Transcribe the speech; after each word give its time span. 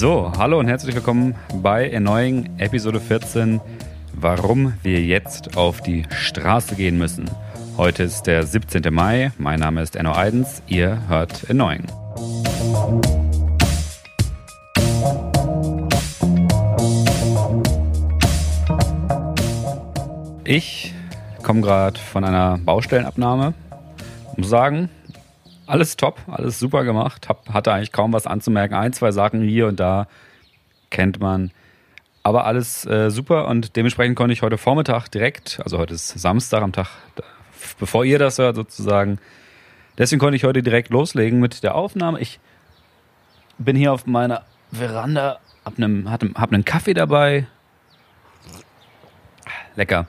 So, 0.00 0.30
hallo 0.38 0.60
und 0.60 0.68
herzlich 0.68 0.94
willkommen 0.94 1.34
bei 1.54 1.90
Erneuing 1.90 2.50
Episode 2.58 3.00
14, 3.00 3.60
warum 4.12 4.74
wir 4.84 5.02
jetzt 5.02 5.56
auf 5.56 5.80
die 5.80 6.04
Straße 6.08 6.76
gehen 6.76 6.98
müssen. 6.98 7.28
Heute 7.76 8.04
ist 8.04 8.28
der 8.28 8.46
17. 8.46 8.94
Mai, 8.94 9.32
mein 9.38 9.58
Name 9.58 9.82
ist 9.82 9.96
Enno 9.96 10.14
Eidens, 10.14 10.62
ihr 10.68 11.02
hört 11.08 11.48
Erneuing. 11.48 11.82
Ich 20.44 20.94
komme 21.42 21.60
gerade 21.60 21.98
von 21.98 22.22
einer 22.22 22.56
Baustellenabnahme. 22.58 23.52
Muss 24.36 24.48
sagen, 24.48 24.90
alles 25.68 25.96
top, 25.96 26.20
alles 26.26 26.58
super 26.58 26.84
gemacht. 26.84 27.28
Hab, 27.28 27.48
hatte 27.48 27.72
eigentlich 27.72 27.92
kaum 27.92 28.12
was 28.12 28.26
anzumerken. 28.26 28.74
Ein, 28.74 28.92
zwei 28.92 29.12
Sachen 29.12 29.42
hier 29.42 29.66
und 29.66 29.78
da 29.78 30.06
kennt 30.90 31.20
man. 31.20 31.50
Aber 32.22 32.44
alles 32.44 32.84
äh, 32.86 33.10
super 33.10 33.48
und 33.48 33.76
dementsprechend 33.76 34.16
konnte 34.16 34.32
ich 34.32 34.42
heute 34.42 34.58
Vormittag 34.58 35.08
direkt, 35.08 35.60
also 35.64 35.78
heute 35.78 35.94
ist 35.94 36.08
Samstag 36.08 36.62
am 36.62 36.72
Tag, 36.72 36.88
bevor 37.78 38.04
ihr 38.04 38.18
das 38.18 38.38
hört 38.38 38.56
sozusagen, 38.56 39.18
deswegen 39.96 40.20
konnte 40.20 40.36
ich 40.36 40.44
heute 40.44 40.62
direkt 40.62 40.90
loslegen 40.90 41.40
mit 41.40 41.62
der 41.62 41.74
Aufnahme. 41.74 42.20
Ich 42.20 42.38
bin 43.58 43.76
hier 43.76 43.92
auf 43.92 44.06
meiner 44.06 44.42
Veranda, 44.72 45.38
hab 45.64 45.78
einen, 45.78 46.10
hab 46.10 46.52
einen 46.52 46.64
Kaffee 46.64 46.94
dabei. 46.94 47.46
Lecker. 49.76 50.06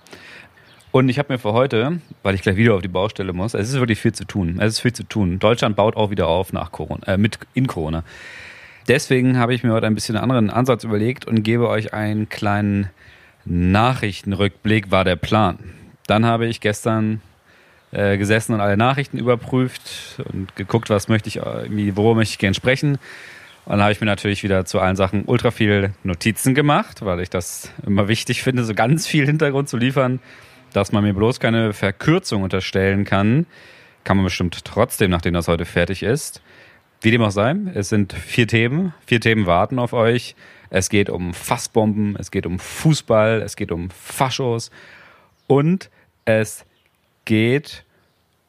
Und 0.92 1.08
ich 1.08 1.20
habe 1.20 1.32
mir 1.32 1.40
für 1.40 1.54
heute, 1.54 2.00
weil 2.24 2.34
ich 2.34 2.42
gleich 2.42 2.56
wieder 2.56 2.74
auf 2.74 2.82
die 2.82 2.88
Baustelle 2.88 3.32
muss, 3.32 3.54
es 3.54 3.70
ist 3.70 3.76
wirklich 3.76 4.00
viel 4.00 4.14
zu 4.14 4.26
tun. 4.26 4.58
Es 4.60 4.74
ist 4.74 4.80
viel 4.80 4.94
zu 4.94 5.04
tun. 5.04 5.38
Deutschland 5.38 5.76
baut 5.76 5.96
auch 5.96 6.10
wieder 6.10 6.28
auf 6.28 6.52
nach 6.52 6.72
Corona, 6.72 7.06
äh, 7.06 7.18
mit 7.18 7.38
in 7.54 7.68
Corona. 7.68 8.04
Deswegen 8.88 9.38
habe 9.38 9.54
ich 9.54 9.64
mir 9.64 9.72
heute 9.72 9.86
ein 9.86 9.94
bisschen 9.94 10.16
einen 10.16 10.24
anderen 10.24 10.50
Ansatz 10.50 10.84
überlegt 10.84 11.26
und 11.26 11.44
gebe 11.44 11.70
euch 11.70 11.94
einen 11.94 12.28
kleinen 12.28 12.90
Nachrichtenrückblick, 13.46 14.90
war 14.90 15.04
der 15.04 15.16
Plan. 15.16 15.60
Dann 16.08 16.26
habe 16.26 16.48
ich 16.48 16.60
gestern 16.60 17.22
äh, 17.92 18.18
gesessen 18.18 18.56
und 18.56 18.62
alle 18.62 18.76
Nachrichten 18.76 19.20
überprüft 19.20 20.20
und 20.32 20.56
geguckt, 20.56 20.90
was 20.90 21.08
möchte 21.08 21.30
ich, 21.30 21.36
worüber 21.36 22.16
möchte 22.16 22.34
ich 22.34 22.40
gerne 22.40 22.56
sprechen. 22.56 22.98
Und 23.66 23.74
dann 23.74 23.82
habe 23.82 23.92
ich 23.92 24.02
mir 24.02 24.08
natürlich 24.08 24.42
wieder 24.42 24.66
zu 24.66 24.80
allen 24.80 24.96
Sachen 24.96 25.26
ultra 25.26 25.52
viel 25.52 25.94
Notizen 26.04 26.56
gemacht, 26.56 27.06
weil 27.06 27.20
ich 27.20 27.30
das 27.30 27.72
immer 27.86 28.08
wichtig 28.08 28.42
finde, 28.42 28.64
so 28.64 28.74
ganz 28.74 29.06
viel 29.06 29.28
Hintergrund 29.28 29.70
zu 29.70 29.78
liefern 29.78 30.20
dass 30.74 30.92
man 30.92 31.04
mir 31.04 31.14
bloß 31.14 31.40
keine 31.40 31.74
Verkürzung 31.74 32.44
unterstellen 32.44 33.06
kann, 33.06 33.46
kann 34.04 34.18
man 34.18 34.24
bestimmt 34.26 34.64
trotzdem, 34.66 35.12
nachdem 35.12 35.34
das 35.34 35.48
heute 35.48 35.66
fertig 35.66 36.04
ist. 36.04 36.42
Wie 37.02 37.12
dem 37.12 37.22
auch 37.22 37.32
sei, 37.32 37.56
es 37.74 37.90
sind 37.90 38.14
vier 38.14 38.48
Themen. 38.48 38.94
Vier 39.06 39.22
Themen 39.22 39.46
warten 39.46 39.80
auf 39.80 39.94
euch. 39.94 40.36
Es 40.70 40.90
geht 40.90 41.10
um 41.10 41.34
Fassbomben, 41.34 42.16
es 42.20 42.30
geht 42.32 42.46
um 42.46 42.60
Fußball, 42.60 43.42
es 43.42 43.56
geht 43.56 43.72
um 43.72 43.90
Faschos 43.90 44.70
und 45.48 45.90
es 46.26 46.66
geht 47.26 47.86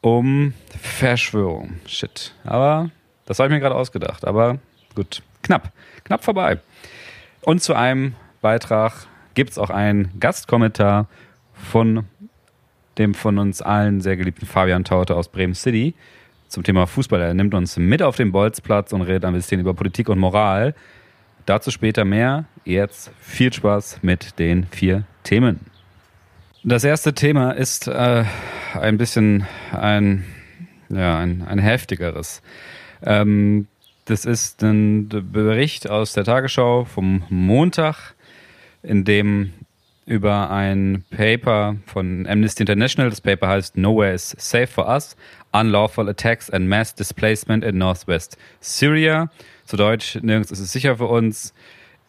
um 0.01 0.55
Verschwörung. 0.81 1.81
Shit. 1.87 2.35
Aber 2.45 2.91
das 3.27 3.39
habe 3.39 3.49
ich 3.49 3.53
mir 3.53 3.61
gerade 3.61 3.77
ausgedacht. 3.77 4.25
Aber 4.25 4.59
gut, 4.95 5.23
knapp. 5.43 5.73
Knapp 6.05 6.25
vorbei. 6.25 6.59
Und 7.43 7.63
zu 7.63 7.75
einem 7.75 8.15
Beitrag 8.41 9.07
gibt 9.35 9.51
es 9.51 9.59
auch 9.59 9.71
einen 9.71 10.19
Gastkommentar 10.19 11.07
von 11.63 12.05
dem 12.99 13.15
von 13.15 13.39
uns 13.39 13.63
allen 13.63 14.01
sehr 14.01 14.17
geliebten 14.17 14.47
Fabian 14.47 14.85
Taute 14.85 15.15
aus 15.17 15.29
Bremen 15.29 15.55
City 15.55 15.95
zum 16.49 16.65
Thema 16.65 16.87
Fußball. 16.87 17.21
Er 17.21 17.35
nimmt 17.35 17.55
uns 17.55 17.77
mit 17.77 18.03
auf 18.03 18.17
den 18.17 18.33
Bolzplatz 18.33 18.93
und 18.93 19.03
redet 19.03 19.25
ein 19.25 19.33
bisschen 19.33 19.61
über 19.61 19.75
Politik 19.75 20.09
und 20.09 20.19
Moral. 20.19 20.75
Dazu 21.47 21.71
später 21.71 22.05
mehr. 22.05 22.45
Jetzt 22.65 23.11
viel 23.21 23.53
Spaß 23.53 24.01
mit 24.03 24.39
den 24.39 24.67
vier 24.67 25.05
Themen. 25.23 25.61
Das 26.63 26.85
erste 26.85 27.15
Thema 27.15 27.53
ist 27.53 27.89
äh, 27.89 28.25
ein 28.75 28.99
bisschen 28.99 29.47
ein, 29.73 30.25
ja, 30.91 31.19
ein, 31.19 31.43
ein 31.47 31.59
heftigeres. 31.59 32.43
Ähm, 33.03 33.67
das 34.05 34.25
ist 34.25 34.63
ein 34.63 35.09
Bericht 35.09 35.89
aus 35.89 36.13
der 36.13 36.25
Tagesschau 36.25 36.85
vom 36.85 37.23
Montag, 37.31 38.15
in 38.83 39.05
dem 39.05 39.53
über 40.07 40.51
ein 40.51 41.05
Paper 41.11 41.77
von 41.87 42.27
Amnesty 42.27 42.63
International. 42.63 43.11
Das 43.11 43.21
Paper 43.21 43.49
heißt 43.49 43.77
Nowhere 43.77 44.15
is 44.15 44.35
Safe 44.39 44.67
for 44.67 44.89
Us: 44.89 45.17
Unlawful 45.53 46.09
Attacks 46.09 46.51
and 46.51 46.69
Mass 46.69 46.95
Displacement 46.95 47.65
in 47.65 47.79
Northwest 47.79 48.37
Syria. 48.61 49.31
Zu 49.67 49.77
Deutsch, 49.77 50.19
nirgends 50.23 50.51
ist 50.51 50.61
es 50.61 50.73
sicher 50.73 50.97
für 50.97 51.07
uns. 51.07 51.55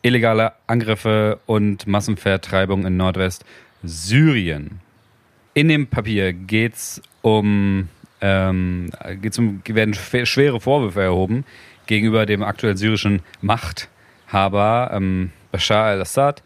Illegale 0.04 0.54
Angriffe 0.66 1.40
und 1.46 1.86
Massenvertreibung 1.86 2.88
in 2.88 2.98
Nordwest 2.98 3.46
Syrien. 3.84 4.80
In 5.54 5.68
dem 5.68 5.88
Papier 5.88 6.34
geht 6.34 6.74
es 6.74 7.02
um, 7.22 7.88
ähm, 8.20 8.90
um, 9.38 9.62
werden 9.68 9.94
schwere 9.94 10.60
Vorwürfe 10.60 11.02
erhoben 11.02 11.46
gegenüber 11.86 12.26
dem 12.26 12.42
aktuellen 12.42 12.78
syrischen 12.78 13.22
Machthaber 13.42 14.92
ähm, 14.94 15.32
Bashar 15.52 15.86
al-Assad 15.86 16.42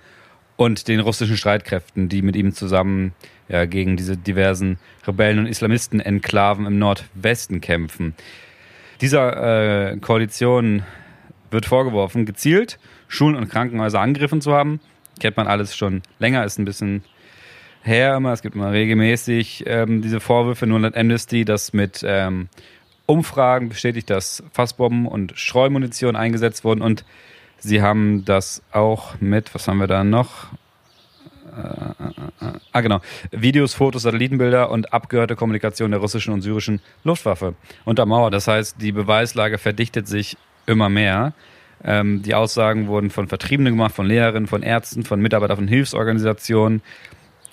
und 0.57 0.87
den 0.87 0.99
russischen 0.99 1.37
Streitkräften, 1.37 2.09
die 2.09 2.21
mit 2.21 2.35
ihm 2.35 2.53
zusammen 2.53 3.13
ja, 3.49 3.65
gegen 3.65 3.97
diese 3.97 4.17
diversen 4.17 4.77
Rebellen 5.05 5.39
und 5.39 5.47
Islamisten-Enklaven 5.47 6.65
im 6.65 6.79
Nordwesten 6.79 7.61
kämpfen. 7.61 8.15
Dieser 9.01 9.91
äh, 9.91 9.97
Koalition 9.97 10.83
wird 11.51 11.65
vorgeworfen, 11.65 12.25
gezielt 12.25 12.79
Schulen 13.07 13.35
und 13.35 13.49
Krankenhäuser 13.49 13.99
angegriffen 13.99 14.41
zu 14.41 14.53
haben. 14.53 14.79
Kennt 15.19 15.37
man 15.37 15.47
alles 15.47 15.75
schon 15.75 16.01
länger, 16.19 16.43
ist 16.43 16.57
ein 16.57 16.65
bisschen 16.65 17.03
her 17.83 18.15
immer. 18.15 18.33
Es 18.33 18.41
gibt 18.41 18.55
immer 18.55 18.71
regelmäßig 18.71 19.63
ähm, 19.67 20.01
diese 20.01 20.19
Vorwürfe, 20.19 20.67
nur 20.67 20.79
laut 20.79 20.97
Amnesty, 20.97 21.45
dass 21.45 21.73
mit 21.73 22.03
ähm, 22.05 22.49
Umfragen 23.05 23.69
bestätigt, 23.69 24.09
dass 24.09 24.43
Fassbomben 24.51 25.05
und 25.05 25.33
Streumunition 25.37 26.15
eingesetzt 26.15 26.63
wurden 26.63 26.81
und 26.81 27.05
Sie 27.59 27.81
haben 27.81 28.25
das 28.25 28.61
auch 28.71 29.19
mit, 29.19 29.53
was 29.55 29.67
haben 29.67 29.77
wir 29.77 29.87
da 29.87 30.03
noch? 30.03 30.47
Äh, 31.55 31.59
äh, 31.59 32.47
äh, 32.47 32.59
ah, 32.71 32.81
genau. 32.81 32.99
Videos, 33.31 33.73
Fotos, 33.73 34.03
Satellitenbilder 34.03 34.69
und 34.69 34.93
abgehörte 34.93 35.35
Kommunikation 35.35 35.91
der 35.91 35.99
russischen 35.99 36.33
und 36.33 36.41
syrischen 36.41 36.81
Luftwaffe 37.03 37.55
untermauert. 37.85 38.33
Das 38.33 38.47
heißt, 38.47 38.81
die 38.81 38.91
Beweislage 38.91 39.57
verdichtet 39.57 40.07
sich 40.07 40.37
immer 40.65 40.89
mehr. 40.89 41.33
Ähm, 41.83 42.23
die 42.23 42.35
Aussagen 42.35 42.87
wurden 42.87 43.09
von 43.09 43.27
Vertriebenen 43.27 43.73
gemacht, 43.73 43.95
von 43.95 44.05
Lehrerinnen, 44.05 44.47
von 44.47 44.63
Ärzten, 44.63 45.03
von 45.03 45.21
Mitarbeitern 45.21 45.57
von 45.57 45.67
Hilfsorganisationen. 45.67 46.81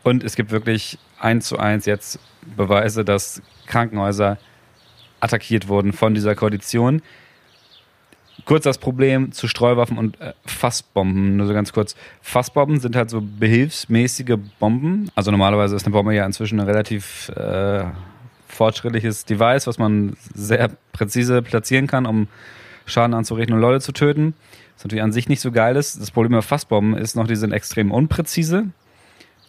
Und 0.02 0.24
es 0.24 0.34
gibt 0.36 0.50
wirklich 0.50 0.98
eins 1.20 1.46
zu 1.46 1.58
eins 1.58 1.86
jetzt 1.86 2.18
Beweise, 2.56 3.04
dass 3.04 3.40
Krankenhäuser 3.66 4.38
attackiert 5.20 5.68
wurden 5.68 5.92
von 5.92 6.14
dieser 6.14 6.34
Koalition. 6.34 7.02
Kurz 8.44 8.64
das 8.64 8.78
Problem 8.78 9.32
zu 9.32 9.46
Streuwaffen 9.46 9.98
und 9.98 10.20
äh, 10.20 10.32
Fassbomben. 10.44 11.36
Nur 11.36 11.46
so 11.46 11.54
ganz 11.54 11.72
kurz. 11.72 11.94
Fassbomben 12.22 12.80
sind 12.80 12.96
halt 12.96 13.10
so 13.10 13.22
behilfsmäßige 13.22 14.36
Bomben. 14.58 15.10
Also 15.14 15.30
normalerweise 15.30 15.76
ist 15.76 15.86
eine 15.86 15.92
Bombe 15.92 16.14
ja 16.14 16.26
inzwischen 16.26 16.58
ein 16.58 16.66
relativ 16.66 17.28
äh, 17.30 17.84
fortschrittliches 18.48 19.24
Device, 19.24 19.66
was 19.66 19.78
man 19.78 20.16
sehr 20.34 20.70
präzise 20.92 21.42
platzieren 21.42 21.86
kann, 21.86 22.04
um 22.04 22.28
Schaden 22.84 23.14
anzurichten 23.14 23.54
und 23.54 23.60
Leute 23.60 23.80
zu 23.80 23.92
töten. 23.92 24.34
Was 24.76 24.84
natürlich 24.84 25.02
an 25.02 25.12
sich 25.12 25.28
nicht 25.28 25.40
so 25.40 25.52
geil 25.52 25.76
ist. 25.76 26.00
Das 26.00 26.10
Problem 26.10 26.32
bei 26.32 26.42
Fassbomben 26.42 26.96
ist 26.96 27.14
noch, 27.14 27.28
die 27.28 27.36
sind 27.36 27.52
extrem 27.52 27.92
unpräzise 27.92 28.66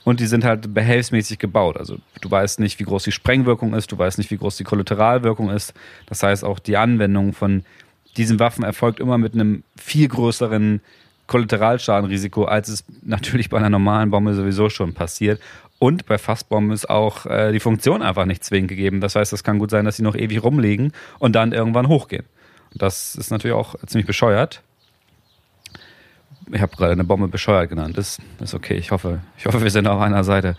und 0.04 0.20
die 0.20 0.26
sind 0.28 0.44
halt 0.44 0.74
behelfsmäßig 0.74 1.40
gebaut. 1.40 1.78
Also 1.78 1.98
du 2.22 2.30
weißt 2.30 2.60
nicht, 2.60 2.80
wie 2.80 2.84
groß 2.84 3.04
die 3.04 3.12
Sprengwirkung 3.12 3.74
ist, 3.74 3.92
du 3.92 3.98
weißt 3.98 4.18
nicht, 4.18 4.32
wie 4.32 4.38
groß 4.38 4.58
die 4.58 4.64
Kollateralwirkung 4.64 5.50
ist. 5.50 5.74
Das 6.06 6.24
heißt, 6.24 6.44
auch 6.44 6.60
die 6.60 6.78
Anwendung 6.78 7.34
von 7.34 7.64
diesen 8.18 8.40
Waffen 8.40 8.64
erfolgt 8.64 9.00
immer 9.00 9.18
mit 9.18 9.34
einem 9.34 9.64
viel 9.76 10.08
größeren 10.08 10.82
Kollateralschadenrisiko, 11.28 12.46
als 12.46 12.68
es 12.68 12.84
natürlich 13.02 13.50
bei 13.50 13.58
einer 13.58 13.70
normalen 13.70 14.12
Bombe 14.12 14.34
sowieso 14.34 14.70
schon 14.70 14.94
passiert. 14.94 15.42
Und 15.80 16.06
bei 16.06 16.18
Fassbomben 16.18 16.72
ist 16.72 16.90
auch 16.90 17.26
äh, 17.26 17.52
die 17.52 17.60
Funktion 17.60 18.02
einfach 18.02 18.26
nicht 18.26 18.44
zwingend 18.44 18.70
gegeben. 18.70 19.02
Das 19.02 19.16
heißt, 19.16 19.34
es 19.34 19.44
kann 19.44 19.60
gut 19.60 19.72
sein, 19.72 19.86
dass 19.86 19.98
sie 19.98 20.04
noch 20.04 20.16
ewig 20.16 20.44
rumliegen 20.44 20.94
und 21.20 21.34
dann 21.34 21.52
irgendwann 21.52 21.88
hochgehen. 21.88 22.26
Das 22.74 23.16
ist 23.16 23.32
natürlich 23.32 23.56
auch 23.56 23.76
ziemlich 23.86 24.08
bescheuert. 24.08 24.62
Ich 26.52 26.62
habe 26.62 26.76
gerade 26.76 26.92
eine 26.92 27.04
Bombe 27.04 27.28
bescheuert 27.28 27.70
genannt. 27.70 27.98
Das 27.98 28.20
ist 28.40 28.54
okay. 28.54 28.76
Ich 28.76 28.92
hoffe, 28.92 29.20
ich 29.38 29.46
hoffe, 29.46 29.62
wir 29.62 29.72
sind 29.72 29.88
auf 29.88 30.02
einer 30.02 30.24
Seite. 30.24 30.56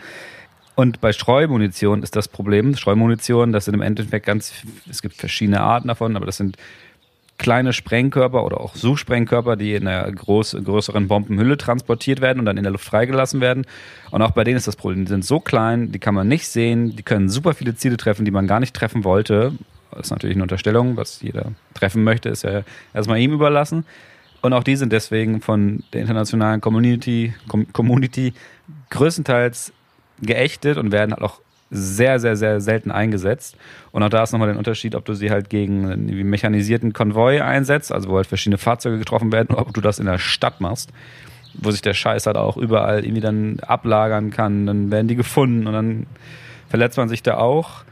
Und 0.77 1.01
bei 1.01 1.13
Streumunition 1.13 2.03
ist 2.03 2.17
das 2.17 2.29
Problem. 2.29 2.75
Streumunition, 2.75 3.53
das 3.53 3.67
sind 3.67 3.75
im 3.75 3.83
Endeffekt 3.83 4.27
ganz, 4.27 4.53
es 4.91 5.03
gibt 5.03 5.15
verschiedene 5.15 5.61
Arten 5.61 5.89
davon, 5.89 6.17
aber 6.17 6.27
das 6.27 6.37
sind 6.37 6.57
kleine 7.39 7.73
Sprengkörper 7.73 8.45
oder 8.45 8.61
auch 8.61 8.75
Suchsprengkörper, 8.75 9.57
die 9.57 9.75
in 9.75 9.89
einer 9.89 10.11
groß, 10.11 10.57
größeren 10.65 11.09
Bombenhülle 11.09 11.57
transportiert 11.57 12.21
werden 12.21 12.39
und 12.39 12.47
dann 12.47 12.57
in 12.57 12.63
der 12.63 12.73
Luft 12.73 12.85
freigelassen 12.85 13.41
werden. 13.41 13.67
Und 14.11 14.23
auch 14.23 14.31
bei 14.31 14.45
denen 14.45 14.57
ist 14.57 14.69
das 14.69 14.77
Problem, 14.77 15.05
die 15.05 15.11
sind 15.11 15.25
so 15.25 15.41
klein, 15.41 15.91
die 15.93 15.99
kann 15.99 16.15
man 16.15 16.29
nicht 16.29 16.47
sehen, 16.49 16.95
die 16.97 17.03
können 17.03 17.29
super 17.29 17.55
viele 17.55 17.75
Ziele 17.75 17.97
treffen, 17.97 18.25
die 18.25 18.31
man 18.31 18.47
gar 18.47 18.61
nicht 18.61 18.75
treffen 18.75 19.05
wollte. 19.05 19.53
Das 19.91 20.07
ist 20.07 20.11
natürlich 20.11 20.37
eine 20.37 20.45
Unterstellung, 20.45 20.97
was 20.97 21.23
jeder 21.23 21.53
treffen 21.75 22.05
möchte, 22.05 22.29
ist 22.29 22.45
ja 22.45 22.63
erstmal 22.93 23.19
ihm 23.19 23.33
überlassen. 23.33 23.85
Und 24.41 24.53
auch 24.53 24.63
die 24.63 24.77
sind 24.77 24.93
deswegen 24.93 25.41
von 25.41 25.83
der 25.93 26.03
internationalen 26.03 26.61
Community, 26.61 27.35
Community 27.73 28.35
größtenteils 28.91 29.73
geächtet 30.21 30.77
und 30.77 30.93
werden 30.93 31.13
halt 31.13 31.23
auch 31.23 31.41
sehr, 31.71 32.21
sehr, 32.21 32.37
sehr 32.37 32.61
selten 32.61 32.91
eingesetzt. 32.91 33.57
Und 33.91 34.03
auch 34.03 34.09
da 34.09 34.23
ist 34.23 34.33
nochmal 34.33 34.49
der 34.49 34.59
Unterschied, 34.59 34.95
ob 34.95 35.05
du 35.05 35.15
sie 35.15 35.31
halt 35.31 35.51
gegen 35.51 35.91
einen 35.91 36.29
mechanisierten 36.29 36.93
Konvoi 36.93 37.41
einsetzt, 37.41 37.93
also 37.93 38.11
wo 38.11 38.17
halt 38.17 38.27
verschiedene 38.27 38.59
Fahrzeuge 38.59 38.99
getroffen 38.99 39.33
werden, 39.33 39.49
oder 39.51 39.61
ob 39.61 39.75
du 39.75 39.81
das 39.81 39.99
in 39.99 40.07
der 40.07 40.19
Stadt 40.19 40.61
machst, 40.61 40.91
wo 41.55 41.71
sich 41.71 41.83
der 41.83 41.95
Scheiß 41.95 42.27
halt 42.27 42.37
auch 42.37 42.57
überall 42.57 43.05
irgendwie 43.05 43.21
dann 43.21 43.61
ablagern 43.61 44.31
kann. 44.31 44.67
Dann 44.67 44.91
werden 44.91 45.09
die 45.09 45.17
gefunden 45.17 45.67
und 45.67 45.73
dann 45.73 46.07
verletzt 46.69 46.97
man 46.97 47.09
sich 47.09 47.23
da 47.23 47.39
auch. 47.39 47.85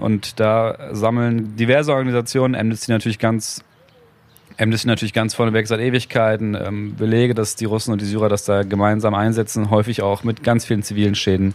Und 0.00 0.40
da 0.40 0.90
sammeln 0.92 1.56
diverse 1.56 1.92
Organisationen, 1.92 2.54
Amnesty 2.54 2.90
natürlich 2.90 3.18
ganz 3.18 3.62
Amnesty 4.58 4.86
natürlich 4.86 5.12
ganz 5.12 5.34
vorneweg 5.34 5.66
seit 5.66 5.80
Ewigkeiten 5.80 6.54
ähm, 6.54 6.94
Belege, 6.96 7.34
dass 7.34 7.56
die 7.56 7.64
Russen 7.64 7.92
und 7.92 8.00
die 8.00 8.06
Syrer 8.06 8.28
das 8.28 8.44
da 8.44 8.62
gemeinsam 8.62 9.14
einsetzen, 9.14 9.70
häufig 9.70 10.02
auch 10.02 10.24
mit 10.24 10.42
ganz 10.42 10.64
vielen 10.64 10.82
zivilen 10.82 11.14
Schäden. 11.14 11.54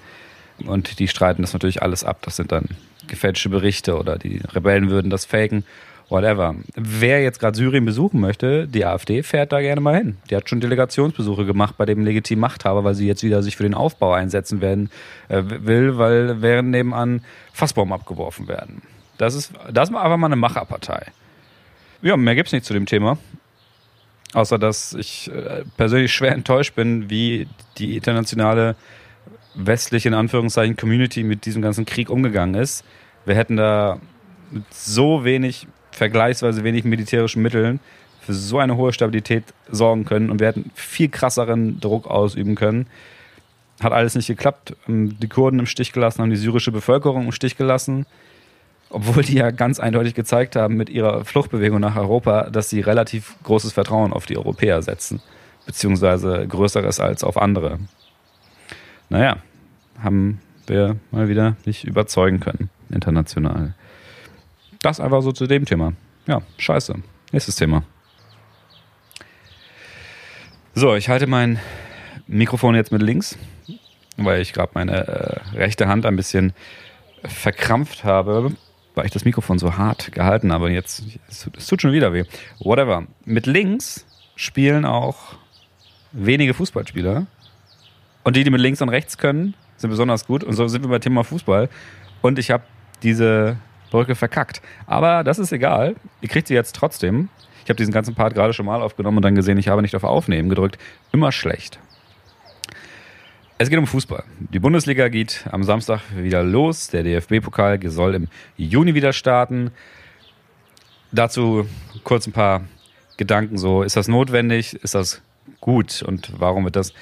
Und 0.66 1.00
die 1.00 1.08
streiten 1.08 1.42
das 1.42 1.54
natürlich 1.54 1.82
alles 1.82 2.04
ab. 2.04 2.20
Das 2.22 2.36
sind 2.36 2.52
dann 2.52 2.70
gefälschte 3.08 3.50
Berichte 3.50 3.98
oder 3.98 4.18
die 4.18 4.42
Rebellen 4.54 4.90
würden 4.90 5.10
das 5.10 5.26
faken, 5.26 5.64
whatever. 6.10 6.56
Wer 6.76 7.22
jetzt 7.22 7.40
gerade 7.40 7.58
Syrien 7.58 7.86
besuchen 7.86 8.20
möchte, 8.20 8.68
die 8.68 8.86
AfD 8.86 9.24
fährt 9.24 9.52
da 9.52 9.62
gerne 9.62 9.82
mal 9.82 9.96
hin. 9.96 10.18
Die 10.30 10.36
hat 10.36 10.50
schon 10.50 10.60
Delegationsbesuche 10.60 11.46
gemacht 11.46 11.76
bei 11.78 11.86
dem 11.86 12.04
legitimen 12.04 12.42
Machthaber, 12.42 12.84
weil 12.84 12.96
sie 12.96 13.08
jetzt 13.08 13.24
wieder 13.24 13.44
sich 13.44 13.56
für 13.56 13.64
den 13.64 13.74
Aufbau 13.74 14.14
einsetzen 14.14 14.62
werden 14.62 14.90
äh, 15.30 15.44
will, 15.46 15.98
weil 15.98 16.42
während 16.42 16.70
nebenan 16.70 17.22
Fassbomben 17.54 17.94
abgeworfen 17.94 18.48
werden. 18.48 18.82
Das 19.18 19.34
ist, 19.34 19.52
das 19.72 19.90
ist 19.90 19.96
einfach 19.96 20.18
mal 20.18 20.28
eine 20.28 20.36
Macherpartei. 20.36 21.08
Ja, 22.02 22.16
mehr 22.16 22.36
gibt 22.36 22.48
es 22.48 22.54
nicht 22.54 22.66
zu 22.66 22.74
dem 22.74 22.86
Thema. 22.86 23.18
Außer 24.34 24.60
dass 24.60 24.94
ich 24.94 25.32
äh, 25.32 25.64
persönlich 25.78 26.14
schwer 26.14 26.34
enttäuscht 26.34 26.76
bin, 26.76 27.10
wie 27.10 27.48
die 27.78 27.96
internationale 27.96 28.76
westliche, 29.58 30.08
in 30.08 30.14
Anführungszeichen, 30.14 30.78
Community 30.78 31.24
mit 31.24 31.46
diesem 31.46 31.62
ganzen 31.62 31.86
Krieg 31.86 32.10
umgegangen 32.10 32.56
ist. 32.56 32.86
Wir 33.26 33.36
hätten 33.36 33.58
da 33.58 34.00
mit 34.52 34.64
so 34.74 35.24
wenig, 35.24 35.68
vergleichsweise 35.92 36.64
wenig 36.64 36.86
militärischen 36.86 37.42
Mitteln 37.42 37.80
für 38.22 38.34
so 38.34 38.60
eine 38.60 38.78
hohe 38.78 38.94
Stabilität 38.94 39.44
sorgen 39.70 40.06
können 40.06 40.30
und 40.30 40.40
wir 40.40 40.48
hätten 40.48 40.72
viel 40.76 41.10
krasseren 41.10 41.80
Druck 41.80 42.08
ausüben 42.08 42.56
können. 42.56 42.88
Hat 43.82 43.94
alles 43.94 44.16
nicht 44.16 44.28
geklappt. 44.28 44.76
Die 44.88 45.28
Kurden 45.28 45.60
im 45.60 45.66
Stich 45.66 45.92
gelassen, 45.92 46.22
haben 46.22 46.30
die 46.30 46.36
syrische 46.36 46.72
Bevölkerung 46.72 47.26
im 47.26 47.32
Stich 47.32 47.58
gelassen 47.58 48.06
obwohl 48.90 49.24
die 49.24 49.36
ja 49.36 49.52
ganz 49.52 49.80
eindeutig 49.80 50.14
gezeigt 50.14 50.56
haben 50.56 50.76
mit 50.76 50.90
ihrer 50.90 51.26
Fluchtbewegung 51.26 51.80
nach 51.80 51.96
Europa, 51.96 52.50
dass 52.50 52.70
sie 52.70 52.82
relativ 52.82 53.36
großes 53.44 53.74
Vertrauen 53.74 54.14
auf 54.14 54.26
die 54.26 54.38
Europäer 54.38 54.82
setzen, 54.82 55.22
beziehungsweise 55.66 56.48
größeres 56.48 57.00
als 57.00 57.24
auf 57.24 57.38
andere. 57.38 57.80
Naja, 59.10 59.38
haben 60.02 60.40
wir 60.68 60.98
mal 61.12 61.30
wieder 61.30 61.56
nicht 61.66 61.86
überzeugen 61.86 62.40
können, 62.40 62.70
international. 62.90 63.74
Das 64.82 65.00
einfach 65.00 65.22
so 65.22 65.32
zu 65.32 65.48
dem 65.48 65.66
Thema. 65.66 65.94
Ja, 66.28 66.42
scheiße. 66.58 66.96
Nächstes 67.32 67.56
Thema. 67.56 67.84
So, 70.74 70.96
ich 70.96 71.10
halte 71.10 71.28
mein 71.28 71.60
Mikrofon 72.28 72.76
jetzt 72.76 72.92
mit 72.92 73.02
links, 73.02 73.38
weil 74.18 74.42
ich 74.42 74.54
gerade 74.54 74.72
meine 74.76 75.08
äh, 75.08 75.58
rechte 75.58 75.88
Hand 75.88 76.06
ein 76.06 76.16
bisschen 76.16 76.54
verkrampft 77.24 78.04
habe 78.04 78.52
weil 78.98 79.06
ich 79.06 79.12
das 79.12 79.26
Mikrofon 79.26 79.60
so 79.60 79.78
hart 79.78 80.12
gehalten 80.12 80.52
habe. 80.52 80.72
Jetzt, 80.72 81.04
es 81.30 81.68
tut 81.68 81.82
schon 81.82 81.94
wieder 81.94 82.14
weh. 82.14 82.26
Whatever. 82.60 83.06
Mit 83.26 83.46
links 83.46 84.06
spielen 84.36 84.86
auch 84.86 85.36
wenige 86.12 86.56
Fußballspieler. 86.56 87.28
Und 88.28 88.36
die, 88.36 88.44
die 88.44 88.50
mit 88.50 88.60
links 88.60 88.82
und 88.82 88.90
rechts 88.90 89.18
können, 89.18 89.54
sind 89.78 89.90
besonders 89.90 90.28
gut. 90.28 90.44
Und 90.44 90.52
so 90.52 90.68
sind 90.68 90.82
wir 90.82 90.90
bei 90.90 91.00
Thema 91.00 91.24
Fußball. 91.24 91.70
Und 92.22 92.38
ich 92.38 92.52
habe 92.52 92.64
diese 93.02 93.56
Brücke 93.90 94.16
verkackt. 94.16 94.62
Aber 94.86 95.24
das 95.24 95.40
ist 95.40 95.54
egal. 95.54 95.96
Ihr 96.20 96.28
kriegt 96.28 96.50
sie 96.50 96.54
jetzt 96.54 96.76
trotzdem. 96.76 97.30
Ich 97.64 97.70
habe 97.70 97.78
diesen 97.78 97.94
ganzen 97.94 98.16
Part 98.16 98.34
gerade 98.34 98.52
schon 98.52 98.66
mal 98.66 98.82
aufgenommen 98.82 99.16
und 99.16 99.24
dann 99.24 99.34
gesehen, 99.34 99.58
ich 99.58 99.70
habe 99.70 99.82
nicht 99.82 99.96
auf 99.96 100.04
Aufnehmen 100.04 100.50
gedrückt. 100.50 100.78
Immer 101.14 101.32
schlecht. 101.32 101.80
Es 103.60 103.70
geht 103.70 103.80
um 103.80 103.88
Fußball. 103.88 104.26
Die 104.40 104.60
Bundesliga 104.60 105.08
geht 105.08 105.46
am 105.50 105.64
Samstag 105.64 106.02
wieder 106.14 106.44
los. 106.44 106.90
Der 106.90 107.04
DFB-Pokal 107.04 107.80
soll 107.86 108.14
im 108.14 108.28
Juni 108.58 108.94
wieder 108.94 109.14
starten. 109.14 109.72
Dazu 111.14 111.66
kurz 112.04 112.28
ein 112.28 112.34
paar 112.34 112.66
Gedanken. 113.16 113.58
So, 113.58 113.84
ist 113.84 113.96
das 113.96 114.10
notwendig? 114.10 114.74
Ist 114.74 114.96
das 114.96 115.22
gut? 115.62 116.02
Und 116.02 116.34
warum 116.38 116.66
wird 116.66 116.76
das 116.76 116.94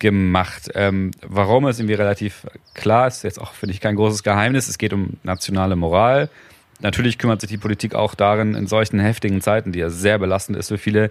gemacht? 0.00 0.70
Ähm, 0.74 1.12
warum 1.22 1.68
ist 1.68 1.78
irgendwie 1.78 1.94
relativ 1.94 2.46
klar. 2.74 3.06
Ist 3.06 3.22
jetzt 3.22 3.40
auch, 3.40 3.52
finde 3.52 3.74
ich, 3.74 3.80
kein 3.80 3.94
großes 3.94 4.24
Geheimnis. 4.24 4.68
Es 4.68 4.78
geht 4.78 4.92
um 4.92 5.18
nationale 5.22 5.76
Moral. 5.76 6.28
Natürlich 6.80 7.18
kümmert 7.18 7.40
sich 7.40 7.50
die 7.50 7.58
Politik 7.58 7.94
auch 7.94 8.14
darin, 8.14 8.54
in 8.54 8.66
solchen 8.66 8.98
heftigen 8.98 9.40
Zeiten, 9.40 9.70
die 9.70 9.78
ja 9.78 9.90
sehr 9.90 10.18
belastend 10.18 10.58
ist 10.58 10.68
für 10.68 10.78
viele, 10.78 11.10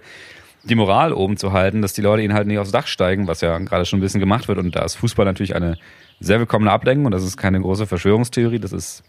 die 0.64 0.74
Moral 0.74 1.12
oben 1.12 1.36
zu 1.36 1.52
halten, 1.52 1.80
dass 1.80 1.94
die 1.94 2.02
Leute 2.02 2.22
ihnen 2.22 2.34
halt 2.34 2.46
nicht 2.46 2.58
aufs 2.58 2.72
Dach 2.72 2.86
steigen, 2.86 3.28
was 3.28 3.40
ja 3.40 3.56
gerade 3.58 3.86
schon 3.86 3.98
ein 3.98 4.02
bisschen 4.02 4.20
gemacht 4.20 4.48
wird. 4.48 4.58
Und 4.58 4.74
da 4.76 4.84
ist 4.84 4.96
Fußball 4.96 5.24
natürlich 5.24 5.54
eine 5.54 5.78
sehr 6.18 6.38
willkommene 6.38 6.72
Ablenkung 6.72 7.06
und 7.06 7.12
das 7.12 7.24
ist 7.24 7.36
keine 7.36 7.60
große 7.60 7.86
Verschwörungstheorie, 7.86 8.58
das 8.58 8.72
ist, 8.72 9.02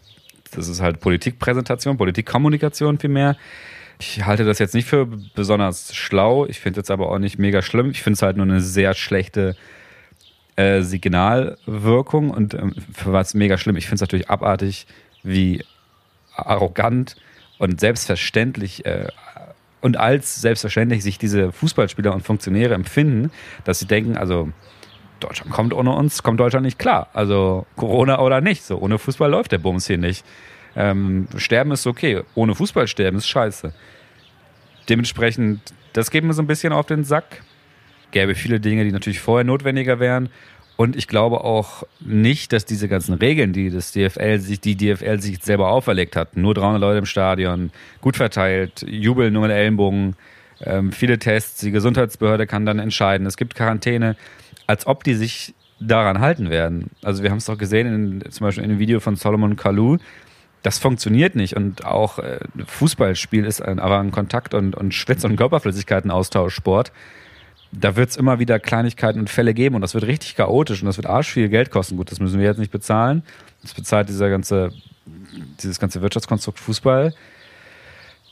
das 0.52 0.68
ist 0.68 0.80
halt 0.80 1.00
Politikpräsentation, 1.00 1.98
Politikkommunikation 1.98 2.98
vielmehr. 2.98 3.36
Ich 4.02 4.26
halte 4.26 4.44
das 4.44 4.58
jetzt 4.58 4.74
nicht 4.74 4.88
für 4.88 5.06
besonders 5.06 5.94
schlau, 5.94 6.44
ich 6.46 6.58
finde 6.58 6.80
es 6.80 6.90
aber 6.90 7.08
auch 7.08 7.20
nicht 7.20 7.38
mega 7.38 7.62
schlimm. 7.62 7.92
Ich 7.92 8.02
finde 8.02 8.14
es 8.14 8.22
halt 8.22 8.36
nur 8.36 8.44
eine 8.44 8.60
sehr 8.60 8.94
schlechte 8.94 9.54
äh, 10.56 10.82
Signalwirkung 10.82 12.30
und 12.30 12.52
ähm, 12.54 12.74
für 12.92 13.12
was 13.12 13.34
mega 13.34 13.56
schlimm. 13.58 13.76
Ich 13.76 13.84
finde 13.84 13.96
es 13.96 14.00
natürlich 14.00 14.28
abartig, 14.28 14.88
wie 15.22 15.64
arrogant 16.34 17.14
und 17.58 17.78
selbstverständlich 17.78 18.84
äh, 18.86 19.06
und 19.80 19.96
als 19.96 20.40
selbstverständlich 20.40 21.04
sich 21.04 21.18
diese 21.18 21.52
Fußballspieler 21.52 22.12
und 22.12 22.22
Funktionäre 22.22 22.74
empfinden, 22.74 23.30
dass 23.62 23.78
sie 23.78 23.86
denken, 23.86 24.16
also 24.16 24.50
Deutschland 25.20 25.52
kommt 25.52 25.74
ohne 25.74 25.92
uns, 25.92 26.24
kommt 26.24 26.40
Deutschland 26.40 26.64
nicht 26.66 26.80
klar. 26.80 27.06
Also 27.12 27.66
Corona 27.76 28.18
oder 28.18 28.40
nicht. 28.40 28.64
So, 28.64 28.78
ohne 28.78 28.98
Fußball 28.98 29.30
läuft 29.30 29.52
der 29.52 29.58
Bums 29.58 29.86
hier 29.86 29.98
nicht. 29.98 30.24
Ähm, 30.76 31.28
sterben 31.36 31.72
ist 31.72 31.86
okay. 31.86 32.22
Ohne 32.34 32.54
Fußball 32.54 32.86
sterben 32.86 33.18
ist 33.18 33.28
scheiße. 33.28 33.72
Dementsprechend, 34.88 35.60
das 35.92 36.10
geht 36.10 36.24
mir 36.24 36.32
so 36.32 36.42
ein 36.42 36.46
bisschen 36.46 36.72
auf 36.72 36.86
den 36.86 37.04
Sack. 37.04 37.42
Gäbe 38.10 38.34
viele 38.34 38.60
Dinge, 38.60 38.84
die 38.84 38.92
natürlich 38.92 39.20
vorher 39.20 39.44
notwendiger 39.44 40.00
wären. 40.00 40.28
Und 40.76 40.96
ich 40.96 41.06
glaube 41.06 41.44
auch 41.44 41.84
nicht, 42.00 42.52
dass 42.52 42.64
diese 42.64 42.88
ganzen 42.88 43.14
Regeln, 43.14 43.52
die 43.52 43.70
das 43.70 43.92
DFL 43.92 44.38
sich, 44.38 44.60
die 44.60 44.76
DFL 44.76 45.20
sich 45.20 45.42
selber 45.42 45.68
auferlegt 45.70 46.16
hat, 46.16 46.36
nur 46.36 46.54
300 46.54 46.80
Leute 46.80 46.98
im 46.98 47.06
Stadion, 47.06 47.70
gut 48.00 48.16
verteilt, 48.16 48.84
jubeln 48.88 49.32
nur 49.32 49.42
mit 49.42 49.50
Ellenbogen, 49.52 50.16
ähm, 50.64 50.92
viele 50.92 51.18
Tests, 51.18 51.60
die 51.60 51.70
Gesundheitsbehörde 51.70 52.46
kann 52.46 52.66
dann 52.66 52.78
entscheiden, 52.78 53.26
es 53.26 53.36
gibt 53.36 53.54
Quarantäne, 53.54 54.16
als 54.66 54.86
ob 54.86 55.04
die 55.04 55.14
sich 55.14 55.54
daran 55.78 56.20
halten 56.20 56.50
werden. 56.50 56.90
Also 57.02 57.22
wir 57.22 57.30
haben 57.30 57.38
es 57.38 57.46
doch 57.46 57.58
gesehen, 57.58 58.22
in, 58.22 58.30
zum 58.30 58.46
Beispiel 58.46 58.64
in 58.64 58.70
dem 58.70 58.78
Video 58.78 59.00
von 59.00 59.16
Solomon 59.16 59.56
Kalou, 59.56 59.98
das 60.62 60.78
funktioniert 60.78 61.34
nicht. 61.34 61.56
Und 61.56 61.84
auch 61.84 62.18
äh, 62.18 62.38
Fußballspiel 62.66 63.44
ist 63.44 63.60
ein, 63.60 63.78
aber 63.78 63.98
ein 63.98 64.10
Kontakt- 64.12 64.54
und, 64.54 64.74
und 64.76 64.94
Schwitz- 64.94 65.24
und 65.24 65.36
Körperflüssigkeiten-Austauschsport 65.36 66.92
da 67.72 67.96
wird 67.96 68.10
es 68.10 68.16
immer 68.16 68.38
wieder 68.38 68.60
Kleinigkeiten 68.60 69.18
und 69.18 69.30
Fälle 69.30 69.54
geben 69.54 69.74
und 69.74 69.80
das 69.80 69.94
wird 69.94 70.04
richtig 70.04 70.36
chaotisch 70.36 70.82
und 70.82 70.86
das 70.86 70.98
wird 70.98 71.06
arsch 71.06 71.30
viel 71.30 71.48
Geld 71.48 71.70
kosten. 71.70 71.96
Gut, 71.96 72.12
das 72.12 72.20
müssen 72.20 72.38
wir 72.38 72.46
jetzt 72.46 72.58
nicht 72.58 72.70
bezahlen. 72.70 73.22
Das 73.62 73.72
bezahlt 73.72 74.08
dieser 74.08 74.28
ganze, 74.28 74.72
dieses 75.62 75.80
ganze 75.80 76.02
Wirtschaftskonstrukt 76.02 76.58
Fußball. 76.58 77.14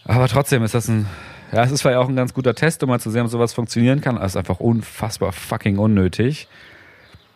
Aber 0.05 0.29
trotzdem 0.29 0.63
ist 0.63 0.75
das 0.75 0.89
ein, 0.89 1.07
ja, 1.53 1.65
es 1.65 1.73
ist 1.73 1.81
vielleicht 1.81 1.99
auch 1.99 2.09
ein 2.09 2.17
ganz 2.17 2.35
guter 2.35 2.55
Test, 2.55 2.83
um 2.83 2.91
mal 2.91 3.01
zu 3.01 3.11
sehen, 3.11 3.23
ob 3.25 3.31
sowas 3.31 3.55
funktionieren 3.55 4.03
kann. 4.03 4.19
Es 4.19 4.33
ist 4.33 4.37
einfach 4.37 4.61
unfassbar 4.61 5.33
fucking 5.33 5.79
unnötig. 5.79 6.47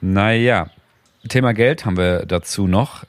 Naja, 0.00 0.68
Thema 1.28 1.54
Geld 1.54 1.86
haben 1.86 1.96
wir 1.96 2.26
dazu 2.26 2.66
noch. 2.66 3.04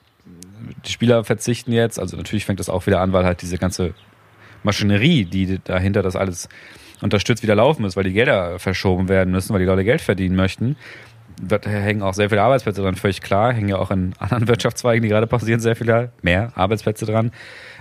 Die 0.86 0.92
Spieler 0.92 1.24
verzichten 1.24 1.72
jetzt, 1.72 2.00
also 2.00 2.18
natürlich 2.18 2.46
fängt 2.46 2.60
das 2.60 2.70
auch 2.70 2.86
wieder 2.86 3.02
an, 3.02 3.14
weil 3.14 3.26
halt 3.26 3.42
diese 3.42 3.58
ganze 3.58 3.94
Maschinerie, 4.64 5.26
die 5.26 5.60
dahinter 5.64 6.02
das 6.02 6.16
alles 6.16 6.50
unterstützt 7.02 7.44
wieder 7.44 7.56
laufen 7.56 7.84
muss, 7.84 7.96
weil 7.96 8.04
die 8.04 8.14
Gelder 8.14 8.60
verschoben 8.60 9.10
werden 9.10 9.32
müssen, 9.32 9.54
weil 9.54 9.60
die 9.60 9.66
Leute 9.66 9.84
Geld 9.84 10.02
verdienen 10.02 10.36
möchten. 10.36 10.76
Da 11.42 11.60
hängen 11.70 12.02
auch 12.02 12.14
sehr 12.14 12.30
viele 12.30 12.42
Arbeitsplätze 12.42 12.82
dran, 12.82 12.96
völlig 12.96 13.22
klar. 13.22 13.54
Hängen 13.54 13.68
ja 13.68 13.78
auch 13.78 13.92
in 13.92 14.14
anderen 14.20 14.48
Wirtschaftszweigen, 14.48 15.04
die 15.04 15.10
gerade 15.10 15.28
passieren, 15.28 15.60
sehr 15.60 15.76
viele 15.76 16.12
mehr 16.22 16.54
Arbeitsplätze 16.56 17.06
dran. 17.06 17.32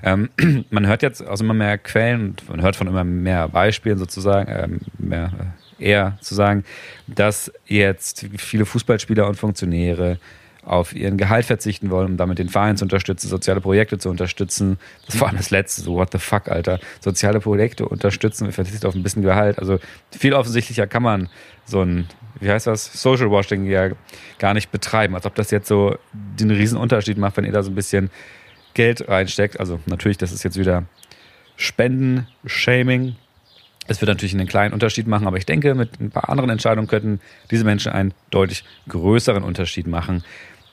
Ähm, 0.03 0.29
man 0.71 0.87
hört 0.87 1.03
jetzt 1.03 1.27
aus 1.27 1.41
immer 1.41 1.55
mehr 1.55 1.79
Quellen 1.79 2.31
und 2.31 2.49
man 2.49 2.63
hört 2.63 2.75
von 2.75 2.89
immer 2.89 3.05
mehr 3.05 3.49
Beispielen 3.49 3.97
sozusagen, 3.97 4.51
ähm, 4.51 4.81
mehr, 4.99 5.31
äh, 5.79 5.85
eher 5.85 6.19
zu 6.21 6.35
sagen, 6.35 6.65
dass 7.07 7.53
jetzt 7.67 8.27
viele 8.37 8.65
Fußballspieler 8.65 9.27
und 9.27 9.37
Funktionäre 9.37 10.19
auf 10.67 10.95
ihren 10.95 11.17
Gehalt 11.17 11.45
verzichten 11.45 11.91
wollen, 11.91 12.13
um 12.13 12.17
damit 12.17 12.39
den 12.39 12.49
Verein 12.49 12.77
zu 12.77 12.85
unterstützen, 12.85 13.29
soziale 13.29 13.61
Projekte 13.61 13.99
zu 13.99 14.11
unterstützen. 14.11 14.79
Das 15.07 15.21
war 15.21 15.33
das 15.33 15.51
Letzte, 15.51 15.83
so 15.83 15.95
what 15.95 16.11
the 16.13 16.19
fuck, 16.19 16.49
Alter. 16.49 16.81
Soziale 17.01 17.41
Projekte 17.41 17.87
unterstützen, 17.87 18.51
verzichten 18.53 18.87
auf 18.87 18.95
ein 18.95 19.03
bisschen 19.03 19.23
Gehalt. 19.23 19.59
Also 19.59 19.79
viel 20.11 20.35
offensichtlicher 20.35 20.87
kann 20.87 21.03
man 21.03 21.29
so 21.65 21.83
ein, 21.83 22.07
wie 22.41 22.51
heißt 22.51 22.67
das, 22.67 23.01
Social 23.01 23.31
Washing 23.31 23.65
ja 23.67 23.91
gar 24.39 24.55
nicht 24.55 24.71
betreiben. 24.71 25.15
Als 25.15 25.27
ob 25.27 25.35
das 25.35 25.51
jetzt 25.51 25.69
so 25.69 25.97
den 26.13 26.51
riesen 26.51 26.79
Unterschied 26.79 27.19
macht, 27.19 27.37
wenn 27.37 27.45
ihr 27.45 27.53
da 27.53 27.63
so 27.63 27.71
ein 27.71 27.75
bisschen 27.75 28.11
Geld 28.75 29.09
reinsteckt. 29.09 29.61
Also 29.61 29.81
natürlich, 29.87 30.19
das 30.19 30.33
ist 30.33 30.43
jetzt 30.43 30.59
wieder 30.59 30.85
Spenden-Shaming. 31.57 33.17
Es 33.87 34.01
wird 34.01 34.09
natürlich 34.09 34.35
einen 34.35 34.49
kleinen 34.49 34.73
Unterschied 34.73 35.07
machen, 35.07 35.27
aber 35.27 35.37
ich 35.37 35.47
denke, 35.47 35.75
mit 35.75 36.01
ein 36.01 36.11
paar 36.11 36.31
anderen 36.31 36.51
Entscheidungen 36.51 36.89
könnten 36.89 37.21
diese 37.51 37.65
Menschen 37.65 37.93
einen 37.93 38.15
deutlich 38.31 38.65
größeren 38.89 39.43
Unterschied 39.43 39.87
machen. 39.87 40.25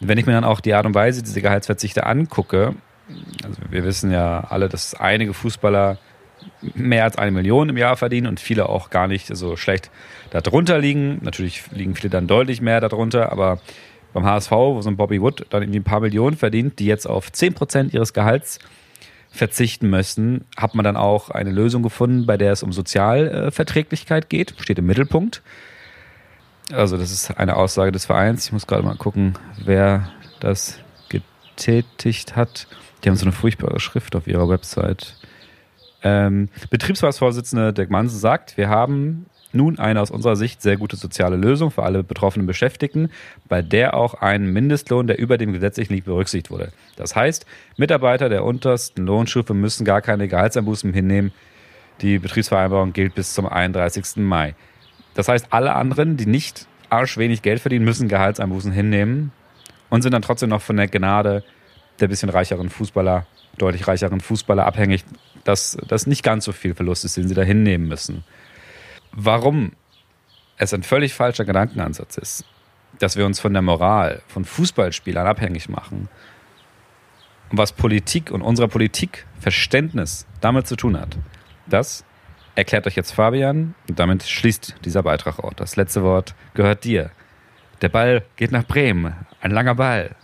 Wenn 0.01 0.17
ich 0.17 0.25
mir 0.25 0.33
dann 0.33 0.43
auch 0.43 0.59
die 0.59 0.73
Art 0.73 0.85
und 0.85 0.95
Weise 0.95 1.21
diese 1.21 1.41
Gehaltsverzichte 1.41 2.05
angucke, 2.05 2.75
also 3.43 3.57
wir 3.69 3.83
wissen 3.83 4.11
ja 4.11 4.41
alle, 4.49 4.67
dass 4.67 4.95
einige 4.95 5.33
Fußballer 5.33 5.99
mehr 6.73 7.03
als 7.03 7.17
eine 7.17 7.31
Million 7.31 7.69
im 7.69 7.77
Jahr 7.77 7.95
verdienen 7.97 8.25
und 8.25 8.39
viele 8.39 8.67
auch 8.67 8.89
gar 8.89 9.07
nicht 9.07 9.27
so 9.27 9.55
schlecht 9.55 9.91
darunter 10.31 10.79
liegen. 10.79 11.19
Natürlich 11.21 11.63
liegen 11.71 11.95
viele 11.95 12.09
dann 12.09 12.25
deutlich 12.25 12.61
mehr 12.61 12.81
darunter, 12.81 13.31
aber 13.31 13.59
beim 14.11 14.25
HSV, 14.25 14.51
wo 14.51 14.81
so 14.81 14.89
ein 14.89 14.97
Bobby 14.97 15.21
Wood 15.21 15.45
dann 15.51 15.61
irgendwie 15.61 15.79
ein 15.79 15.85
paar 15.85 15.99
Millionen 15.99 16.35
verdient, 16.35 16.79
die 16.79 16.85
jetzt 16.85 17.05
auf 17.05 17.29
10% 17.29 17.93
ihres 17.93 18.13
Gehalts 18.13 18.59
verzichten 19.29 19.89
müssen, 19.89 20.45
hat 20.57 20.75
man 20.75 20.83
dann 20.83 20.97
auch 20.97 21.29
eine 21.29 21.51
Lösung 21.51 21.83
gefunden, 21.83 22.25
bei 22.25 22.37
der 22.37 22.51
es 22.51 22.63
um 22.63 22.73
Sozialverträglichkeit 22.73 24.29
geht, 24.29 24.55
steht 24.57 24.79
im 24.79 24.87
Mittelpunkt. 24.87 25.41
Also 26.73 26.97
das 26.97 27.11
ist 27.11 27.37
eine 27.37 27.55
Aussage 27.55 27.91
des 27.91 28.05
Vereins. 28.05 28.45
Ich 28.45 28.51
muss 28.51 28.67
gerade 28.67 28.83
mal 28.83 28.95
gucken, 28.95 29.33
wer 29.63 30.09
das 30.39 30.79
getätigt 31.09 32.35
hat. 32.35 32.67
Die 33.03 33.09
haben 33.09 33.15
so 33.15 33.25
eine 33.25 33.31
furchtbare 33.31 33.79
Schrift 33.79 34.15
auf 34.15 34.27
ihrer 34.27 34.47
Website. 34.47 35.15
Ähm, 36.03 36.49
Betriebsratsvorsitzende 36.69 37.73
Dirk 37.73 37.89
Mansen 37.89 38.19
sagt, 38.19 38.57
wir 38.57 38.69
haben 38.69 39.25
nun 39.53 39.79
eine 39.79 40.01
aus 40.01 40.11
unserer 40.11 40.35
Sicht 40.35 40.61
sehr 40.61 40.77
gute 40.77 40.95
soziale 40.95 41.35
Lösung 41.35 41.71
für 41.71 41.83
alle 41.83 42.03
betroffenen 42.03 42.47
Beschäftigten, 42.47 43.09
bei 43.49 43.61
der 43.61 43.95
auch 43.95 44.13
ein 44.15 44.45
Mindestlohn, 44.45 45.07
der 45.07 45.19
über 45.19 45.37
dem 45.37 45.51
gesetzlichen 45.51 45.93
liegt, 45.93 46.05
berücksichtigt 46.05 46.51
wurde. 46.51 46.71
Das 46.95 47.15
heißt, 47.15 47.45
Mitarbeiter 47.75 48.29
der 48.29 48.45
untersten 48.45 49.05
Lohnstufe 49.05 49.53
müssen 49.53 49.83
gar 49.83 50.01
keine 50.01 50.27
Gehaltseinbußen 50.27 50.93
hinnehmen. 50.93 51.31
Die 52.01 52.17
Betriebsvereinbarung 52.17 52.93
gilt 52.93 53.13
bis 53.13 53.33
zum 53.33 53.45
31. 53.45 54.17
Mai. 54.17 54.55
Das 55.13 55.27
heißt, 55.27 55.47
alle 55.51 55.73
anderen, 55.75 56.17
die 56.17 56.25
nicht 56.25 56.67
arschwenig 56.89 57.41
Geld 57.41 57.59
verdienen, 57.59 57.85
müssen 57.85 58.07
Gehaltseinbußen 58.07 58.71
hinnehmen 58.71 59.31
und 59.89 60.01
sind 60.01 60.13
dann 60.13 60.21
trotzdem 60.21 60.49
noch 60.49 60.61
von 60.61 60.77
der 60.77 60.87
Gnade 60.87 61.43
der 61.99 62.07
bisschen 62.07 62.29
reicheren 62.29 62.69
Fußballer, 62.69 63.25
deutlich 63.57 63.87
reicheren 63.87 64.21
Fußballer 64.21 64.65
abhängig, 64.65 65.03
dass 65.43 65.77
das 65.87 66.07
nicht 66.07 66.23
ganz 66.23 66.45
so 66.45 66.51
viel 66.51 66.73
Verlust 66.73 67.05
ist, 67.05 67.17
den 67.17 67.27
sie 67.27 67.35
da 67.35 67.43
hinnehmen 67.43 67.87
müssen. 67.87 68.23
Warum 69.11 69.73
es 70.57 70.73
ein 70.73 70.83
völlig 70.83 71.13
falscher 71.13 71.45
Gedankenansatz 71.45 72.17
ist, 72.17 72.45
dass 72.99 73.17
wir 73.17 73.25
uns 73.25 73.39
von 73.39 73.53
der 73.53 73.61
Moral 73.61 74.21
von 74.27 74.45
Fußballspielern 74.45 75.27
abhängig 75.27 75.69
machen 75.69 76.09
und 77.49 77.57
was 77.57 77.73
Politik 77.73 78.31
und 78.31 78.41
unserer 78.41 78.67
Politik 78.67 79.25
Verständnis 79.39 80.25
damit 80.39 80.67
zu 80.67 80.75
tun 80.75 80.99
hat, 80.99 81.17
das 81.67 82.05
erklärt 82.55 82.87
euch 82.87 82.95
jetzt 82.95 83.11
Fabian 83.11 83.75
und 83.87 83.99
damit 83.99 84.23
schließt 84.23 84.75
dieser 84.85 85.03
Beitrag 85.03 85.39
auch. 85.39 85.53
Das 85.53 85.75
letzte 85.75 86.03
Wort 86.03 86.35
gehört 86.53 86.83
dir. 86.83 87.11
Der 87.81 87.89
Ball 87.89 88.23
geht 88.35 88.51
nach 88.51 88.65
Bremen. 88.65 89.15
Ein 89.41 89.51
langer 89.51 89.75
Ball. 89.75 90.15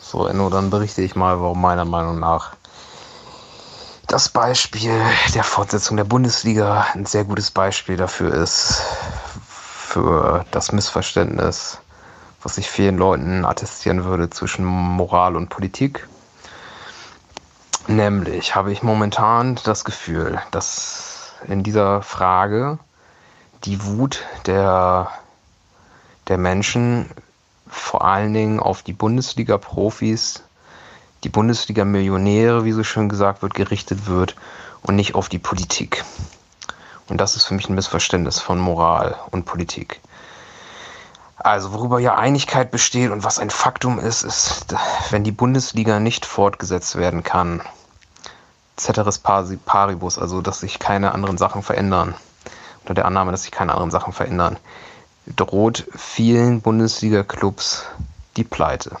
So, 0.00 0.26
Enno, 0.26 0.48
dann 0.50 0.70
berichte 0.70 1.02
ich 1.02 1.16
mal, 1.16 1.40
warum 1.40 1.60
meiner 1.60 1.84
Meinung 1.84 2.20
nach 2.20 2.56
das 4.06 4.28
Beispiel 4.28 4.92
der 5.34 5.42
Fortsetzung 5.42 5.96
der 5.96 6.04
Bundesliga 6.04 6.86
ein 6.94 7.06
sehr 7.06 7.24
gutes 7.24 7.50
Beispiel 7.50 7.96
dafür 7.96 8.32
ist, 8.32 8.82
für 9.44 10.44
das 10.52 10.72
Missverständnis, 10.72 11.78
was 12.42 12.56
ich 12.58 12.70
vielen 12.70 12.98
Leuten 12.98 13.44
attestieren 13.44 14.04
würde 14.04 14.30
zwischen 14.30 14.64
Moral 14.64 15.36
und 15.36 15.48
Politik. 15.48 16.06
Nämlich 17.88 18.54
habe 18.56 18.72
ich 18.72 18.82
momentan 18.82 19.58
das 19.62 19.84
Gefühl, 19.84 20.40
dass 20.50 21.32
in 21.46 21.62
dieser 21.62 22.02
Frage 22.02 22.78
die 23.64 23.84
Wut 23.84 24.24
der, 24.46 25.10
der 26.26 26.38
Menschen 26.38 27.08
vor 27.68 28.04
allen 28.04 28.34
Dingen 28.34 28.60
auf 28.60 28.82
die 28.82 28.92
Bundesliga-Profis 28.92 30.42
die 31.24 31.28
Bundesliga-Millionäre, 31.28 32.64
wie 32.64 32.72
so 32.72 32.84
schön 32.84 33.08
gesagt 33.08 33.42
wird, 33.42 33.54
gerichtet 33.54 34.06
wird 34.06 34.36
und 34.82 34.96
nicht 34.96 35.14
auf 35.14 35.28
die 35.28 35.38
Politik. 35.38 36.04
Und 37.08 37.20
das 37.20 37.36
ist 37.36 37.44
für 37.44 37.54
mich 37.54 37.68
ein 37.68 37.74
Missverständnis 37.74 38.40
von 38.40 38.58
Moral 38.58 39.16
und 39.30 39.44
Politik. 39.44 40.00
Also 41.36 41.72
worüber 41.72 42.00
ja 42.00 42.16
Einigkeit 42.16 42.70
besteht 42.70 43.10
und 43.10 43.24
was 43.24 43.38
ein 43.38 43.50
Faktum 43.50 43.98
ist, 43.98 44.22
ist, 44.22 44.66
wenn 45.10 45.22
die 45.22 45.32
Bundesliga 45.32 46.00
nicht 46.00 46.26
fortgesetzt 46.26 46.96
werden 46.96 47.22
kann, 47.22 47.62
ceteris 48.76 49.18
paribus, 49.18 50.18
also 50.18 50.40
dass 50.40 50.60
sich 50.60 50.78
keine 50.78 51.12
anderen 51.12 51.38
Sachen 51.38 51.62
verändern, 51.62 52.14
unter 52.80 52.94
der 52.94 53.06
Annahme, 53.06 53.32
dass 53.32 53.42
sich 53.42 53.50
keine 53.50 53.72
anderen 53.72 53.90
Sachen 53.90 54.12
verändern, 54.12 54.56
droht 55.34 55.86
vielen 55.96 56.60
Bundesliga-Clubs 56.60 57.84
die 58.36 58.44
Pleite. 58.44 58.96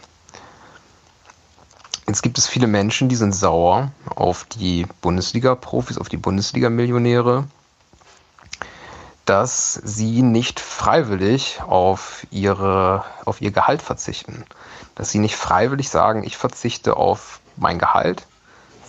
Jetzt 2.08 2.22
gibt 2.22 2.38
es 2.38 2.46
viele 2.46 2.66
Menschen, 2.66 3.08
die 3.08 3.16
sind 3.16 3.34
sauer 3.34 3.90
auf 4.14 4.44
die 4.44 4.86
Bundesliga-Profis, 5.02 5.98
auf 5.98 6.08
die 6.08 6.16
Bundesliga-Millionäre, 6.16 7.44
dass 9.24 9.74
sie 9.74 10.22
nicht 10.22 10.60
freiwillig 10.60 11.60
auf, 11.66 12.24
ihre, 12.30 13.04
auf 13.24 13.40
ihr 13.42 13.50
Gehalt 13.50 13.82
verzichten. 13.82 14.44
Dass 14.94 15.10
sie 15.10 15.18
nicht 15.18 15.34
freiwillig 15.34 15.90
sagen, 15.90 16.22
ich 16.22 16.36
verzichte 16.36 16.96
auf 16.96 17.40
mein 17.56 17.78
Gehalt 17.78 18.24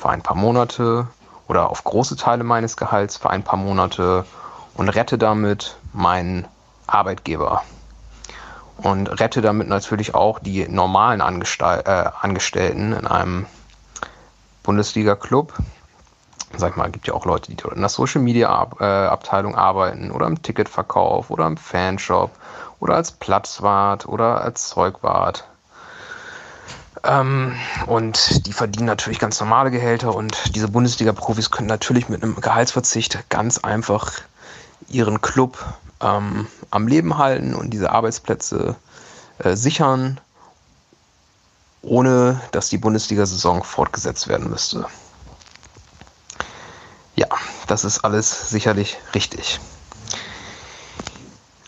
für 0.07 0.13
ein 0.13 0.21
paar 0.21 0.37
Monate 0.37 1.05
oder 1.49 1.69
auf 1.69 1.83
große 1.83 2.15
Teile 2.15 2.45
meines 2.45 2.77
Gehalts 2.77 3.17
für 3.17 3.29
ein 3.29 3.43
paar 3.43 3.59
Monate 3.59 4.23
und 4.75 4.87
rette 4.87 5.17
damit 5.17 5.75
meinen 5.91 6.47
Arbeitgeber 6.87 7.63
und 8.77 9.07
rette 9.19 9.41
damit 9.41 9.67
natürlich 9.67 10.15
auch 10.15 10.39
die 10.39 10.65
normalen 10.69 11.19
Angestell 11.19 11.83
äh, 11.85 12.09
Angestellten 12.21 12.93
in 12.93 13.05
einem 13.05 13.47
Bundesliga-Club. 14.63 15.51
Sag 16.55 16.71
ich 16.71 16.77
mal, 16.77 16.89
gibt 16.89 17.07
ja 17.07 17.13
auch 17.13 17.25
Leute, 17.25 17.53
die 17.53 17.61
in 17.69 17.81
der 17.81 17.89
Social 17.89 18.21
Media 18.21 18.47
Ab 18.47 18.77
äh, 18.79 18.85
Abteilung 18.85 19.55
arbeiten 19.55 20.11
oder 20.11 20.27
im 20.27 20.41
Ticketverkauf 20.41 21.29
oder 21.29 21.47
im 21.47 21.57
Fanshop 21.57 22.31
oder 22.79 22.95
als 22.95 23.11
Platzwart 23.11 24.07
oder 24.07 24.41
als 24.41 24.69
Zeugwart. 24.69 25.45
Ähm, 27.03 27.55
und 27.85 28.45
die 28.47 28.53
verdienen 28.53 28.85
natürlich 28.85 29.19
ganz 29.19 29.39
normale 29.39 29.71
Gehälter 29.71 30.15
und 30.15 30.55
diese 30.55 30.67
Bundesliga-Profis 30.67 31.51
können 31.51 31.67
natürlich 31.67 32.09
mit 32.09 32.23
einem 32.23 32.35
Gehaltsverzicht 32.35 33.29
ganz 33.29 33.57
einfach 33.59 34.11
ihren 34.87 35.21
Club 35.21 35.57
ähm, 36.01 36.47
am 36.71 36.87
Leben 36.87 37.17
halten 37.17 37.53
und 37.53 37.71
diese 37.71 37.91
Arbeitsplätze 37.91 38.75
äh, 39.39 39.55
sichern, 39.55 40.19
ohne 41.81 42.41
dass 42.51 42.69
die 42.69 42.77
Bundesliga-Saison 42.77 43.63
fortgesetzt 43.63 44.27
werden 44.27 44.49
müsste. 44.49 44.85
Ja, 47.15 47.27
das 47.67 47.83
ist 47.83 47.99
alles 47.99 48.49
sicherlich 48.49 48.97
richtig. 49.15 49.59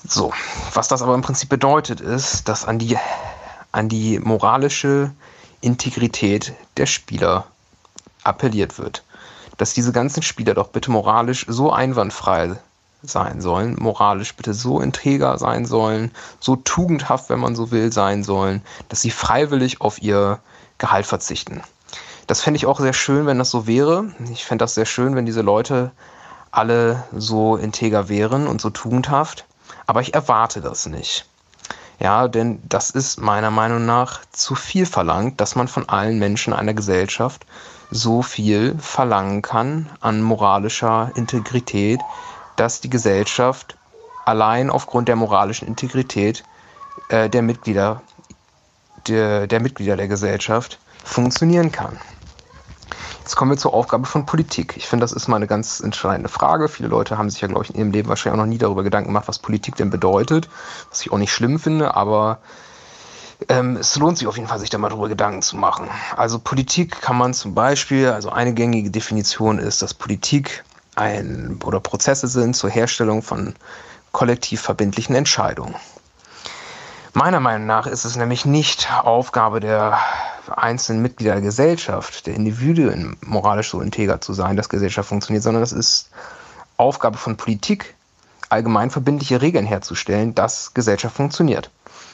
So, 0.08 0.34
was 0.74 0.88
das 0.88 1.02
aber 1.02 1.14
im 1.14 1.22
Prinzip 1.22 1.50
bedeutet, 1.50 2.02
ist, 2.02 2.48
dass 2.48 2.66
an 2.66 2.80
die, 2.80 2.98
an 3.72 3.90
die 3.90 4.20
moralische 4.20 5.12
Integrität 5.62 6.54
der 6.78 6.86
Spieler 6.86 7.46
appelliert 8.24 8.78
wird. 8.78 9.04
Dass 9.58 9.74
diese 9.74 9.92
ganzen 9.92 10.24
Spieler 10.24 10.54
doch 10.54 10.70
bitte 10.70 10.92
moralisch 10.92 11.46
so 11.48 11.72
einwandfrei 11.72 12.56
sein 13.02 13.42
sollen, 13.42 13.76
moralisch 13.80 14.36
bitte 14.36 14.54
so 14.54 14.82
integer 14.82 15.38
sein 15.38 15.66
sollen, 15.66 16.12
so 16.40 16.56
tugendhaft, 16.56 17.30
wenn 17.30 17.40
man 17.40 17.56
so 17.56 17.72
will, 17.72 17.92
sein 17.92 18.24
sollen, 18.24 18.62
dass 18.90 19.02
sie 19.02 19.12
freiwillig 19.12 19.82
auf 19.82 20.02
ihr 20.02 20.40
Gehalt 20.78 21.06
verzichten. 21.06 21.62
Das 22.28 22.42
fände 22.42 22.58
ich 22.58 22.66
auch 22.66 22.80
sehr 22.80 22.94
schön, 22.94 23.26
wenn 23.26 23.40
das 23.40 23.50
so 23.50 23.68
wäre. 23.68 24.14
Ich 24.32 24.46
fände 24.46 24.64
das 24.64 24.76
sehr 24.76 24.86
schön, 24.86 25.16
wenn 25.16 25.26
diese 25.26 25.42
Leute 25.42 25.92
alle 26.52 27.04
so 27.12 27.56
integer 27.56 28.08
wären 28.08 28.48
und 28.48 28.62
so 28.62 28.70
tugendhaft. 28.70 29.46
Aber 29.88 30.02
ich 30.02 30.14
erwarte 30.14 30.62
das 30.62 30.86
nicht. 30.86 31.26
Ja, 32.00 32.28
denn 32.30 32.62
das 32.68 32.92
ist 32.92 33.20
meiner 33.20 33.52
Meinung 33.52 33.86
nach 33.86 34.22
zu 34.32 34.56
viel 34.56 34.86
verlangt, 34.86 35.42
dass 35.42 35.56
man 35.56 35.68
von 35.68 35.88
allen 35.90 36.18
Menschen 36.18 36.54
einer 36.54 36.74
Gesellschaft 36.74 37.46
so 37.92 38.22
viel 38.22 38.78
verlangen 38.80 39.42
kann 39.42 39.90
an 40.00 40.22
moralischer 40.22 41.12
Integrität, 41.16 42.00
dass 42.56 42.80
die 42.80 42.90
Gesellschaft 42.90 43.76
allein 44.26 44.70
aufgrund 44.70 45.08
der 45.08 45.16
moralischen 45.16 45.68
Integrität 45.68 46.44
äh, 47.10 47.30
der 47.30 47.42
Mitglieder 47.42 48.02
der, 49.08 49.48
der 49.48 49.60
Mitglieder 49.60 49.98
der 49.98 50.08
Gesellschaft 50.08 50.80
funktionieren 51.04 51.72
kann. 51.72 52.00
Jetzt 53.30 53.36
kommen 53.36 53.52
wir 53.52 53.58
zur 53.58 53.76
Aufgabe 53.76 54.08
von 54.08 54.26
Politik. 54.26 54.74
Ich 54.76 54.88
finde, 54.88 55.04
das 55.04 55.12
ist 55.12 55.28
mal 55.28 55.36
eine 55.36 55.46
ganz 55.46 55.82
entscheidende 55.82 56.30
Frage. 56.30 56.68
Viele 56.68 56.90
Leute 56.90 57.20
haben 57.20 57.30
sich 57.30 57.42
ja, 57.42 57.48
glaube 57.48 57.64
ich, 57.64 57.70
in 57.70 57.76
ihrem 57.76 57.92
Leben 57.92 58.10
wahrscheinlich 58.10 58.34
auch 58.34 58.44
noch 58.44 58.50
nie 58.50 58.58
darüber 58.58 58.82
Gedanken 58.82 59.10
gemacht, 59.10 59.28
was 59.28 59.38
Politik 59.38 59.76
denn 59.76 59.92
bedeutet, 59.92 60.50
was 60.90 61.02
ich 61.02 61.12
auch 61.12 61.20
nicht 61.20 61.32
schlimm 61.32 61.60
finde, 61.60 61.94
aber 61.94 62.40
ähm, 63.48 63.78
es 63.78 63.96
lohnt 63.98 64.18
sich 64.18 64.26
auf 64.26 64.36
jeden 64.36 64.48
Fall, 64.50 64.58
sich 64.58 64.72
da 64.72 64.80
mal 64.80 64.90
darüber 64.90 65.10
Gedanken 65.10 65.44
zu 65.44 65.58
machen. 65.58 65.88
Also 66.18 66.40
Politik 66.40 67.02
kann 67.02 67.20
man 67.20 67.36
zum 67.36 67.54
Beispiel, 67.54 68.08
also 68.08 68.32
eine 68.32 68.56
gängige 68.56 68.90
Definition 68.90 69.60
ist, 69.60 69.84
dass 69.84 69.94
Politik 69.94 70.64
ein 70.96 71.60
oder 71.64 71.80
Prozesse 71.80 72.28
sind 72.28 72.56
zur 72.56 72.72
Herstellung 72.72 73.22
von 73.22 73.54
kollektiv 74.12 74.60
verbindlichen 74.60 75.14
Entscheidungen. 75.14 75.76
Meiner 77.20 77.42
Meinung 77.42 77.68
nach 77.68 77.86
ist 77.86 78.06
es 78.06 78.16
nämlich 78.16 78.46
nicht 78.46 78.90
Aufgabe 79.04 79.60
der 79.60 79.98
einzelnen 80.56 81.02
Mitglieder 81.02 81.34
der 81.34 81.42
Gesellschaft, 81.42 82.26
der 82.26 82.34
Individuen 82.34 83.18
moralisch 83.20 83.72
so 83.72 83.82
integer 83.82 84.22
zu 84.22 84.32
sein, 84.32 84.56
dass 84.56 84.70
Gesellschaft 84.70 85.10
funktioniert, 85.10 85.44
sondern 85.44 85.62
das 85.62 85.74
ist 85.74 86.12
Aufgabe 86.78 87.18
von 87.18 87.36
Politik, 87.36 87.94
allgemein 88.48 88.90
verbindliche 88.90 89.42
Regeln 89.42 89.66
herzustellen, 89.66 90.34
dass 90.34 90.74
Gesellschaft 90.74 91.14
funktioniert. 91.14 91.70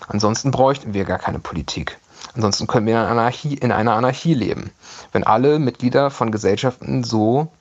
Ansonsten 0.08 0.50
bräuchten 0.50 0.96
wir 0.96 1.06
gar 1.06 1.20
keine 1.20 1.38
Politik. 1.38 2.00
Ansonsten 2.34 2.66
können 2.66 2.88
wir 2.88 2.94
in 2.94 3.00
einer, 3.02 3.12
Anarchie, 3.12 3.54
in 3.54 3.72
einer 3.72 3.94
Anarchie 3.94 4.34
leben. 4.34 4.72
Wenn 5.12 5.24
alle 5.24 5.60
Mitglieder 5.60 6.10
von 6.10 6.32
Gesellschaften 6.32 7.04
so 7.04 7.52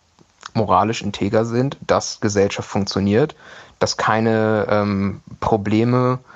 moralisch 0.55 1.03
integer 1.03 1.45
sind, 1.45 1.77
dass 1.87 2.21
Gesellschaft 2.21 2.71
funktioniert, 2.71 3.35
dass 3.81 3.99
keine 3.99 4.67
ähm, 4.71 5.21
Probleme 5.41 6.21
äh, 6.23 6.34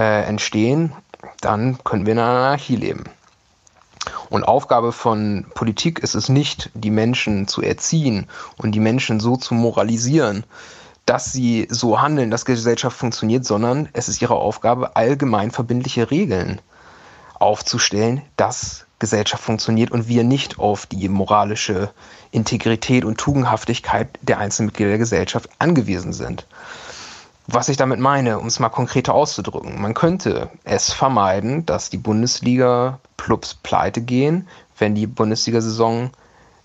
entstehen, 0.00 0.92
dann 1.40 1.78
können 1.84 2.06
wir 2.06 2.12
in 2.12 2.18
einer 2.18 2.28
Anarchie 2.28 2.76
leben. 2.76 3.04
Und 4.28 4.44
Aufgabe 4.44 4.92
von 4.92 5.46
Politik 5.54 6.00
ist 6.00 6.14
es 6.14 6.28
nicht, 6.28 6.70
die 6.74 6.90
Menschen 6.90 7.48
zu 7.48 7.62
erziehen 7.62 8.28
und 8.56 8.72
die 8.72 8.80
Menschen 8.80 9.20
so 9.20 9.36
zu 9.36 9.54
moralisieren, 9.54 10.44
dass 11.06 11.32
sie 11.32 11.68
so 11.70 12.00
handeln, 12.00 12.30
dass 12.30 12.44
Gesellschaft 12.44 12.96
funktioniert, 12.96 13.44
sondern 13.44 13.88
es 13.92 14.08
ist 14.08 14.20
ihre 14.20 14.34
Aufgabe, 14.34 14.96
allgemein 14.96 15.52
verbindliche 15.52 16.10
Regeln 16.10 16.60
aufzustellen, 17.38 18.22
dass 18.36 18.86
Gesellschaft 18.98 19.42
funktioniert 19.42 19.90
und 19.90 20.08
wir 20.08 20.24
nicht 20.24 20.58
auf 20.58 20.86
die 20.86 21.08
moralische 21.08 21.92
Integrität 22.32 23.04
und 23.04 23.18
Tugendhaftigkeit 23.18 24.08
der 24.22 24.38
einzelnen 24.38 24.66
Mitglieder 24.66 24.90
der 24.90 24.98
Gesellschaft 24.98 25.48
angewiesen 25.58 26.12
sind. 26.12 26.46
Was 27.48 27.68
ich 27.68 27.76
damit 27.76 28.00
meine, 28.00 28.40
um 28.40 28.48
es 28.48 28.58
mal 28.58 28.70
konkreter 28.70 29.14
auszudrücken, 29.14 29.80
man 29.80 29.94
könnte 29.94 30.50
es 30.64 30.92
vermeiden, 30.92 31.64
dass 31.64 31.90
die 31.90 31.96
Bundesliga-Clubs 31.96 33.54
pleite 33.62 34.00
gehen, 34.00 34.48
wenn 34.78 34.96
die 34.96 35.06
Bundesliga-Saison 35.06 36.10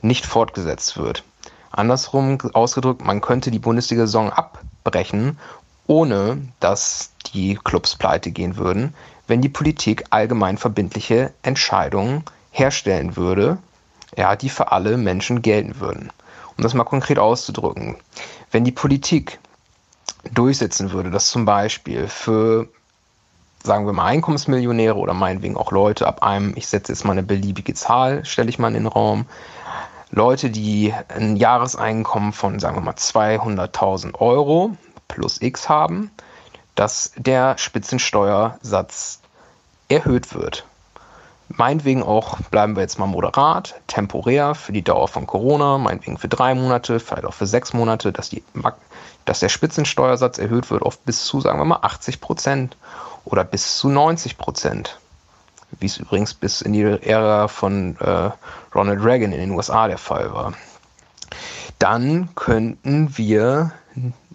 nicht 0.01 0.25
fortgesetzt 0.25 0.97
wird. 0.97 1.23
Andersrum 1.69 2.39
ausgedrückt, 2.53 3.05
man 3.05 3.21
könnte 3.21 3.51
die 3.51 3.59
Bundesliga-Saison 3.59 4.31
abbrechen, 4.31 5.38
ohne 5.85 6.41
dass 6.59 7.11
die 7.31 7.59
Clubs 7.63 7.95
pleite 7.95 8.31
gehen 8.31 8.57
würden, 8.57 8.95
wenn 9.27 9.41
die 9.41 9.50
Politik 9.50 10.05
allgemein 10.09 10.57
verbindliche 10.57 11.31
Entscheidungen 11.43 12.23
herstellen 12.50 13.15
würde, 13.15 13.59
ja, 14.17 14.35
die 14.35 14.50
für 14.50 14.71
alle 14.71 14.97
Menschen 14.97 15.43
gelten 15.43 15.79
würden. 15.79 16.11
Um 16.57 16.63
das 16.63 16.73
mal 16.73 16.83
konkret 16.85 17.19
auszudrücken, 17.19 17.97
wenn 18.50 18.63
die 18.63 18.71
Politik 18.71 19.39
durchsetzen 20.34 20.92
würde, 20.92 21.10
dass 21.10 21.30
zum 21.30 21.46
Beispiel 21.46 22.08
für, 22.08 22.68
sagen 23.63 23.86
wir 23.86 23.94
mal, 23.94 24.06
Einkommensmillionäre 24.06 24.96
oder 24.96 25.13
meinetwegen 25.13 25.58
auch 25.58 25.72
Leute 25.72 26.08
ab 26.08 26.24
einem, 26.24 26.54
ich 26.56 26.68
setze 26.68 26.92
jetzt 26.92 27.06
mal 27.06 27.13
eine 27.13 27.24
beliebige 27.24 27.74
Zahl, 27.74 28.24
stelle 28.25 28.50
ich 28.50 28.60
mal 28.60 28.70
in 28.70 28.75
den 28.75 28.88
Raum, 28.88 29.25
Leute, 30.12 30.50
die 30.50 30.94
ein 31.08 31.38
Jahreseinkommen 31.38 32.34
von, 32.34 32.60
sagen 32.60 32.75
wir 32.75 32.82
mal, 32.82 32.96
200.000 32.96 34.16
Euro 34.20 34.75
plus 35.07 35.42
X 35.42 35.70
haben, 35.70 36.12
dass 36.75 37.14
der 37.16 37.57
Spitzensteuersatz 37.57 39.22
erhöht 39.88 40.34
wird. 40.34 40.66
Meinetwegen 41.57 42.03
auch, 42.03 42.40
bleiben 42.51 42.75
wir 42.75 42.81
jetzt 42.81 43.00
mal 43.00 43.07
moderat, 43.07 43.75
temporär 43.87 44.55
für 44.55 44.72
die 44.72 44.83
Dauer 44.83 45.07
von 45.07 45.27
Corona, 45.27 45.77
meinetwegen 45.77 46.18
für 46.18 46.27
drei 46.27 46.55
Monate, 46.55 47.00
vielleicht 47.00 47.25
auch 47.25 47.33
für 47.33 47.48
sechs 47.48 47.74
Monate, 47.74 48.11
dass, 48.11 48.29
die, 48.29 48.44
dass 49.25 49.40
der 49.40 49.50
Spitzensteuersatz 49.50 50.37
erhöht 50.37 50.70
wird 50.70 50.81
auf 50.83 51.00
bis 51.00 51.25
zu, 51.25 51.42
sagen 51.42 51.59
wir 51.59 51.66
mal, 51.66 51.79
80 51.81 52.22
Prozent 52.22 52.77
oder 53.25 53.44
bis 53.44 53.77
zu 53.77 53.90
90 53.90 54.37
Prozent. 54.37 55.00
Wie 55.79 55.85
es 55.85 55.98
übrigens 55.98 56.33
bis 56.33 56.61
in 56.61 56.74
die 56.74 56.83
Ära 56.83 57.48
von 57.48 57.98
äh, 58.00 58.31
Ronald 58.75 59.03
Reagan 59.03 59.31
in 59.31 59.40
den 59.40 59.51
USA 59.51 59.87
der 59.87 59.98
Fall 59.98 60.33
war. 60.33 60.53
Dann 61.79 62.29
könnten 62.35 63.18
wir, 63.18 63.72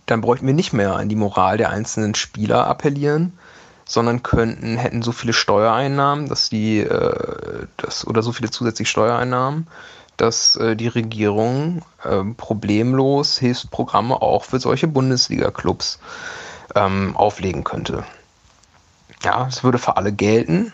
dann 0.07 0.23
bräuchten 0.23 0.47
wir 0.47 0.55
nicht 0.55 0.73
mehr 0.73 0.97
an 0.97 1.09
die 1.09 1.17
Moral 1.17 1.59
der 1.59 1.71
einzelnen 1.71 2.15
Spieler 2.15 2.67
appellieren, 2.67 3.39
sondern 3.87 4.23
könnten, 4.23 4.77
hätten 4.77 5.03
so 5.03 5.13
viele 5.13 5.33
Steuereinnahmen, 5.33 6.29
dass 6.29 6.51
die, 6.51 6.81
äh, 6.81 7.67
das, 7.77 8.07
oder 8.07 8.23
so 8.23 8.33
viele 8.33 8.51
zusätzliche 8.51 8.91
Steuereinnahmen, 8.91 9.69
dass 10.17 10.57
äh, 10.57 10.77
die 10.77 10.89
Regierung 10.89 11.83
äh, 12.03 12.25
problemlos 12.37 13.39
Hilfsprogramme 13.39 14.21
auch 14.21 14.45
für 14.45 14.59
solche 14.59 14.89
Bundesliga-Clubs 14.89 16.01
ähm, 16.75 17.17
auflegen 17.17 17.63
könnte. 17.65 18.05
Ja, 19.23 19.47
es 19.47 19.63
würde 19.63 19.79
für 19.79 19.97
alle 19.97 20.13
gelten, 20.13 20.73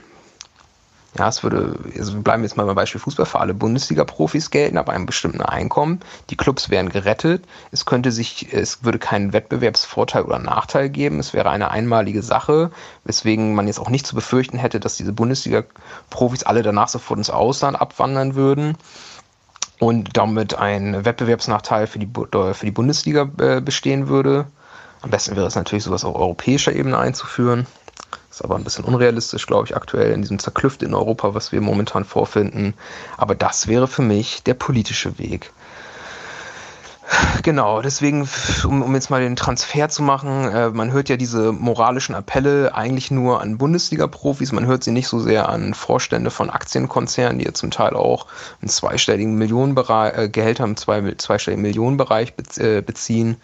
ja, 1.18 1.28
es 1.28 1.42
würde, 1.42 1.78
also 1.98 2.14
wir 2.14 2.22
bleiben 2.22 2.42
jetzt 2.42 2.56
mal 2.56 2.64
beim 2.64 2.74
Beispiel 2.74 3.00
Fußball, 3.00 3.26
für 3.26 3.40
alle 3.40 3.52
Bundesliga-Profis 3.52 4.50
gelten, 4.50 4.78
ab 4.78 4.88
einem 4.88 5.04
bestimmten 5.04 5.42
Einkommen. 5.42 6.00
Die 6.30 6.36
Clubs 6.36 6.70
wären 6.70 6.88
gerettet. 6.88 7.44
Es 7.70 7.84
könnte 7.84 8.10
sich, 8.10 8.50
es 8.52 8.82
würde 8.82 8.98
keinen 8.98 9.34
Wettbewerbsvorteil 9.34 10.22
oder 10.22 10.38
Nachteil 10.38 10.88
geben. 10.88 11.20
Es 11.20 11.34
wäre 11.34 11.50
eine 11.50 11.70
einmalige 11.70 12.22
Sache, 12.22 12.70
weswegen 13.04 13.54
man 13.54 13.66
jetzt 13.66 13.78
auch 13.78 13.90
nicht 13.90 14.06
zu 14.06 14.14
befürchten 14.14 14.56
hätte, 14.56 14.80
dass 14.80 14.96
diese 14.96 15.12
Bundesliga-Profis 15.12 16.44
alle 16.44 16.62
danach 16.62 16.88
sofort 16.88 17.18
ins 17.18 17.30
Ausland 17.30 17.78
abwandern 17.78 18.34
würden 18.34 18.78
und 19.80 20.16
damit 20.16 20.54
ein 20.54 21.04
Wettbewerbsnachteil 21.04 21.88
für 21.88 21.98
die, 21.98 22.08
für 22.08 22.64
die 22.64 22.70
Bundesliga 22.70 23.28
äh, 23.38 23.60
bestehen 23.60 24.08
würde. 24.08 24.46
Am 25.02 25.10
besten 25.10 25.36
wäre 25.36 25.46
es 25.46 25.56
natürlich, 25.56 25.84
sowas 25.84 26.04
auf 26.04 26.14
europäischer 26.14 26.72
Ebene 26.72 26.96
einzuführen. 26.96 27.66
Ist 28.32 28.42
aber 28.42 28.56
ein 28.56 28.64
bisschen 28.64 28.84
unrealistisch, 28.84 29.46
glaube 29.46 29.66
ich, 29.66 29.76
aktuell 29.76 30.10
in 30.10 30.22
diesem 30.22 30.38
Zerklüft 30.38 30.82
in 30.82 30.94
Europa, 30.94 31.34
was 31.34 31.52
wir 31.52 31.60
momentan 31.60 32.06
vorfinden. 32.06 32.72
Aber 33.18 33.34
das 33.34 33.66
wäre 33.66 33.86
für 33.86 34.00
mich 34.00 34.42
der 34.42 34.54
politische 34.54 35.18
Weg. 35.18 35.52
Genau, 37.42 37.82
deswegen, 37.82 38.26
um, 38.64 38.80
um, 38.82 38.94
jetzt 38.94 39.10
mal 39.10 39.20
den 39.20 39.36
Transfer 39.36 39.90
zu 39.90 40.02
machen, 40.02 40.50
äh, 40.50 40.70
man 40.70 40.92
hört 40.92 41.10
ja 41.10 41.18
diese 41.18 41.52
moralischen 41.52 42.14
Appelle 42.14 42.74
eigentlich 42.74 43.10
nur 43.10 43.42
an 43.42 43.58
Bundesliga-Profis, 43.58 44.52
man 44.52 44.64
hört 44.64 44.82
sie 44.82 44.92
nicht 44.92 45.08
so 45.08 45.18
sehr 45.18 45.50
an 45.50 45.74
Vorstände 45.74 46.30
von 46.30 46.48
Aktienkonzernen, 46.48 47.38
die 47.38 47.44
ja 47.44 47.52
zum 47.52 47.70
Teil 47.70 47.94
auch 47.94 48.26
einen 48.62 48.70
zweistelligen 48.70 49.34
Millionenbereich, 49.34 50.16
äh, 50.16 50.28
Gehälter 50.30 50.64
im 50.64 50.76
zwei, 50.76 51.14
zweistelligen 51.18 51.62
Millionenbereich 51.62 52.34
be 52.34 52.44
äh, 52.62 52.80
beziehen. 52.80 53.36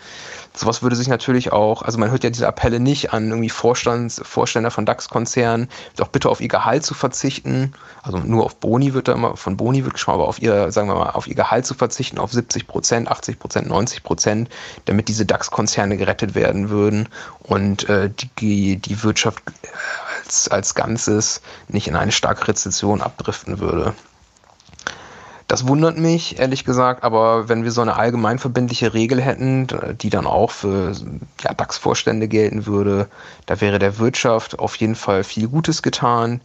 Sowas 0.55 0.83
würde 0.83 0.97
sich 0.97 1.09
natürlich 1.09 1.53
auch, 1.53 1.83
also 1.83 1.99
man 1.99 2.11
hört 2.11 2.25
ja 2.25 2.31
diese 2.31 2.49
Appelle 2.49 2.81
nicht 2.81 3.13
an 3.13 3.29
irgendwie 3.29 3.51
Vorstands, 3.51 4.21
Vorstände 4.25 4.71
von 4.71 4.87
DAX-Konzernen, 4.87 5.69
doch 5.97 6.09
bitte 6.09 6.29
auf 6.29 6.41
ihr 6.41 6.49
Gehalt 6.49 6.85
zu 6.85 6.95
verzichten. 6.95 7.73
Also 8.03 8.19
nur 8.19 8.45
auf 8.45 8.57
Boni 8.57 8.95
wird 8.95 9.09
da 9.09 9.13
immer, 9.13 9.37
von 9.37 9.57
Boni 9.57 9.85
wird 9.85 9.95
gesprochen, 9.95 10.17
aber 10.17 10.29
auf 10.29 10.43
ihr, 10.43 10.73
sagen 10.73 10.89
wir 10.89 10.97
mal, 10.97 11.11
auf 11.11 11.27
ihr 11.27 11.35
Gehalt 11.35 11.67
zu 11.67 11.75
verzichten, 11.75 12.19
auf 12.19 12.33
70 12.33 12.67
Prozent, 12.67 13.09
80 13.09 13.39
Prozent, 13.39 13.69
90 13.69 14.03
Prozent, 14.03 14.49
damit 14.87 15.09
diese 15.09 15.25
DAX-Konzerne 15.25 15.97
gerettet 15.97 16.35
werden 16.35 16.71
würden 16.71 17.09
und 17.41 17.89
äh, 17.89 18.11
die, 18.41 18.77
die 18.77 19.03
Wirtschaft 19.03 19.43
als, 20.25 20.49
als 20.49 20.75
Ganzes 20.75 21.41
nicht 21.69 21.89
in 21.89 21.97
eine 21.97 22.13
starke 22.13 22.49
Rezession 22.49 23.01
abdriften 23.01 23.61
würde. 23.61 23.95
Das 25.49 25.67
wundert 25.67 25.97
mich, 25.97 26.39
ehrlich 26.39 26.67
gesagt, 26.67 27.03
aber 27.03 27.49
wenn 27.49 27.65
wir 27.65 27.73
so 27.73 27.81
eine 27.81 27.97
allgemein 27.97 28.39
verbindliche 28.39 28.93
Regel 28.93 29.23
hätten, 29.23 29.67
die 29.99 30.11
dann 30.11 30.27
auch 30.27 30.51
für 30.51 30.93
ja, 31.43 31.55
DAX-Vorstände 31.55 32.29
gelten 32.29 32.67
würde, 32.67 33.09
da 33.47 33.59
wäre 33.63 33.79
der 33.79 33.99
Wirtschaft 33.99 34.59
auf 34.59 34.77
jeden 34.77 34.95
Fall 34.95 35.25
viel 35.25 35.49
Gutes 35.49 35.83
getan. 35.83 36.43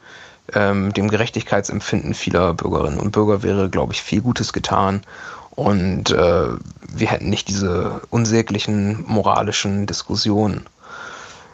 Ähm, 0.54 0.94
dem 0.94 1.10
Gerechtigkeitsempfinden 1.10 2.13
vieler 2.13 2.54
Bürgerinnen 2.54 3.00
und 3.00 3.12
Bürger 3.12 3.44
wäre, 3.44 3.70
glaube 3.70 3.92
ich, 3.92 4.02
viel 4.02 4.22
Gutes 4.22 4.54
getan. 4.54 5.02
Und 5.52 6.12
äh, 6.12 6.48
wir 6.88 7.08
hätten 7.08 7.30
nicht 7.30 7.50
diese 7.50 8.02
unsäglichen 8.10 9.04
moralischen 9.06 9.86
Diskussionen. 9.86 10.66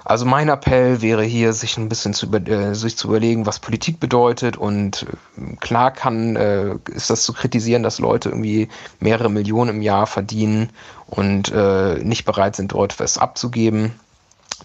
Also 0.10 0.26
mein 0.26 0.50
Appell 0.50 1.04
wäre 1.04 1.24
hier, 1.24 1.54
sich 1.54 1.78
ein 1.78 1.88
bisschen 1.88 2.16
zu, 2.16 2.26
äh, 2.34 2.74
sich 2.74 2.98
zu 2.98 3.10
überlegen, 3.10 3.46
was 3.46 3.60
Politik 3.60 4.00
bedeutet. 4.00 4.58
Und 4.58 5.06
äh, 5.38 5.56
klar 5.58 5.92
kann, 5.92 6.36
äh, 6.36 6.78
ist 6.92 7.12
das 7.12 7.22
zu 7.22 7.32
kritisieren, 7.32 7.84
dass 7.84 8.00
Leute 8.00 8.30
irgendwie 8.30 8.70
mehrere 9.00 9.30
Millionen 9.30 9.70
im 9.70 9.82
Jahr 9.84 10.08
verdienen 10.08 10.72
und 11.06 11.52
äh, 11.52 12.00
nicht 12.04 12.26
bereit 12.26 12.56
sind, 12.56 12.72
dort 12.72 13.00
was 13.00 13.20
abzugeben, 13.20 13.92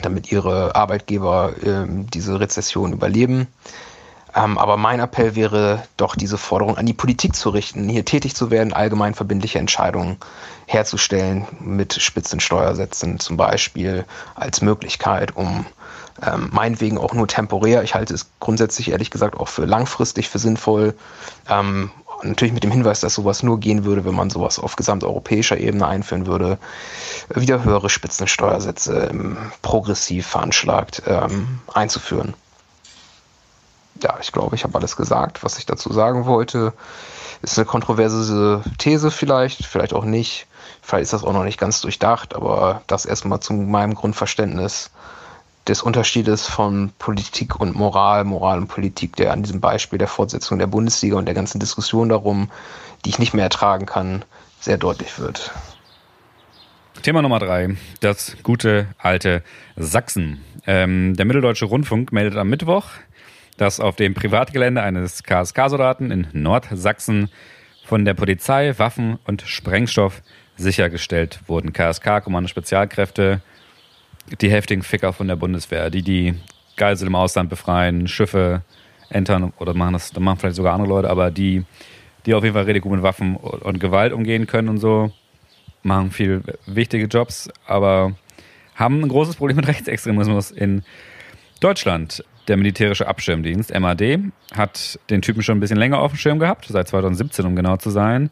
damit 0.00 0.33
ihre 0.33 0.74
Arbeitgeber 0.76 1.52
ähm, 1.62 2.07
diese 2.11 2.40
Rezession 2.40 2.94
überleben. 2.94 3.46
Ähm, 4.35 4.59
aber 4.59 4.77
mein 4.77 5.01
Appell 5.01 5.37
wäre 5.37 5.83
doch, 5.97 6.16
diese 6.16 6.38
Forderung 6.38 6.77
an 6.77 6.87
die 6.87 6.92
Politik 6.92 7.37
zu 7.37 7.51
richten, 7.51 7.88
hier 7.88 8.05
tätig 8.05 8.35
zu 8.35 8.51
werden, 8.51 8.73
allgemein 8.73 9.14
verbindliche 9.14 9.59
Entscheidungen 9.59 10.16
herzustellen 10.66 11.47
mit 11.61 11.94
Spitzensteuersätzen 11.94 13.20
zum 13.20 13.37
Beispiel 13.37 14.05
als 14.35 14.61
Möglichkeit, 14.61 15.37
um 15.37 15.66
ähm, 16.23 16.49
meinetwegen 16.53 16.99
auch 16.99 17.12
nur 17.12 17.29
temporär, 17.29 17.83
ich 17.83 17.94
halte 17.94 18.14
es 18.14 18.27
grundsätzlich 18.40 18.90
ehrlich 18.90 19.11
gesagt 19.11 19.37
auch 19.37 19.49
für 19.49 19.66
langfristig 19.66 20.29
für 20.29 20.38
sinnvoll, 20.38 20.94
ähm, 21.49 21.90
natürlich 22.23 22.55
mit 22.55 22.64
dem 22.64 22.70
Hinweis, 22.70 23.01
dass 23.01 23.14
sowas 23.14 23.42
nur 23.42 23.61
gehen 23.61 23.85
würde, 23.85 24.05
wenn 24.05 24.14
man 24.14 24.31
sowas 24.31 24.59
auf 24.59 24.77
gesamteuropäischer 24.77 25.59
Ebene 25.59 25.87
einführen 25.87 26.27
würde, 26.27 26.59
wieder 27.35 27.64
höhere 27.64 27.90
Spitzensteuersätze 27.90 29.11
ähm, 29.11 29.37
progressiv 29.62 30.27
veranschlagt 30.27 31.03
ähm, 31.07 31.61
einzuführen 31.73 32.35
ja, 34.02 34.18
ich 34.20 34.33
glaube, 34.33 34.57
ich 34.57 34.64
habe 34.64 34.76
alles 34.76 34.96
gesagt, 34.96 35.44
was 35.44 35.59
ich 35.59 35.66
dazu 35.66 35.92
sagen 35.92 36.26
wollte. 36.26 36.72
Ist 37.42 37.59
eine 37.59 37.66
kontroverse 37.66 38.62
These 38.78 39.11
vielleicht, 39.11 39.66
vielleicht 39.66 39.92
auch 39.92 40.04
nicht. 40.04 40.46
Vielleicht 40.83 41.04
ist 41.04 41.12
das 41.12 41.24
auch 41.24 41.33
noch 41.33 41.44
nicht 41.44 41.59
ganz 41.59 41.80
durchdacht, 41.80 42.35
aber 42.35 42.83
das 42.87 43.07
erstmal 43.07 43.40
zu 43.40 43.52
meinem 43.52 43.94
Grundverständnis 43.94 44.90
des 45.66 45.83
Unterschiedes 45.83 46.46
von 46.46 46.92
Politik 46.98 47.59
und 47.59 47.74
Moral, 47.74 48.24
Moral 48.24 48.59
und 48.59 48.68
Politik, 48.68 49.16
der 49.16 49.33
an 49.33 49.42
diesem 49.42 49.61
Beispiel 49.61 49.98
der 49.98 50.09
Fortsetzung 50.09 50.59
der 50.59 50.66
Bundesliga 50.66 51.16
und 51.16 51.26
der 51.26 51.35
ganzen 51.35 51.59
Diskussion 51.59 52.11
darum, 52.11 52.50
die 53.04 53.11
ich 53.11 53.18
nicht 53.18 53.35
mehr 53.35 53.44
ertragen 53.44 53.87
kann, 53.87 54.24
sehr 54.61 54.76
deutlich 54.76 55.18
wird. 55.18 55.52
Thema 57.02 57.22
Nummer 57.22 57.38
drei, 57.38 57.76
das 58.00 58.37
gute 58.42 58.88
alte 58.98 59.42
Sachsen. 59.76 60.42
Ähm, 60.66 61.14
der 61.16 61.26
Mitteldeutsche 61.26 61.66
Rundfunk 61.66 62.12
meldet 62.12 62.38
am 62.38 62.48
Mittwoch, 62.48 62.85
dass 63.57 63.81
auf 63.81 63.97
dem 63.97 64.14
Privatgelände 64.14 64.83
eines 64.83 65.23
KSK-Soldaten 65.23 66.11
in 66.11 66.27
Nordsachsen 66.33 67.31
von 67.85 68.05
der 68.05 68.14
Polizei 68.14 68.75
Waffen 68.79 69.19
und 69.25 69.43
Sprengstoff 69.43 70.23
sichergestellt 70.57 71.40
wurden. 71.47 71.73
KSK, 71.73 72.23
Kommando 72.23 72.49
Spezialkräfte, 72.49 73.40
die 74.40 74.51
heftigen 74.51 74.83
Ficker 74.83 75.12
von 75.12 75.29
der 75.29 75.37
Bundeswehr, 75.37 75.90
die 75.90 76.03
die 76.03 76.35
Geisel 76.77 77.09
im 77.09 77.14
Ausland 77.14 77.51
befreien, 77.51 78.09
Schiffe 78.09 78.62
entern 79.11 79.53
oder 79.59 79.75
machen 79.75 79.93
das, 79.93 80.12
machen 80.19 80.38
vielleicht 80.38 80.57
sogar 80.57 80.75
andere 80.75 80.88
Leute, 80.88 81.11
aber 81.11 81.31
die, 81.31 81.64
die 82.27 82.35
auf 82.35 82.43
jeden 82.43 82.55
Fall 82.55 82.64
richtig 82.64 82.83
gut 82.83 82.93
mit 82.93 83.03
Waffen 83.03 83.37
und 83.37 83.81
Gewalt 83.81 84.12
umgehen 84.12 84.47
können 84.47 84.69
und 84.69 84.79
so, 84.79 85.12
machen 85.83 86.11
viel 86.11 86.43
wichtige 86.67 87.07
Jobs, 87.07 87.49
aber 87.67 88.14
haben 88.75 89.03
ein 89.03 89.09
großes 89.09 89.37
Problem 89.37 89.57
mit 89.57 89.69
Rechtsextremismus 89.69 90.51
in 90.51 90.83
Deutschland. 91.61 92.25
Der 92.48 92.57
militärische 92.59 93.07
Abschirmdienst, 93.07 93.72
MAD, 93.78 94.18
hat 94.54 94.98
den 95.09 95.22
Typen 95.22 95.42
schon 95.42 95.57
ein 95.57 95.61
bisschen 95.61 95.78
länger 95.78 95.98
auf 95.98 96.12
dem 96.12 96.18
Schirm 96.18 96.38
gehabt, 96.38 96.66
seit 96.68 96.88
2017, 96.88 97.46
um 97.46 97.57
genau 97.57 97.78
zu 97.78 97.90
sein. 97.90 98.30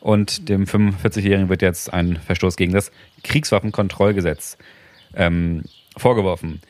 Und 0.00 0.48
dem 0.48 0.64
45-Jährigen 0.64 1.48
wird 1.48 1.62
jetzt 1.62 1.92
ein 1.92 2.16
Verstoß 2.16 2.56
gegen 2.56 2.72
das 2.72 2.90
Kriegswaffenkontrollgesetz 3.22 4.58
ähm, 5.14 5.62
vorgeworfen. 5.96 6.60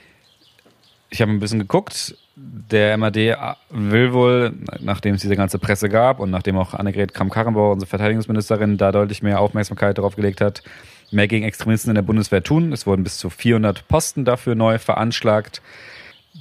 Ich 1.11 1.23
habe 1.23 1.33
ein 1.33 1.41
bisschen 1.41 1.59
geguckt. 1.59 2.17
Der 2.37 2.97
MAD 2.97 3.37
will 3.71 4.13
wohl, 4.13 4.53
nachdem 4.81 5.15
es 5.15 5.23
diese 5.23 5.37
ganze 5.37 5.59
Presse 5.59 5.89
gab 5.89 6.21
und 6.21 6.31
nachdem 6.31 6.59
auch 6.59 6.75
Annegret 6.75 7.15
Kramp-Karrenbauer, 7.15 7.73
unsere 7.73 7.89
Verteidigungsministerin, 7.89 8.77
da 8.77 8.93
deutlich 8.93 9.23
mehr 9.23 9.41
Aufmerksamkeit 9.41 9.97
darauf 9.97 10.17
gelegt 10.17 10.41
hat, 10.41 10.63
mehr 11.11 11.29
gegen 11.29 11.45
Extremisten 11.45 11.91
in 11.91 11.95
der 11.95 12.03
Bundeswehr 12.03 12.43
tun. 12.43 12.73
Es 12.73 12.87
wurden 12.87 13.05
bis 13.05 13.19
zu 13.19 13.31
400 13.31 13.89
Posten 13.89 14.25
dafür 14.25 14.55
neu 14.55 14.79
veranschlagt. 14.79 15.63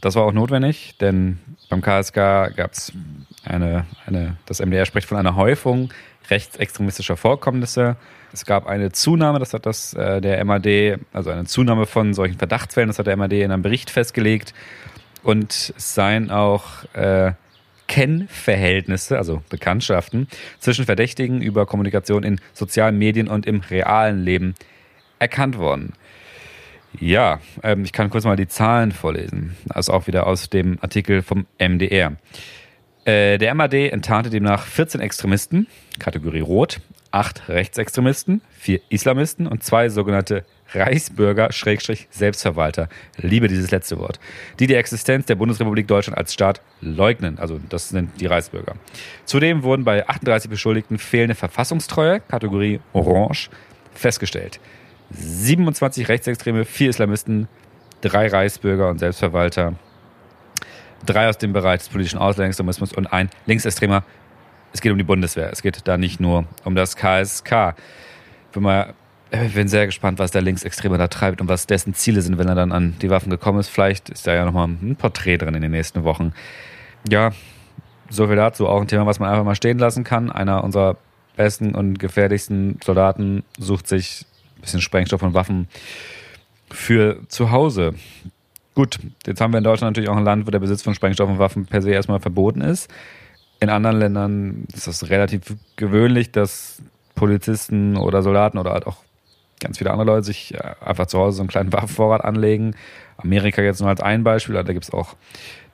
Das 0.01 0.15
war 0.15 0.23
auch 0.23 0.34
notwendig, 0.34 0.97
denn 0.99 1.39
beim 1.69 1.82
KSK 1.82 2.15
gab 2.56 2.73
es 2.73 2.91
eine, 3.45 3.86
eine, 4.06 4.38
das 4.45 4.60
MDR 4.60 4.86
spricht 4.86 5.08
von 5.08 5.17
einer 5.17 5.36
Häufung 5.36 5.93
rechtsextremistischer 6.29 7.17
Vorkommnisse. 7.17 7.95
Es 8.32 8.45
gab 8.45 8.67
eine 8.67 8.91
Zunahme, 8.91 9.39
das 9.39 9.53
hat 9.53 9.65
das 9.65 9.93
äh, 9.93 10.21
der 10.21 10.43
MAD, 10.43 10.99
also 11.12 11.29
eine 11.29 11.45
Zunahme 11.45 11.86
von 11.86 12.13
solchen 12.13 12.38
Verdachtsfällen, 12.38 12.89
das 12.89 12.99
hat 12.99 13.08
der 13.08 13.17
MAD 13.17 13.34
in 13.34 13.51
einem 13.51 13.62
Bericht 13.62 13.89
festgelegt. 13.89 14.53
Und 15.21 15.51
es 15.51 15.95
seien 15.95 16.32
auch 16.32 16.84
äh, 16.93 17.34
Kennverhältnisse, 17.88 19.17
also 19.17 19.43
Bekanntschaften, 19.49 20.27
zwischen 20.60 20.86
Verdächtigen 20.86 21.41
über 21.41 21.65
Kommunikation 21.65 22.23
in 22.23 22.41
sozialen 22.53 22.97
Medien 22.97 23.27
und 23.27 23.45
im 23.45 23.62
realen 23.62 24.23
Leben 24.23 24.56
erkannt 25.19 25.58
worden. 25.58 25.93
Ja, 26.99 27.39
ähm, 27.63 27.84
ich 27.84 27.91
kann 27.91 28.10
kurz 28.10 28.23
mal 28.23 28.36
die 28.36 28.47
Zahlen 28.47 28.91
vorlesen. 28.91 29.56
Also 29.69 29.93
auch 29.93 30.08
wieder 30.08 30.27
aus 30.27 30.49
dem 30.49 30.77
Artikel 30.82 31.21
vom 31.21 31.45
MDR. 31.58 32.13
Äh, 33.06 33.38
der 33.38 33.53
MAD 33.53 33.73
enttarnte 33.73 34.29
demnach 34.29 34.65
14 34.65 35.01
Extremisten, 35.01 35.67
Kategorie 35.99 36.39
Rot, 36.39 36.79
8 37.12 37.49
Rechtsextremisten, 37.49 38.41
4 38.60 38.79
Islamisten 38.89 39.47
und 39.47 39.63
zwei 39.63 39.89
sogenannte 39.89 40.45
Reichsbürger, 40.73 41.51
Schrägstrich, 41.51 42.08
Selbstverwalter. 42.10 42.89
Liebe 43.17 43.47
dieses 43.47 43.69
letzte 43.71 43.99
Wort. 43.99 44.19
Die 44.60 44.67
die 44.67 44.73
Existenz 44.73 45.25
der 45.25 45.36
Bundesrepublik 45.36 45.88
Deutschland 45.88 46.17
als 46.17 46.34
Staat 46.34 46.62
leugnen. 46.82 47.38
Also, 47.38 47.60
das 47.69 47.89
sind 47.89 48.10
die 48.19 48.25
Reichsbürger. 48.25 48.73
Zudem 49.25 49.63
wurden 49.63 49.84
bei 49.84 50.08
38 50.08 50.49
Beschuldigten 50.49 50.97
fehlende 50.97 51.36
Verfassungstreue, 51.36 52.21
Kategorie 52.21 52.79
Orange, 52.93 53.49
festgestellt. 53.93 54.60
27 55.17 56.08
Rechtsextreme, 56.08 56.65
4 56.65 56.89
Islamisten, 56.89 57.47
3 58.02 58.28
Reichsbürger 58.28 58.89
und 58.89 58.99
Selbstverwalter, 58.99 59.73
3 61.06 61.30
aus 61.30 61.38
dem 61.38 61.54
Bereich 61.54 61.80
des 61.80 61.89
politischen 61.89 62.19
Ausländextremismus 62.19 62.93
und 62.93 63.08
ein 63.08 63.30
Linksextremer. 63.45 64.04
Es 64.73 64.82
geht 64.82 64.91
um 64.91 64.97
die 64.97 65.04
Bundeswehr. 65.04 65.52
Es 65.52 65.62
geht 65.62 65.88
da 65.88 65.97
nicht 65.97 66.19
nur 66.19 66.45
um 66.63 66.76
das 66.76 66.95
KSK. 66.95 67.76
Bin 68.54 68.63
mal, 68.63 68.93
ich 69.32 69.54
bin 69.54 69.67
sehr 69.67 69.86
gespannt, 69.86 70.19
was 70.19 70.32
der 70.32 70.41
Linksextreme 70.41 70.97
da 70.97 71.08
treibt 71.08 71.41
und 71.41 71.47
was 71.47 71.67
dessen 71.67 71.93
Ziele 71.93 72.21
sind, 72.21 72.38
wenn 72.38 72.47
er 72.47 72.56
dann 72.56 72.71
an 72.71 72.95
die 73.02 73.10
Waffen 73.10 73.30
gekommen 73.30 73.60
ist. 73.60 73.69
Vielleicht 73.69 74.10
ist 74.10 74.26
da 74.26 74.34
ja 74.34 74.45
nochmal 74.45 74.67
ein 74.67 74.95
Porträt 74.95 75.38
drin 75.38 75.54
in 75.56 75.62
den 75.62 75.71
nächsten 75.71 76.04
Wochen. 76.04 76.34
Ja, 77.10 77.32
so 78.10 78.28
viel 78.28 78.36
dazu. 78.36 78.67
Auch 78.67 78.82
ein 78.82 78.88
Thema, 78.88 79.06
was 79.06 79.19
man 79.19 79.30
einfach 79.30 79.43
mal 79.43 79.56
stehen 79.56 79.78
lassen 79.78 80.04
kann. 80.04 80.32
Einer 80.32 80.63
unserer 80.63 80.97
besten 81.36 81.76
und 81.76 81.99
gefährlichsten 81.99 82.80
Soldaten 82.84 83.43
sucht 83.58 83.88
sich 83.88 84.26
bisschen 84.63 84.82
Sprengstoff 84.82 85.21
und 85.21 85.34
Waffen 85.34 85.67
für 86.71 87.19
zu 87.28 87.52
Hause. 87.52 87.93
Gut, 88.76 88.99
jetzt 89.28 89.39
haben 89.39 89.54
wir 89.54 89.60
in 89.60 89.63
Deutschland 89.63 89.91
natürlich 89.91 90.10
auch 90.10 90.17
ein 90.17 90.23
Land, 90.23 90.47
wo 90.47 90.52
der 90.52 90.60
Besitz 90.60 90.82
von 90.82 90.95
Sprengstoff 90.95 91.30
und 91.30 91.38
Waffen 91.38 91.67
per 91.67 91.82
se 91.82 91.91
erstmal 91.91 92.19
verboten 92.19 92.62
ist. 92.62 92.89
In 93.60 93.69
anderen 93.69 93.99
Ländern 93.99 94.65
ist 94.73 94.88
das 94.88 95.10
relativ 95.10 95.41
gewöhnlich, 95.76 96.32
dass 96.32 96.82
Polizisten 97.15 97.95
oder 97.95 98.23
Soldaten 98.23 98.58
oder 98.58 98.71
halt 98.71 98.88
auch 98.88 98.97
ganz 99.60 99.78
viele 99.78 99.91
andere 99.91 100.08
Leute 100.08 100.26
sich 100.26 100.54
äh, 100.56 100.73
einfach 100.84 101.06
zu 101.06 101.19
Hause 101.19 101.38
so 101.38 101.43
einen 101.43 101.49
kleinen 101.49 101.71
Waffenvorrat 101.71 102.23
anlegen. 102.23 102.76
Amerika 103.17 103.62
jetzt 103.62 103.80
nur 103.80 103.89
als 103.89 104.02
ein 104.02 104.23
Beispiel, 104.23 104.56
da 104.56 104.63
gibt 104.63 104.84
es 104.84 104.91
auch 104.91 105.15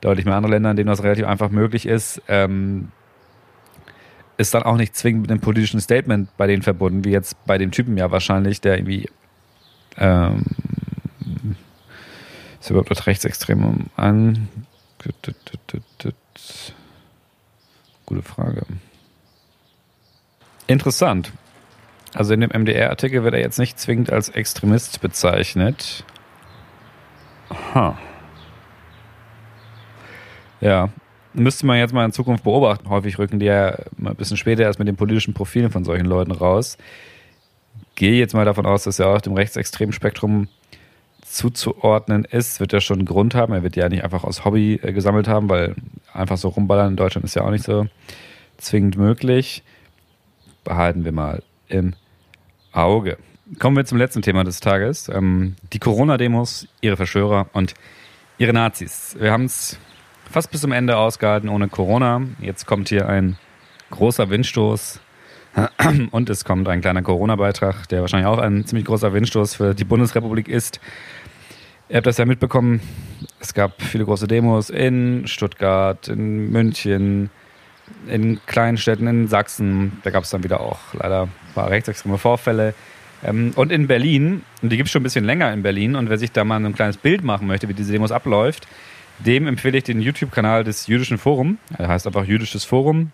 deutlich 0.01 0.25
mehr 0.25 0.35
andere 0.35 0.53
Länder, 0.53 0.71
in 0.71 0.77
denen 0.77 0.87
das 0.89 1.03
relativ 1.03 1.25
einfach 1.25 1.49
möglich 1.49 1.85
ist. 1.85 2.21
Ähm, 2.27 2.89
ist 4.39 4.53
dann 4.53 4.63
auch 4.63 4.77
nicht 4.77 4.95
zwingend 4.95 5.23
mit 5.23 5.31
einem 5.31 5.41
politischen 5.41 5.81
Statement 5.81 6.29
bei 6.37 6.47
denen 6.47 6.63
verbunden, 6.63 7.03
wie 7.03 7.11
jetzt 7.11 7.35
bei 7.45 7.57
dem 7.57 7.71
Typen 7.71 7.97
ja 7.97 8.09
wahrscheinlich, 8.09 8.61
der 8.61 8.77
irgendwie 8.77 9.09
ähm, 9.97 10.45
ist 12.61 12.69
überhaupt 12.69 12.89
das 12.89 13.05
Rechtsextrem 13.05 13.87
an? 13.97 14.47
Gute 18.05 18.21
Frage. 18.21 18.65
Interessant. 20.67 21.33
Also 22.13 22.33
in 22.33 22.39
dem 22.39 22.51
MDR-Artikel 22.51 23.23
wird 23.23 23.33
er 23.33 23.41
jetzt 23.41 23.59
nicht 23.59 23.77
zwingend 23.77 24.09
als 24.09 24.29
Extremist 24.29 25.01
bezeichnet. 25.01 26.05
Aha. 27.49 27.97
Ja, 30.61 30.89
müsste 31.39 31.65
man 31.65 31.77
jetzt 31.77 31.93
mal 31.93 32.05
in 32.05 32.11
Zukunft 32.11 32.43
beobachten. 32.43 32.89
Häufig 32.89 33.17
rücken 33.17 33.39
die 33.39 33.47
ja 33.47 33.77
ein 33.97 34.15
bisschen 34.15 34.37
später 34.37 34.63
erst 34.63 34.79
mit 34.79 34.87
den 34.87 34.95
politischen 34.95 35.33
Profilen 35.33 35.71
von 35.71 35.83
solchen 35.83 36.05
Leuten 36.05 36.31
raus. 36.31 36.77
Gehe 37.95 38.19
jetzt 38.19 38.33
mal 38.33 38.45
davon 38.45 38.65
aus, 38.65 38.83
dass 38.83 38.99
er 38.99 39.07
auch 39.07 39.21
dem 39.21 39.33
rechtsextremen 39.33 39.93
Spektrum 39.93 40.47
zuzuordnen 41.29 42.25
ist, 42.25 42.59
wird 42.59 42.73
er 42.73 42.81
schon 42.81 42.99
einen 42.99 43.05
Grund 43.05 43.35
haben. 43.35 43.53
Er 43.53 43.63
wird 43.63 43.75
ja 43.75 43.87
nicht 43.87 44.03
einfach 44.03 44.23
aus 44.23 44.45
Hobby 44.45 44.79
äh, 44.81 44.93
gesammelt 44.93 45.27
haben, 45.27 45.49
weil 45.49 45.75
einfach 46.11 46.37
so 46.37 46.49
rumballern 46.49 46.89
in 46.89 46.95
Deutschland 46.95 47.25
ist 47.25 47.35
ja 47.35 47.43
auch 47.43 47.51
nicht 47.51 47.63
so 47.63 47.87
zwingend 48.57 48.97
möglich. 48.97 49.63
Behalten 50.63 51.05
wir 51.05 51.11
mal 51.11 51.43
im 51.67 51.93
Auge. 52.71 53.17
Kommen 53.59 53.77
wir 53.77 53.85
zum 53.85 53.97
letzten 53.97 54.21
Thema 54.21 54.43
des 54.43 54.59
Tages. 54.59 55.09
Ähm, 55.09 55.55
die 55.71 55.79
Corona-Demos, 55.79 56.67
ihre 56.81 56.97
Verschwörer 56.97 57.47
und 57.53 57.73
ihre 58.37 58.53
Nazis. 58.53 59.15
Wir 59.19 59.31
haben 59.31 59.45
es 59.45 59.77
fast 60.29 60.51
bis 60.51 60.61
zum 60.61 60.71
Ende 60.71 60.97
ausgehalten 60.97 61.49
ohne 61.49 61.67
Corona. 61.67 62.21
Jetzt 62.39 62.65
kommt 62.65 62.89
hier 62.89 63.09
ein 63.09 63.37
großer 63.89 64.29
Windstoß 64.29 64.99
und 66.11 66.29
es 66.29 66.45
kommt 66.45 66.67
ein 66.67 66.81
kleiner 66.81 67.01
Corona-Beitrag, 67.01 67.87
der 67.89 68.01
wahrscheinlich 68.01 68.27
auch 68.27 68.37
ein 68.37 68.65
ziemlich 68.65 68.85
großer 68.85 69.13
Windstoß 69.13 69.55
für 69.55 69.73
die 69.73 69.83
Bundesrepublik 69.83 70.47
ist. 70.47 70.79
Ihr 71.89 71.97
habt 71.97 72.05
das 72.05 72.17
ja 72.17 72.25
mitbekommen, 72.25 72.81
es 73.39 73.55
gab 73.55 73.81
viele 73.81 74.05
große 74.05 74.27
Demos 74.27 74.69
in 74.69 75.25
Stuttgart, 75.25 76.07
in 76.07 76.51
München, 76.51 77.31
in 78.07 78.39
kleinen 78.45 78.77
Städten 78.77 79.07
in 79.07 79.27
Sachsen. 79.27 79.99
Da 80.03 80.11
gab 80.11 80.23
es 80.23 80.29
dann 80.29 80.43
wieder 80.43 80.59
auch 80.59 80.77
leider 80.93 81.23
ein 81.23 81.53
paar 81.55 81.71
rechtsextreme 81.71 82.19
Vorfälle. 82.19 82.75
Ähm, 83.23 83.53
und 83.55 83.71
in 83.71 83.87
Berlin, 83.87 84.43
und 84.61 84.71
die 84.71 84.77
gibt 84.77 84.87
es 84.87 84.91
schon 84.91 85.01
ein 85.01 85.03
bisschen 85.03 85.25
länger 85.25 85.51
in 85.51 85.63
Berlin, 85.63 85.95
und 85.95 86.11
wer 86.11 86.19
sich 86.19 86.31
da 86.31 86.43
mal 86.43 86.63
ein 86.63 86.75
kleines 86.75 86.97
Bild 86.97 87.23
machen 87.23 87.47
möchte, 87.47 87.67
wie 87.67 87.73
diese 87.73 87.91
Demos 87.91 88.11
abläuft, 88.11 88.67
dem 89.25 89.47
empfehle 89.47 89.77
ich 89.77 89.83
den 89.83 90.01
YouTube-Kanal 90.01 90.63
des 90.63 90.87
Jüdischen 90.87 91.17
Forum. 91.17 91.57
Er 91.77 91.87
heißt 91.87 92.07
einfach 92.07 92.25
Jüdisches 92.25 92.63
Forum. 92.63 93.11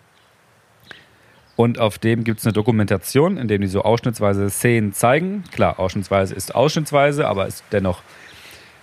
Und 1.56 1.78
auf 1.78 1.98
dem 1.98 2.22
gibt 2.22 2.40
es 2.40 2.46
eine 2.46 2.52
Dokumentation, 2.52 3.38
in 3.38 3.48
dem 3.48 3.62
die 3.62 3.66
so 3.66 3.82
ausschnittsweise 3.82 4.50
Szenen 4.50 4.92
zeigen. 4.92 5.42
Klar, 5.52 5.80
ausschnittsweise 5.80 6.34
ist 6.34 6.54
ausschnittsweise, 6.54 7.26
aber 7.26 7.46
ist 7.46 7.64
dennoch 7.72 8.02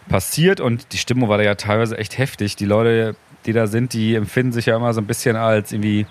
passiert. 0.10 0.60
Und 0.60 0.92
die 0.92 0.98
Stimmung 0.98 1.30
war 1.30 1.38
da 1.38 1.44
ja 1.44 1.56
teilweise 1.56 1.98
echt 1.98 2.18
heftig. 2.18 2.56
Die 2.56 2.66
Leute, 2.66 3.16
die 3.46 3.54
da 3.54 3.68
sind, 3.68 3.94
die 3.94 4.16
empfinden 4.16 4.52
sich 4.52 4.66
ja 4.66 4.76
immer 4.76 4.94
so 4.94 5.02
ein 5.02 5.08
bisschen 5.08 5.36
als 5.36 5.72
irgendwie 5.72 6.08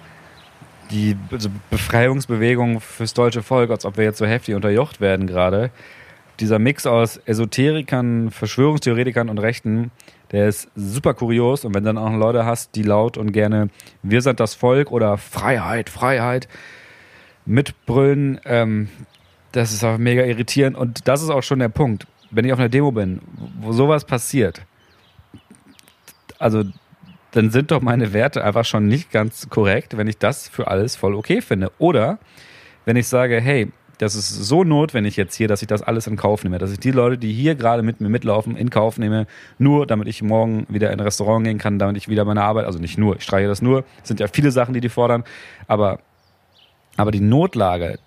die 0.92 1.16
Befreiungsbewegung 1.70 2.80
fürs 2.80 3.14
deutsche 3.14 3.42
Volk, 3.42 3.70
als 3.70 3.84
ob 3.84 3.96
wir 3.96 4.04
jetzt 4.04 4.18
so 4.18 4.26
heftig 4.26 4.54
unterjocht 4.54 5.00
werden 5.00 5.26
gerade. 5.26 5.70
Dieser 6.38 6.58
Mix 6.58 6.86
aus 6.86 7.18
Esoterikern, 7.24 8.30
Verschwörungstheoretikern 8.30 9.28
und 9.28 9.38
Rechten, 9.38 9.90
der 10.32 10.48
ist 10.48 10.68
super 10.74 11.14
kurios. 11.14 11.64
Und 11.64 11.74
wenn 11.74 11.84
du 11.84 11.92
dann 11.92 11.98
auch 11.98 12.12
Leute 12.12 12.44
hast, 12.44 12.74
die 12.74 12.82
laut 12.82 13.16
und 13.16 13.32
gerne 13.32 13.68
Wir 14.02 14.22
sind 14.22 14.40
das 14.40 14.54
Volk 14.54 14.90
oder 14.90 15.18
Freiheit, 15.18 15.90
Freiheit 15.90 16.48
mitbrüllen, 17.44 18.40
ähm, 18.44 18.88
das 19.52 19.72
ist 19.72 19.84
auch 19.84 19.98
mega 19.98 20.24
irritierend. 20.24 20.76
Und 20.76 21.06
das 21.06 21.22
ist 21.22 21.30
auch 21.30 21.42
schon 21.42 21.58
der 21.58 21.68
Punkt. 21.68 22.06
Wenn 22.30 22.46
ich 22.46 22.52
auf 22.52 22.58
einer 22.58 22.70
Demo 22.70 22.90
bin, 22.92 23.20
wo 23.60 23.72
sowas 23.72 24.06
passiert, 24.06 24.62
also 26.38 26.64
dann 27.32 27.50
sind 27.50 27.70
doch 27.70 27.80
meine 27.80 28.12
Werte 28.12 28.44
einfach 28.44 28.64
schon 28.64 28.88
nicht 28.88 29.10
ganz 29.10 29.48
korrekt, 29.48 29.96
wenn 29.96 30.06
ich 30.06 30.18
das 30.18 30.48
für 30.48 30.68
alles 30.68 30.96
voll 30.96 31.14
okay 31.14 31.40
finde. 31.40 31.70
Oder 31.78 32.18
wenn 32.84 32.96
ich 32.96 33.08
sage, 33.08 33.40
hey, 33.40 33.70
das 34.02 34.16
ist 34.16 34.30
so 34.30 34.64
notwendig 34.64 35.16
jetzt 35.16 35.36
hier, 35.36 35.46
dass 35.46 35.62
ich 35.62 35.68
das 35.68 35.82
alles 35.82 36.08
in 36.08 36.16
Kauf 36.16 36.42
nehme, 36.42 36.58
dass 36.58 36.72
ich 36.72 36.80
die 36.80 36.90
Leute, 36.90 37.18
die 37.18 37.32
hier 37.32 37.54
gerade 37.54 37.82
mit 37.82 38.00
mir 38.00 38.08
mitlaufen, 38.08 38.56
in 38.56 38.68
Kauf 38.68 38.98
nehme, 38.98 39.26
nur 39.58 39.86
damit 39.86 40.08
ich 40.08 40.22
morgen 40.22 40.66
wieder 40.68 40.92
in 40.92 40.98
ein 40.98 41.04
Restaurant 41.04 41.44
gehen 41.44 41.58
kann, 41.58 41.78
damit 41.78 41.96
ich 41.96 42.08
wieder 42.08 42.24
meine 42.24 42.42
Arbeit, 42.42 42.66
also 42.66 42.80
nicht 42.80 42.98
nur, 42.98 43.16
ich 43.16 43.22
streiche 43.22 43.46
das 43.46 43.62
nur, 43.62 43.84
es 44.02 44.08
sind 44.08 44.18
ja 44.18 44.26
viele 44.26 44.50
Sachen, 44.50 44.74
die 44.74 44.80
die 44.80 44.88
fordern, 44.88 45.22
aber, 45.68 46.00
aber 46.96 47.12
die 47.12 47.20
Notlage, 47.20 48.00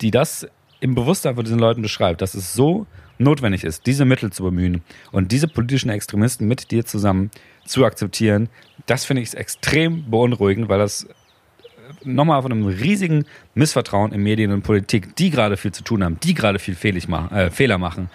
die 0.00 0.10
das 0.10 0.48
im 0.80 0.94
Bewusstsein 0.94 1.34
von 1.34 1.44
diesen 1.44 1.58
Leuten 1.58 1.82
beschreibt, 1.82 2.22
dass 2.22 2.34
es 2.34 2.54
so 2.54 2.86
notwendig 3.18 3.64
ist, 3.64 3.86
diese 3.86 4.06
Mittel 4.06 4.32
zu 4.32 4.44
bemühen 4.44 4.82
und 5.12 5.30
diese 5.30 5.46
politischen 5.46 5.90
Extremisten 5.90 6.48
mit 6.48 6.70
dir 6.70 6.86
zusammen 6.86 7.30
zu 7.66 7.84
akzeptieren, 7.84 8.48
das 8.86 9.04
finde 9.04 9.22
ich 9.22 9.34
extrem 9.34 10.10
beunruhigend, 10.10 10.68
weil 10.68 10.78
das 10.78 11.06
nochmal 12.04 12.42
von 12.42 12.52
einem 12.52 12.66
riesigen 12.66 13.24
Missvertrauen 13.54 14.12
in 14.12 14.22
Medien 14.22 14.52
und 14.52 14.62
Politik, 14.62 15.16
die 15.16 15.30
gerade 15.30 15.56
viel 15.56 15.72
zu 15.72 15.82
tun 15.82 16.04
haben, 16.04 16.18
die 16.22 16.34
gerade 16.34 16.58
viel 16.58 16.76
machen, 17.08 17.36
äh, 17.36 17.50
Fehler 17.50 17.78
machen, 17.78 18.10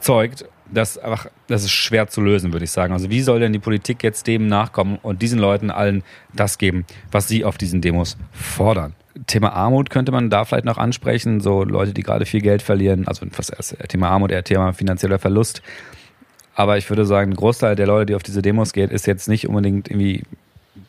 zeugt, 0.00 0.44
dass 0.72 0.98
einfach, 0.98 1.26
das 1.46 1.64
ist 1.64 1.72
schwer 1.72 2.08
zu 2.08 2.20
lösen, 2.20 2.52
würde 2.52 2.64
ich 2.64 2.70
sagen. 2.70 2.92
Also 2.92 3.10
wie 3.10 3.20
soll 3.20 3.40
denn 3.40 3.52
die 3.52 3.58
Politik 3.58 4.02
jetzt 4.02 4.26
dem 4.26 4.46
nachkommen 4.46 4.98
und 5.02 5.22
diesen 5.22 5.38
Leuten 5.38 5.70
allen 5.70 6.02
das 6.32 6.58
geben, 6.58 6.84
was 7.10 7.28
sie 7.28 7.44
auf 7.44 7.58
diesen 7.58 7.80
Demos 7.80 8.16
fordern? 8.32 8.94
Thema 9.26 9.52
Armut 9.52 9.90
könnte 9.90 10.10
man 10.10 10.28
da 10.28 10.44
vielleicht 10.44 10.64
noch 10.64 10.78
ansprechen, 10.78 11.40
so 11.40 11.62
Leute, 11.62 11.92
die 11.92 12.02
gerade 12.02 12.26
viel 12.26 12.40
Geld 12.40 12.62
verlieren, 12.62 13.06
also 13.06 13.24
was 13.36 13.76
Thema 13.88 14.10
Armut, 14.10 14.32
eher 14.32 14.42
Thema 14.42 14.72
finanzieller 14.72 15.18
Verlust. 15.18 15.62
Aber 16.54 16.78
ich 16.78 16.88
würde 16.88 17.04
sagen, 17.04 17.32
ein 17.32 17.36
Großteil 17.36 17.76
der 17.76 17.86
Leute, 17.86 18.06
die 18.06 18.14
auf 18.14 18.22
diese 18.22 18.42
Demos 18.42 18.72
geht, 18.72 18.90
ist 18.90 19.06
jetzt 19.06 19.28
nicht 19.28 19.48
unbedingt 19.48 19.88
irgendwie 19.88 20.22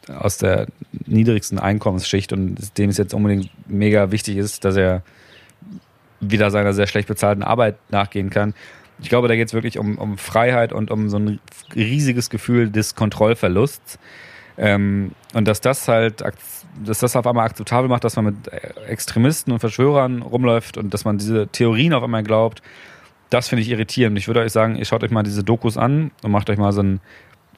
aus 0.09 0.37
der 0.37 0.67
niedrigsten 1.05 1.59
Einkommensschicht 1.59 2.33
und 2.33 2.77
dem 2.77 2.89
es 2.89 2.97
jetzt 2.97 3.13
unbedingt 3.13 3.49
mega 3.67 4.11
wichtig 4.11 4.37
ist, 4.37 4.65
dass 4.65 4.75
er 4.75 5.03
wieder 6.19 6.51
seiner 6.51 6.73
sehr 6.73 6.87
schlecht 6.87 7.07
bezahlten 7.07 7.43
Arbeit 7.43 7.77
nachgehen 7.89 8.29
kann. 8.29 8.53
Ich 8.99 9.09
glaube, 9.09 9.27
da 9.27 9.35
geht 9.35 9.47
es 9.47 9.53
wirklich 9.53 9.77
um, 9.77 9.97
um 9.97 10.17
Freiheit 10.17 10.71
und 10.71 10.89
um 10.89 11.09
so 11.09 11.17
ein 11.17 11.39
riesiges 11.75 12.29
Gefühl 12.29 12.69
des 12.69 12.95
Kontrollverlusts. 12.95 13.99
Ähm, 14.57 15.11
und 15.33 15.47
dass 15.47 15.59
das 15.59 15.87
halt, 15.87 16.23
dass 16.83 16.99
das 16.99 17.15
auf 17.15 17.27
einmal 17.27 17.45
akzeptabel 17.45 17.89
macht, 17.89 18.05
dass 18.05 18.15
man 18.15 18.25
mit 18.25 18.35
Extremisten 18.87 19.51
und 19.51 19.59
Verschwörern 19.59 20.21
rumläuft 20.21 20.77
und 20.77 20.93
dass 20.93 21.03
man 21.03 21.17
diese 21.17 21.47
Theorien 21.47 21.93
auf 21.93 22.03
einmal 22.03 22.23
glaubt, 22.23 22.61
das 23.29 23.49
finde 23.49 23.63
ich 23.63 23.69
irritierend. 23.69 24.17
Ich 24.17 24.27
würde 24.27 24.41
euch 24.41 24.51
sagen, 24.51 24.75
ihr 24.75 24.85
schaut 24.85 25.03
euch 25.03 25.11
mal 25.11 25.23
diese 25.23 25.43
Dokus 25.43 25.77
an 25.77 26.11
und 26.23 26.31
macht 26.31 26.49
euch 26.49 26.57
mal 26.57 26.71
so 26.71 26.81
ein, 26.81 27.01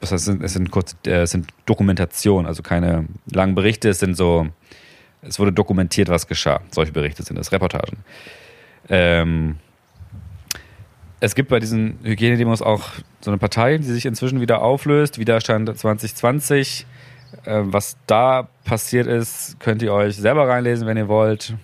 was 0.00 0.12
heißt, 0.12 0.28
es 0.28 0.52
sind 0.52 0.70
kurz, 0.70 0.96
äh, 1.06 1.22
es 1.22 1.30
sind 1.30 1.48
Dokumentationen, 1.66 2.46
also 2.46 2.62
keine 2.62 3.06
langen 3.30 3.54
Berichte, 3.54 3.88
es 3.88 3.98
sind 3.98 4.16
so, 4.16 4.48
es 5.22 5.38
wurde 5.38 5.52
dokumentiert, 5.52 6.08
was 6.08 6.26
geschah. 6.26 6.60
Solche 6.70 6.92
Berichte 6.92 7.22
sind 7.22 7.36
das, 7.36 7.52
Reportagen. 7.52 7.98
Ähm, 8.88 9.56
es 11.20 11.34
gibt 11.34 11.48
bei 11.48 11.58
diesen 11.58 11.98
Hygienedemos 12.04 12.62
auch 12.62 12.90
so 13.20 13.30
eine 13.30 13.38
Partei, 13.38 13.78
die 13.78 13.84
sich 13.84 14.06
inzwischen 14.06 14.40
wieder 14.40 14.62
auflöst, 14.62 15.18
Widerstand 15.18 15.76
2020. 15.76 16.86
Äh, 17.44 17.60
was 17.64 17.96
da 18.06 18.48
passiert 18.64 19.06
ist, 19.06 19.58
könnt 19.58 19.82
ihr 19.82 19.92
euch 19.92 20.16
selber 20.16 20.48
reinlesen, 20.48 20.86
wenn 20.86 20.96
ihr 20.96 21.08
wollt. 21.08 21.54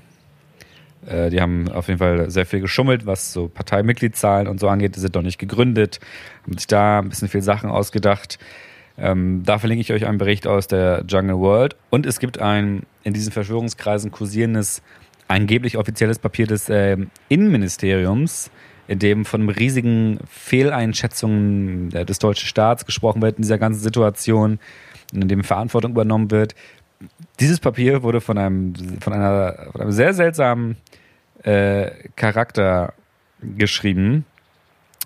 Äh, 1.07 1.31
die 1.31 1.41
haben 1.41 1.71
auf 1.71 1.89
jeden 1.89 1.99
Fall 1.99 2.31
sehr 2.31 2.47
viel 2.47 2.61
geschummelt, 2.61 3.07
was 3.07 3.33
so 3.33 3.49
Parteimitgliedszahlen 3.49 4.49
und 4.49 4.61
so 4.61 4.69
angeht. 4.69 4.97
Die 4.97 5.01
sind 5.01 5.15
noch 5.15 5.23
nicht 5.23 5.39
gegründet, 5.39 6.01
haben 6.45 6.57
sich 6.59 6.67
da 6.67 7.01
ein 7.01 7.09
bisschen 7.09 7.29
viel 7.29 7.43
Sachen 7.43 7.71
ausgedacht. 7.71 8.39
Ähm, 8.97 9.43
da 9.45 9.59
verlinke 9.59 9.81
ich 9.81 9.93
euch 9.93 10.07
einen 10.07 10.19
Bericht 10.19 10.47
aus 10.47 10.69
der 10.69 11.05
Jungle 11.09 11.39
World. 11.39 11.77
Und 11.91 12.07
es 12.07 12.19
gibt 12.19 12.39
ein 12.39 12.85
in 13.03 13.13
diesen 13.13 13.33
Verschwörungskreisen 13.33 14.11
kursierendes, 14.11 14.83
angeblich 15.29 15.79
offizielles 15.79 16.19
Papier 16.19 16.47
des 16.47 16.69
äh, 16.69 16.97
Innenministeriums, 17.29 18.51
in 18.87 18.99
dem 18.99 19.25
von 19.25 19.49
riesigen 19.49 20.19
Fehleinschätzungen 20.29 21.89
des 21.91 22.19
deutschen 22.19 22.47
Staats 22.47 22.85
gesprochen 22.85 23.23
wird 23.23 23.37
in 23.37 23.43
dieser 23.43 23.59
ganzen 23.59 23.81
Situation, 23.81 24.59
in 25.13 25.27
dem 25.27 25.43
Verantwortung 25.43 25.93
übernommen 25.93 26.31
wird 26.31 26.55
dieses 27.41 27.61
Papier 27.61 28.03
wurde 28.03 28.21
von 28.21 28.39
einem, 28.39 28.75
von 29.01 29.13
einer, 29.13 29.69
von 29.73 29.81
einem 29.81 29.93
sehr 29.93 30.15
seltsamen 30.15 30.77
äh, 31.43 31.91
Charakter 32.17 32.95
geschrieben. 33.41 34.25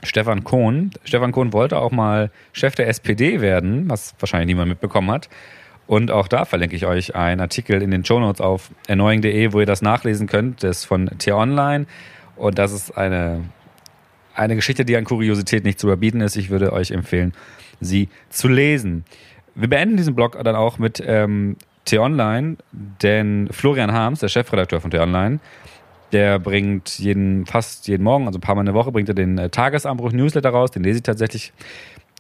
Stefan 0.03 0.45
Kohn. 0.45 0.93
Stefan 1.05 1.33
Kohn 1.33 1.53
wollte 1.53 1.79
auch 1.79 1.91
mal 1.91 2.31
Chef 2.53 2.75
der 2.75 2.89
SPD 2.89 3.41
werden, 3.41 3.89
was 3.91 4.15
wahrscheinlich 4.21 4.47
niemand 4.47 4.69
mitbekommen 4.69 5.11
hat. 5.11 5.29
Und 5.89 6.11
auch 6.11 6.29
da 6.29 6.45
verlinke 6.45 6.77
ich 6.77 6.87
euch 6.87 7.17
einen 7.17 7.41
Artikel 7.41 7.83
in 7.83 7.91
den 7.91 8.05
Shownotes 8.05 8.41
auf 8.41 8.71
erneuing.de, 8.87 9.53
wo 9.53 9.61
ihr 9.61 9.67
das 9.67 9.83
nachlesen 9.83 10.27
könnt. 10.27 10.63
Das 10.63 10.81
ist 10.81 10.85
von 10.85 11.07
T-Online. 11.19 11.87
Und 12.37 12.59
das 12.59 12.73
ist 12.73 12.97
eine, 12.97 13.45
eine 14.35 14.55
Geschichte, 14.55 14.85
die 14.85 14.97
an 14.97 15.05
Kuriosität 15.05 15.65
nicht 15.65 15.81
zu 15.81 15.87
überbieten 15.87 16.21
ist. 16.21 16.37
Ich 16.37 16.51
würde 16.51 16.73
euch 16.73 16.91
empfehlen, 16.91 17.33
sie 17.81 18.09
zu 18.29 18.49
lesen. 18.49 19.05
Wir 19.55 19.69
beenden 19.69 19.97
diesen 19.97 20.15
Blog 20.15 20.39
dann 20.45 20.55
auch 20.55 20.79
mit 20.79 21.03
ähm, 21.05 21.57
T-Online, 21.89 22.57
denn 22.73 23.49
Florian 23.51 23.93
Harms, 23.93 24.21
der 24.21 24.29
Chefredakteur 24.29 24.81
von 24.81 24.91
T-Online, 24.91 25.41
der 26.13 26.39
bringt 26.39 26.99
jeden, 26.99 27.47
fast 27.47 27.89
jeden 27.89 28.03
Morgen, 28.03 28.27
also 28.27 28.39
ein 28.39 28.41
paar 28.41 28.55
Mal 28.55 28.63
in 28.63 28.67
der 28.67 28.75
Woche, 28.75 28.93
bringt 28.93 29.09
er 29.09 29.15
den 29.15 29.39
äh, 29.39 29.51
Tagesanbruch-Newsletter 29.51 30.51
raus. 30.51 30.71
Den 30.71 30.83
lese 30.83 30.99
ich 30.99 31.03
tatsächlich 31.03 31.53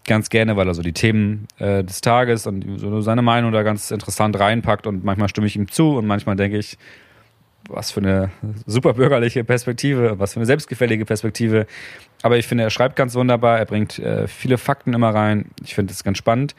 ganz 0.07 0.31
gerne, 0.31 0.57
weil 0.57 0.66
er 0.66 0.74
so 0.74 0.83
die 0.83 0.92
Themen 0.92 1.46
äh, 1.59 1.85
des 1.85 2.00
Tages 2.00 2.46
und 2.46 2.78
so 2.78 3.00
seine 3.00 3.22
Meinung 3.22 3.52
da 3.52 3.62
ganz 3.62 3.90
interessant 3.90 4.38
reinpackt 4.38 4.87
und 4.87 5.04
manchmal 5.04 5.28
stimme 5.28 5.46
ich 5.46 5.57
ihm 5.57 5.70
zu 5.70 5.96
und 5.96 6.07
manchmal 6.07 6.37
denke 6.37 6.59
ich, 6.59 6.78
was 7.68 7.90
für 7.90 8.00
eine 8.00 8.31
super 8.66 8.94
bürgerliche 8.94 9.44
Perspektive, 9.44 10.18
was 10.18 10.33
für 10.33 10.40
eine 10.40 10.46
selbstgefällige 10.46 11.04
Perspektive. 11.04 11.66
Aber 12.22 12.38
ich 12.38 12.46
finde, 12.46 12.64
er 12.64 12.70
schreibt 12.70 12.96
ganz 12.96 13.14
wunderbar, 13.14 13.59
er 13.59 13.66
bringt 13.66 13.98
äh, 13.98 14.26
viele 14.26 14.59
Fakten 14.59 14.94
immer 14.94 15.14
rein. 15.14 15.46
Ich 15.62 15.74
finde 15.74 15.92
es 15.92 16.02
ganz 16.02 16.18
spannend. 16.18 16.54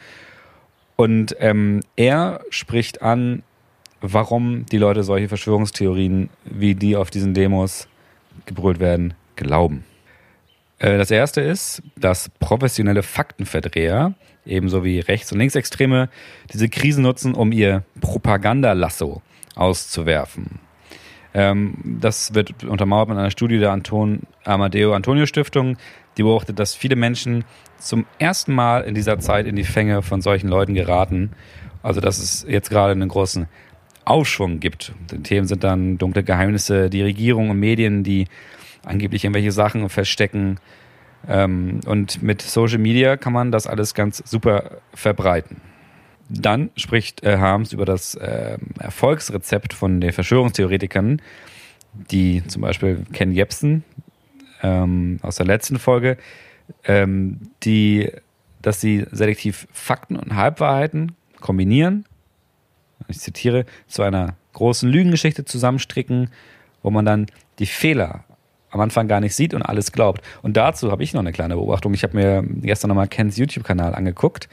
Und 1.00 1.34
ähm, 1.40 1.80
er 1.96 2.42
spricht 2.50 3.02
an, 3.02 3.44
warum 4.02 4.66
die 4.66 4.78
Leute 4.78 5.04
solche 5.04 5.30
Verschwörungstheorien, 5.30 6.30
wie 6.44 6.76
die 6.76 6.98
auf 6.98 7.10
diesen 7.10 7.34
Demos 7.34 7.88
gebrüllt 8.46 8.82
werden, 8.82 9.14
glauben. 9.38 9.86
Äh, 10.78 10.98
das 10.98 11.10
erste 11.10 11.40
ist, 11.40 11.82
dass 11.96 12.28
professionelle 12.42 13.02
Faktenverdreher, 13.02 14.14
ebenso 14.46 14.84
wie 14.84 15.00
Rechts- 15.00 15.32
und 15.32 15.40
Linksextreme, 15.40 16.10
diese 16.52 16.68
Krisen 16.68 17.04
nutzen, 17.04 17.34
um 17.34 17.54
ihr 17.54 17.86
Propagandalasso 18.02 19.22
auszuwerfen. 19.56 20.60
Ähm, 21.34 21.76
das 22.02 22.34
wird 22.34 22.64
untermauert 22.64 23.10
mit 23.10 23.18
einer 23.18 23.32
Studie 23.32 23.60
der 23.60 23.72
Anton 23.72 24.22
Amadeo 24.46 24.94
Antonio 24.94 25.26
Stiftung, 25.26 25.78
die 26.18 26.24
beobachtet, 26.24 26.60
dass 26.60 26.76
viele 26.76 26.96
Menschen 26.96 27.46
zum 27.78 28.06
ersten 28.18 28.54
Mal 28.54 28.82
in 28.82 28.96
dieser 28.96 29.20
Zeit 29.20 29.46
in 29.46 29.56
die 29.56 29.64
Fänge 29.64 30.02
von 30.02 30.22
solchen 30.22 30.50
Leuten 30.50 30.74
geraten. 30.74 31.32
Also 31.84 32.02
dass 32.02 32.20
es 32.20 32.46
jetzt 32.48 32.70
gerade 32.70 32.92
einen 32.92 33.08
großen 33.08 33.48
Aufschwung 34.06 34.60
gibt. 34.60 34.94
Die 35.12 35.20
Themen 35.20 35.48
sind 35.48 35.64
dann 35.64 35.98
dunkle 35.98 36.24
Geheimnisse, 36.24 36.90
die 36.90 37.04
Regierung 37.04 37.50
und 37.52 37.60
Medien, 37.60 38.04
die 38.04 38.28
angeblich 38.84 39.24
irgendwelche 39.24 39.52
Sachen 39.52 39.88
verstecken. 39.90 40.60
Ähm, 41.28 41.82
und 41.86 42.24
mit 42.24 42.42
Social 42.42 42.80
Media 42.80 43.18
kann 43.18 43.34
man 43.34 43.52
das 43.52 43.68
alles 43.68 43.94
ganz 43.94 44.24
super 44.26 44.82
verbreiten. 44.94 45.62
Dann 46.30 46.70
spricht 46.76 47.24
äh, 47.24 47.38
Harms 47.38 47.74
über 47.74 47.86
das 47.86 48.14
äh, 48.16 48.58
Erfolgsrezept 48.80 49.74
von 49.74 50.00
den 50.00 50.14
Verschwörungstheoretikern, 50.14 51.22
die 51.94 52.44
zum 52.48 52.62
Beispiel 52.62 53.04
Ken 53.12 53.32
Jebsen 53.32 53.84
ähm, 54.62 55.20
aus 55.24 55.38
der 55.38 55.48
letzten 55.48 55.80
Folge, 55.80 56.18
ähm, 56.84 57.40
die, 57.64 58.12
dass 58.62 58.80
sie 58.80 59.06
selektiv 59.12 59.68
Fakten 59.72 60.16
und 60.16 60.36
Halbwahrheiten 60.36 61.14
kombinieren, 61.40 62.06
ich 63.08 63.20
zitiere, 63.20 63.66
zu 63.88 64.04
einer 64.04 64.36
großen 64.54 64.88
Lügengeschichte 64.88 65.46
zusammenstricken, 65.46 66.30
wo 66.84 66.92
man 66.92 67.06
dann 67.06 67.26
die 67.58 67.66
Fehler 67.66 68.24
am 68.70 68.82
Anfang 68.82 69.08
gar 69.08 69.20
nicht 69.20 69.34
sieht 69.34 69.56
und 69.56 69.64
alles 69.64 69.92
glaubt. 69.92 70.22
Und 70.44 70.58
dazu 70.58 70.92
habe 70.92 71.02
ich 71.02 71.14
noch 71.14 71.22
eine 71.22 71.32
kleine 71.32 71.56
Beobachtung. 71.56 71.94
Ich 71.96 72.04
habe 72.04 72.16
mir 72.16 72.44
gestern 72.62 72.90
nochmal 72.90 73.08
Kens 73.08 73.38
YouTube-Kanal 73.38 73.96
angeguckt 73.96 74.48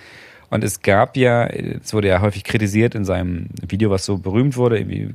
und 0.51 0.65
es 0.65 0.83
gab 0.83 1.17
ja, 1.17 1.47
es 1.47 1.93
wurde 1.93 2.09
ja 2.09 2.21
häufig 2.21 2.45
kritisiert 2.45 2.95
in 2.95 3.05
seinem 3.05 3.49
Video, 3.67 3.91
was 3.91 4.05
so 4.05 4.19
berühmt 4.19 4.57
wurde, 4.57 4.79
irgendwie 4.79 5.11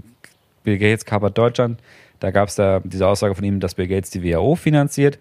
Bill 0.64 0.78
Gates 0.78 1.06
kapert 1.06 1.38
Deutschland. 1.38 1.80
Da 2.20 2.32
gab 2.32 2.50
es 2.50 2.56
da 2.56 2.82
diese 2.84 3.08
Aussage 3.08 3.36
von 3.36 3.44
ihm, 3.44 3.60
dass 3.60 3.76
Bill 3.76 3.88
Gates 3.88 4.12
die 4.12 4.24
WHO 4.24 4.56
finanziert. 4.56 5.18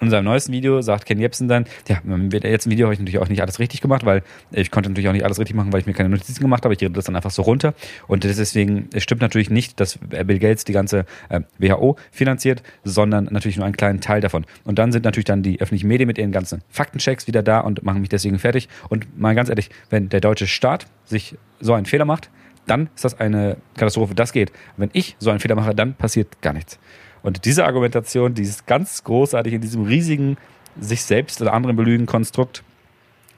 In 0.00 0.10
seinem 0.10 0.26
neuesten 0.26 0.52
Video 0.52 0.80
sagt 0.80 1.06
Ken 1.06 1.18
Jebsen 1.18 1.48
dann, 1.48 1.64
ja, 1.88 1.98
mit 2.04 2.44
der 2.44 2.52
letzten 2.52 2.70
Video 2.70 2.86
habe 2.86 2.94
ich 2.94 3.00
natürlich 3.00 3.18
auch 3.18 3.28
nicht 3.28 3.42
alles 3.42 3.58
richtig 3.58 3.80
gemacht, 3.80 4.04
weil 4.04 4.22
ich 4.52 4.70
konnte 4.70 4.88
natürlich 4.88 5.08
auch 5.08 5.12
nicht 5.12 5.24
alles 5.24 5.40
richtig 5.40 5.56
machen, 5.56 5.72
weil 5.72 5.80
ich 5.80 5.86
mir 5.86 5.92
keine 5.92 6.08
Notizen 6.08 6.40
gemacht 6.40 6.64
habe. 6.64 6.72
Ich 6.72 6.80
rede 6.80 6.92
das 6.92 7.06
dann 7.06 7.16
einfach 7.16 7.32
so 7.32 7.42
runter. 7.42 7.74
Und 8.06 8.22
deswegen, 8.22 8.88
es 8.94 9.02
stimmt 9.02 9.22
natürlich 9.22 9.50
nicht, 9.50 9.80
dass 9.80 9.98
Bill 9.98 10.38
Gates 10.38 10.64
die 10.64 10.72
ganze 10.72 11.04
äh, 11.30 11.40
WHO 11.58 11.96
finanziert, 12.12 12.62
sondern 12.84 13.24
natürlich 13.32 13.56
nur 13.56 13.66
einen 13.66 13.76
kleinen 13.76 14.00
Teil 14.00 14.20
davon. 14.20 14.46
Und 14.62 14.78
dann 14.78 14.92
sind 14.92 15.04
natürlich 15.04 15.24
dann 15.24 15.42
die 15.42 15.60
öffentlichen 15.60 15.88
Medien 15.88 16.06
mit 16.06 16.16
ihren 16.16 16.30
ganzen 16.30 16.62
Faktenchecks 16.68 17.26
wieder 17.26 17.42
da 17.42 17.58
und 17.58 17.82
machen 17.82 18.00
mich 18.00 18.08
deswegen 18.08 18.38
fertig. 18.38 18.68
Und 18.88 19.18
mal 19.18 19.34
ganz 19.34 19.48
ehrlich, 19.48 19.68
wenn 19.90 20.10
der 20.10 20.20
deutsche 20.20 20.46
Staat 20.46 20.86
sich 21.06 21.36
so 21.58 21.72
einen 21.72 21.86
Fehler 21.86 22.04
macht, 22.04 22.30
dann 22.68 22.88
ist 22.94 23.04
das 23.04 23.18
eine 23.18 23.56
Katastrophe. 23.74 24.14
Das 24.14 24.32
geht. 24.32 24.52
Wenn 24.76 24.90
ich 24.92 25.16
so 25.18 25.30
einen 25.30 25.40
Fehler 25.40 25.56
mache, 25.56 25.74
dann 25.74 25.94
passiert 25.94 26.40
gar 26.40 26.52
nichts. 26.52 26.78
Und 27.22 27.44
diese 27.44 27.64
Argumentation, 27.64 28.34
die 28.34 28.42
ist 28.42 28.66
ganz 28.66 29.04
großartig 29.04 29.54
in 29.54 29.60
diesem 29.60 29.84
riesigen 29.84 30.36
sich 30.80 31.02
selbst 31.02 31.40
oder 31.40 31.52
anderen 31.52 31.76
belügen 31.76 32.06
Konstrukt, 32.06 32.62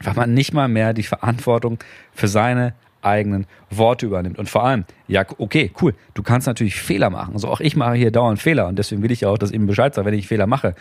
weil 0.02 0.14
man 0.14 0.34
nicht 0.34 0.52
mal 0.52 0.68
mehr 0.68 0.92
die 0.92 1.02
Verantwortung 1.02 1.78
für 2.12 2.28
seine 2.28 2.74
eigenen 3.02 3.46
Worte 3.70 4.06
übernimmt. 4.06 4.38
Und 4.38 4.48
vor 4.48 4.64
allem, 4.64 4.84
ja, 5.08 5.24
okay, 5.38 5.72
cool, 5.80 5.94
du 6.14 6.22
kannst 6.22 6.46
natürlich 6.46 6.80
Fehler 6.80 7.10
machen. 7.10 7.34
Also 7.34 7.48
auch 7.48 7.60
ich 7.60 7.76
mache 7.76 7.94
hier 7.94 8.10
dauernd 8.10 8.40
Fehler 8.40 8.68
und 8.68 8.78
deswegen 8.78 9.02
will 9.02 9.10
ich 9.10 9.22
ja 9.22 9.28
auch, 9.28 9.38
dass 9.38 9.50
eben 9.50 9.66
Bescheid 9.66 9.94
sagt, 9.94 10.06
wenn 10.06 10.14
ich 10.14 10.28
Fehler 10.28 10.46
mache. 10.46 10.74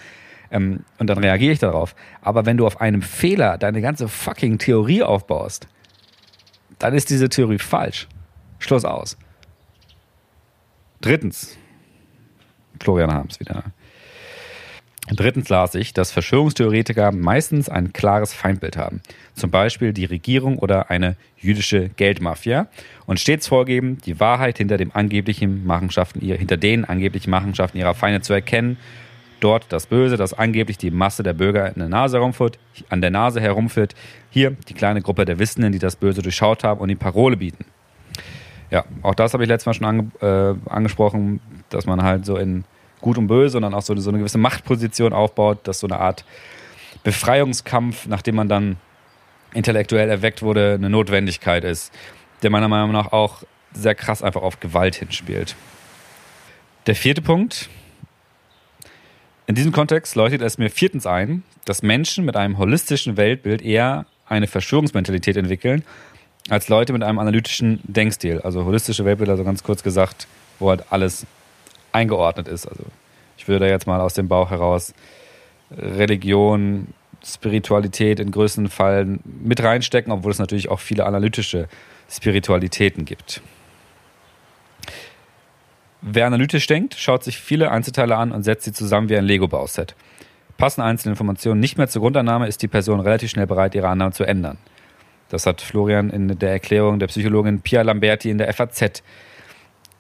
Ähm, 0.51 0.83
und 0.97 1.07
dann 1.07 1.17
reagiere 1.19 1.53
ich 1.53 1.59
darauf. 1.59 1.95
Aber 2.21 2.45
wenn 2.45 2.57
du 2.57 2.65
auf 2.65 2.81
einem 2.81 3.01
Fehler 3.01 3.57
deine 3.57 3.81
ganze 3.81 4.07
fucking 4.07 4.57
Theorie 4.57 5.03
aufbaust, 5.03 5.67
dann 6.79 6.93
ist 6.93 7.09
diese 7.09 7.29
Theorie 7.29 7.59
falsch. 7.59 8.07
Schluss 8.57 8.83
aus. 8.83 9.17
Drittens, 11.01 11.57
Florian 12.79 13.11
Harms 13.11 13.39
wieder. 13.39 13.63
Drittens 15.11 15.49
las 15.49 15.73
ich, 15.73 15.93
dass 15.93 16.11
Verschwörungstheoretiker 16.11 17.11
meistens 17.11 17.67
ein 17.67 17.93
klares 17.93 18.33
Feindbild 18.33 18.77
haben. 18.77 19.01
Zum 19.33 19.49
Beispiel 19.49 19.91
die 19.91 20.05
Regierung 20.05 20.59
oder 20.59 20.91
eine 20.91 21.15
jüdische 21.37 21.89
Geldmafia 21.89 22.67
und 23.07 23.19
stets 23.19 23.47
vorgeben, 23.47 23.97
die 24.05 24.19
Wahrheit 24.19 24.59
hinter 24.59 24.77
dem 24.77 24.91
angeblichen 24.93 25.65
Machenschaften, 25.65 26.21
hinter 26.21 26.57
den 26.57 26.85
angeblichen 26.85 27.31
Machenschaften 27.31 27.79
ihrer 27.79 27.95
Feinde 27.95 28.21
zu 28.21 28.33
erkennen. 28.33 28.77
Dort 29.39 29.67
das 29.69 29.87
Böse, 29.87 30.17
das 30.17 30.33
angeblich 30.33 30.77
die 30.77 30.91
Masse 30.91 31.23
der 31.23 31.33
Bürger 31.33 31.73
in 31.75 31.89
der 31.89 32.11
an 32.89 33.01
der 33.01 33.09
Nase 33.09 33.41
herumführt. 33.41 33.95
Hier 34.29 34.51
die 34.67 34.73
kleine 34.73 35.01
Gruppe 35.01 35.25
der 35.25 35.39
Wissenden, 35.39 35.71
die 35.71 35.79
das 35.79 35.95
Böse 35.95 36.21
durchschaut 36.21 36.63
haben 36.63 36.81
und 36.81 36.89
die 36.89 36.95
Parole 36.95 37.37
bieten. 37.37 37.65
Ja, 38.69 38.83
auch 39.01 39.15
das 39.15 39.33
habe 39.33 39.43
ich 39.43 39.49
letztes 39.49 39.65
Mal 39.65 39.73
schon 39.73 39.85
ange 39.87 40.11
äh, 40.21 40.69
angesprochen, 40.69 41.39
dass 41.69 41.87
man 41.87 42.03
halt 42.03 42.25
so 42.25 42.37
in 42.37 42.65
Gut 43.01 43.17
und 43.17 43.27
Böse, 43.27 43.53
sondern 43.53 43.73
auch 43.73 43.81
so, 43.81 43.95
so 43.95 44.09
eine 44.09 44.19
gewisse 44.19 44.37
Machtposition 44.37 45.13
aufbaut, 45.13 45.59
dass 45.63 45.79
so 45.79 45.87
eine 45.87 45.99
Art 45.99 46.25
Befreiungskampf, 47.03 48.07
nachdem 48.07 48.35
man 48.35 48.49
dann 48.49 48.77
intellektuell 49.53 50.09
erweckt 50.09 50.41
wurde, 50.41 50.73
eine 50.73 50.89
Notwendigkeit 50.89 51.63
ist, 51.63 51.93
der 52.43 52.49
meiner 52.49 52.67
Meinung 52.67 52.91
nach 52.91 53.11
auch 53.11 53.43
sehr 53.73 53.95
krass 53.95 54.21
einfach 54.21 54.41
auf 54.41 54.59
Gewalt 54.59 54.95
hinspielt. 54.95 55.55
Der 56.87 56.95
vierte 56.95 57.21
Punkt. 57.21 57.69
In 59.47 59.55
diesem 59.55 59.71
Kontext 59.71 60.15
leuchtet 60.15 60.41
es 60.41 60.57
mir 60.57 60.69
viertens 60.69 61.07
ein, 61.07 61.43
dass 61.65 61.81
Menschen 61.81 62.25
mit 62.25 62.35
einem 62.35 62.57
holistischen 62.57 63.17
Weltbild 63.17 63.61
eher 63.61 64.05
eine 64.27 64.47
Verschwörungsmentalität 64.47 65.37
entwickeln, 65.37 65.83
als 66.49 66.69
Leute 66.69 66.93
mit 66.93 67.03
einem 67.03 67.19
analytischen 67.19 67.79
Denkstil. 67.83 68.41
Also 68.41 68.65
holistische 68.65 69.05
Weltbilder, 69.05 69.33
also 69.33 69.43
ganz 69.43 69.63
kurz 69.63 69.83
gesagt, 69.83 70.27
wo 70.59 70.69
halt 70.69 70.91
alles 70.91 71.25
eingeordnet 71.91 72.47
ist. 72.47 72.67
Also 72.67 72.83
ich 73.37 73.47
würde 73.47 73.69
jetzt 73.69 73.87
mal 73.87 74.01
aus 74.01 74.13
dem 74.13 74.27
Bauch 74.27 74.51
heraus 74.51 74.93
Religion, 75.71 76.93
Spiritualität 77.23 78.19
in 78.19 78.31
größten 78.31 78.69
Fällen 78.69 79.19
mit 79.23 79.61
reinstecken, 79.61 80.11
obwohl 80.11 80.31
es 80.31 80.39
natürlich 80.39 80.69
auch 80.69 80.79
viele 80.79 81.05
analytische 81.05 81.67
Spiritualitäten 82.09 83.05
gibt. 83.05 83.41
Wer 86.01 86.27
analytisch 86.27 86.65
denkt, 86.65 86.95
schaut 86.95 87.23
sich 87.23 87.37
viele 87.37 87.71
Einzelteile 87.71 88.15
an 88.15 88.31
und 88.31 88.43
setzt 88.43 88.63
sie 88.63 88.71
zusammen 88.71 89.09
wie 89.09 89.17
ein 89.17 89.25
Lego-Bauset. 89.25 89.95
Passen 90.57 90.81
einzelne 90.81 91.13
Informationen 91.13 91.59
nicht 91.59 91.77
mehr 91.77 91.89
zur 91.89 92.01
Grundannahme, 92.01 92.47
ist 92.47 92.61
die 92.61 92.67
Person 92.67 92.99
relativ 93.01 93.29
schnell 93.29 93.47
bereit, 93.47 93.75
ihre 93.75 93.89
Annahme 93.89 94.11
zu 94.11 94.23
ändern. 94.23 94.57
Das 95.29 95.45
hat 95.45 95.61
Florian 95.61 96.09
in 96.09 96.39
der 96.39 96.51
Erklärung 96.51 96.99
der 96.99 97.07
Psychologin 97.07 97.61
Pia 97.61 97.81
Lamberti 97.81 98.29
in 98.29 98.37
der 98.37 98.51
FAZ 98.53 99.03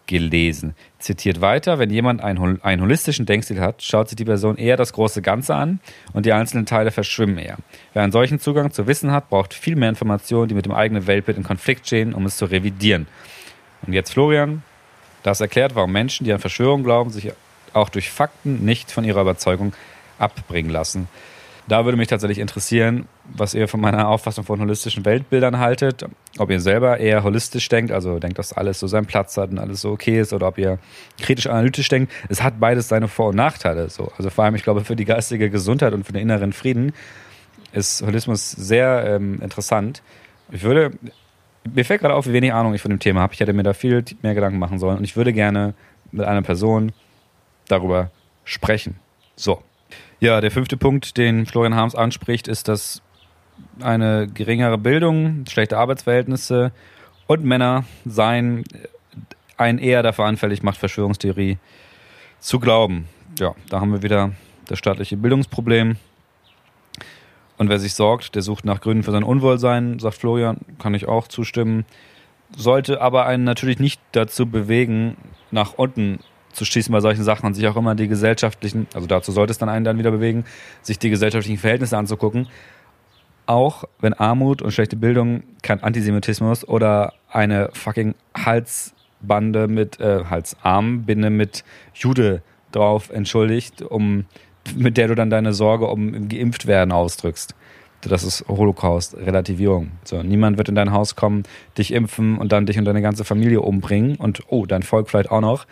gelesen. 0.09 0.73
Zitiert 0.97 1.39
weiter, 1.39 1.77
wenn 1.77 1.91
jemand 1.91 2.21
einen, 2.21 2.61
einen 2.63 2.81
holistischen 2.81 3.27
Denkstil 3.27 3.61
hat, 3.61 3.83
schaut 3.83 4.09
sich 4.09 4.15
die 4.15 4.25
Person 4.25 4.57
eher 4.57 4.75
das 4.75 4.91
große 4.91 5.21
Ganze 5.21 5.53
an 5.53 5.79
und 6.13 6.25
die 6.25 6.33
einzelnen 6.33 6.65
Teile 6.65 6.89
verschwimmen 6.89 7.37
eher. 7.37 7.57
Wer 7.93 8.01
einen 8.01 8.11
solchen 8.11 8.39
Zugang 8.39 8.71
zu 8.71 8.87
Wissen 8.87 9.11
hat, 9.11 9.29
braucht 9.29 9.53
viel 9.53 9.75
mehr 9.75 9.89
Informationen, 9.89 10.49
die 10.49 10.55
mit 10.55 10.65
dem 10.65 10.73
eigenen 10.73 11.05
Weltbild 11.05 11.37
in 11.37 11.43
Konflikt 11.43 11.85
stehen, 11.85 12.15
um 12.15 12.25
es 12.25 12.37
zu 12.37 12.45
revidieren. 12.45 13.05
Und 13.85 13.93
jetzt 13.93 14.11
Florian, 14.11 14.63
das 15.21 15.41
erklärt, 15.41 15.75
warum 15.75 15.91
Menschen, 15.91 16.23
die 16.23 16.33
an 16.33 16.39
Verschwörung 16.39 16.83
glauben, 16.83 17.11
sich 17.11 17.31
auch 17.73 17.89
durch 17.89 18.09
Fakten 18.09 18.65
nicht 18.65 18.89
von 18.89 19.03
ihrer 19.03 19.21
Überzeugung 19.21 19.73
abbringen 20.17 20.71
lassen. 20.71 21.07
Da 21.69 21.85
würde 21.85 21.99
mich 21.99 22.07
tatsächlich 22.07 22.39
interessieren, 22.39 23.07
was 23.25 23.53
ihr 23.53 23.67
von 23.67 23.79
meiner 23.79 24.07
Auffassung 24.07 24.43
von 24.43 24.59
holistischen 24.59 25.05
Weltbildern 25.05 25.59
haltet. 25.59 26.03
Ob 26.39 26.49
ihr 26.49 26.59
selber 26.59 26.99
eher 26.99 27.23
holistisch 27.23 27.69
denkt, 27.69 27.91
also 27.91 28.17
denkt, 28.17 28.39
dass 28.39 28.53
alles 28.53 28.79
so 28.79 28.87
seinen 28.87 29.05
Platz 29.05 29.37
hat 29.37 29.51
und 29.51 29.59
alles 29.59 29.81
so 29.81 29.91
okay 29.91 30.19
ist, 30.19 30.33
oder 30.33 30.47
ob 30.47 30.57
ihr 30.57 30.79
kritisch-analytisch 31.21 31.87
denkt. 31.87 32.11
Es 32.27 32.41
hat 32.41 32.59
beides 32.59 32.87
seine 32.87 33.07
Vor- 33.07 33.29
und 33.29 33.35
Nachteile. 33.35 33.87
So. 33.91 34.11
Also 34.17 34.31
vor 34.31 34.45
allem, 34.45 34.55
ich 34.55 34.63
glaube, 34.63 34.83
für 34.83 34.95
die 34.95 35.05
geistige 35.05 35.51
Gesundheit 35.51 35.93
und 35.93 36.05
für 36.05 36.11
den 36.11 36.23
inneren 36.23 36.53
Frieden 36.53 36.91
ist 37.71 38.01
Holismus 38.01 38.49
sehr 38.49 39.03
ähm, 39.05 39.39
interessant. 39.39 40.01
Ich 40.51 40.63
würde, 40.63 40.89
mir 41.71 41.85
fällt 41.85 42.01
gerade 42.01 42.15
auf, 42.15 42.25
wie 42.25 42.33
wenig 42.33 42.51
Ahnung 42.51 42.73
ich 42.73 42.81
von 42.81 42.89
dem 42.89 42.99
Thema 42.99 43.21
habe. 43.21 43.35
Ich 43.35 43.39
hätte 43.41 43.53
mir 43.53 43.61
da 43.61 43.73
viel 43.73 44.03
mehr 44.23 44.33
Gedanken 44.33 44.57
machen 44.57 44.79
sollen 44.79 44.97
und 44.97 45.03
ich 45.03 45.15
würde 45.15 45.33
gerne 45.33 45.75
mit 46.11 46.25
einer 46.25 46.41
Person 46.41 46.93
darüber 47.67 48.09
sprechen. 48.43 48.95
So. 49.35 49.61
Ja, 50.21 50.41
der 50.41 50.51
fünfte 50.51 50.75
Punkt, 50.75 51.15
den 51.15 51.45
Florian 51.45 51.75
Harms 51.75 51.95
anspricht, 51.95 52.49
ist, 52.49 52.67
dass 52.67 53.01
eine 53.79 54.27
geringere 54.27 54.77
Bildung, 54.77 55.45
schlechte 55.47 55.77
Arbeitsverhältnisse 55.77 56.73
und 57.27 57.45
Männer 57.45 57.85
seien 58.03 58.65
einen 59.55 59.79
eher 59.79 60.03
dafür 60.03 60.25
anfällig 60.25 60.61
macht, 60.61 60.77
Verschwörungstheorie 60.77 61.57
zu 62.39 62.59
glauben. 62.59 63.07
Ja, 63.39 63.55
da 63.69 63.79
haben 63.79 63.93
wir 63.93 64.03
wieder 64.03 64.33
das 64.65 64.77
staatliche 64.79 65.15
Bildungsproblem. 65.15 65.95
Und 67.57 67.69
wer 67.69 67.79
sich 67.79 67.93
sorgt, 67.93 68.35
der 68.35 68.41
sucht 68.41 68.65
nach 68.65 68.81
Gründen 68.81 69.03
für 69.03 69.11
sein 69.11 69.23
Unwohlsein, 69.23 69.99
sagt 69.99 70.17
Florian, 70.17 70.57
kann 70.79 70.93
ich 70.95 71.07
auch 71.07 71.29
zustimmen. 71.29 71.85
Sollte 72.55 72.99
aber 72.99 73.25
einen 73.25 73.45
natürlich 73.45 73.79
nicht 73.79 74.01
dazu 74.11 74.47
bewegen, 74.47 75.15
nach 75.51 75.73
unten 75.75 76.19
zu 76.53 76.65
schießen 76.65 76.91
bei 76.91 76.99
solchen 76.99 77.23
Sachen 77.23 77.45
und 77.45 77.53
sich 77.53 77.67
auch 77.67 77.75
immer 77.75 77.95
die 77.95 78.07
gesellschaftlichen, 78.07 78.87
also 78.93 79.07
dazu 79.07 79.31
sollte 79.31 79.51
es 79.51 79.57
dann 79.57 79.69
einen 79.69 79.85
dann 79.85 79.97
wieder 79.97 80.11
bewegen, 80.11 80.45
sich 80.81 80.99
die 80.99 81.09
gesellschaftlichen 81.09 81.59
Verhältnisse 81.59 81.97
anzugucken. 81.97 82.47
Auch 83.45 83.85
wenn 83.99 84.13
Armut 84.13 84.61
und 84.61 84.71
schlechte 84.71 84.95
Bildung 84.95 85.43
kein 85.63 85.81
Antisemitismus 85.81 86.67
oder 86.67 87.13
eine 87.31 87.69
fucking 87.73 88.13
Halsbande 88.37 89.67
mit, 89.67 89.99
äh, 89.99 90.25
Halsarmbinde 90.25 91.29
mit 91.29 91.63
Jude 91.93 92.43
drauf 92.71 93.09
entschuldigt, 93.09 93.81
um, 93.81 94.25
mit 94.75 94.97
der 94.97 95.07
du 95.07 95.15
dann 95.15 95.29
deine 95.31 95.53
Sorge 95.53 95.87
um 95.87 96.29
geimpft 96.29 96.67
werden 96.67 96.91
ausdrückst. 96.91 97.55
Das 98.01 98.23
ist 98.23 98.45
Holocaust, 98.47 99.17
Relativierung. 99.17 99.91
So, 100.05 100.23
niemand 100.23 100.57
wird 100.57 100.69
in 100.69 100.75
dein 100.75 100.91
Haus 100.91 101.15
kommen, 101.15 101.43
dich 101.77 101.91
impfen 101.91 102.37
und 102.37 102.51
dann 102.51 102.65
dich 102.65 102.77
und 102.77 102.85
deine 102.85 103.01
ganze 103.01 103.25
Familie 103.25 103.61
umbringen 103.61 104.15
und 104.15 104.43
oh, 104.47 104.65
dein 104.65 104.83
Volk 104.83 105.09
vielleicht 105.09 105.31
auch 105.31 105.41
noch 105.41 105.65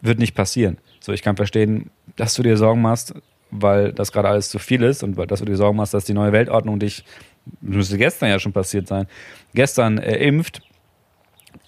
wird 0.00 0.18
nicht 0.18 0.34
passieren. 0.34 0.78
So, 1.00 1.12
ich 1.12 1.22
kann 1.22 1.36
verstehen, 1.36 1.90
dass 2.16 2.34
du 2.34 2.42
dir 2.42 2.56
Sorgen 2.56 2.82
machst 2.82 3.14
weil 3.50 3.92
das 3.92 4.12
gerade 4.12 4.28
alles 4.28 4.50
zu 4.50 4.58
viel 4.58 4.82
ist 4.82 5.02
und 5.02 5.16
weil 5.16 5.26
dass 5.26 5.40
du 5.40 5.46
dir 5.46 5.56
Sorgen 5.56 5.76
machst, 5.76 5.94
dass 5.94 6.04
die 6.04 6.14
neue 6.14 6.32
Weltordnung 6.32 6.78
dich, 6.78 7.04
müsste 7.60 7.98
gestern 7.98 8.28
ja 8.28 8.38
schon 8.38 8.52
passiert 8.52 8.86
sein, 8.86 9.06
gestern 9.54 9.98
äh, 9.98 10.16
impft. 10.16 10.62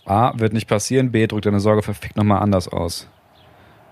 A, 0.04 0.38
wird 0.38 0.52
nicht 0.52 0.66
passieren. 0.66 1.12
B, 1.12 1.26
drückt 1.26 1.46
deine 1.46 1.60
Sorge 1.60 1.82
verfickt 1.82 2.16
nochmal 2.16 2.42
anders 2.42 2.68
aus. 2.68 3.08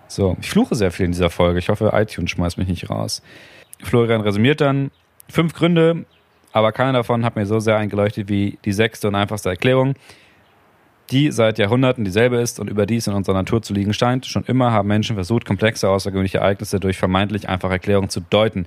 So, 0.09 0.37
ich 0.41 0.51
fluche 0.51 0.75
sehr 0.75 0.91
viel 0.91 1.07
in 1.07 1.13
dieser 1.13 1.31
Folge. 1.31 1.59
Ich 1.59 1.69
hoffe, 1.69 1.91
iTunes 1.95 2.31
schmeißt 2.31 2.59
mich 2.59 2.67
nicht 2.67 2.91
raus. 2.91 3.23
Florian 3.83 4.23
resümiert 4.23 4.61
dann 4.61 4.91
fünf 5.29 5.53
Gründe, 5.53 6.07
aber 6.53 6.73
keiner 6.73 6.93
davon 6.93 7.25
hat 7.25 7.37
mir 7.37 7.47
so 7.47 7.61
sehr 7.61 7.77
eingeleuchtet 7.77 8.29
wie 8.29 8.59
die 8.65 8.73
sechste 8.73 9.09
und 9.09 9.15
einfachste 9.15 9.51
Erklärung 9.51 9.95
die 11.11 11.31
seit 11.33 11.59
Jahrhunderten 11.59 12.05
dieselbe 12.05 12.37
ist 12.37 12.61
und 12.61 12.69
überdies 12.69 13.07
in 13.07 13.15
unserer 13.15 13.37
Natur 13.37 13.63
zu 13.63 13.73
liegen 13.73 13.95
scheint. 13.95 14.27
Schon 14.27 14.45
immer 14.45 14.73
haben 14.73 14.89
Menschen 14.89 15.17
versucht, 15.17 15.45
komplexe 15.45 15.89
außergewöhnliche 15.89 16.39
Ereignisse 16.39 16.81
durch 16.81 16.99
vermeintlich 16.99 17.49
einfache 17.49 17.73
Erklärungen 17.73 18.11
zu 18.11 18.21
deuten. 18.21 18.67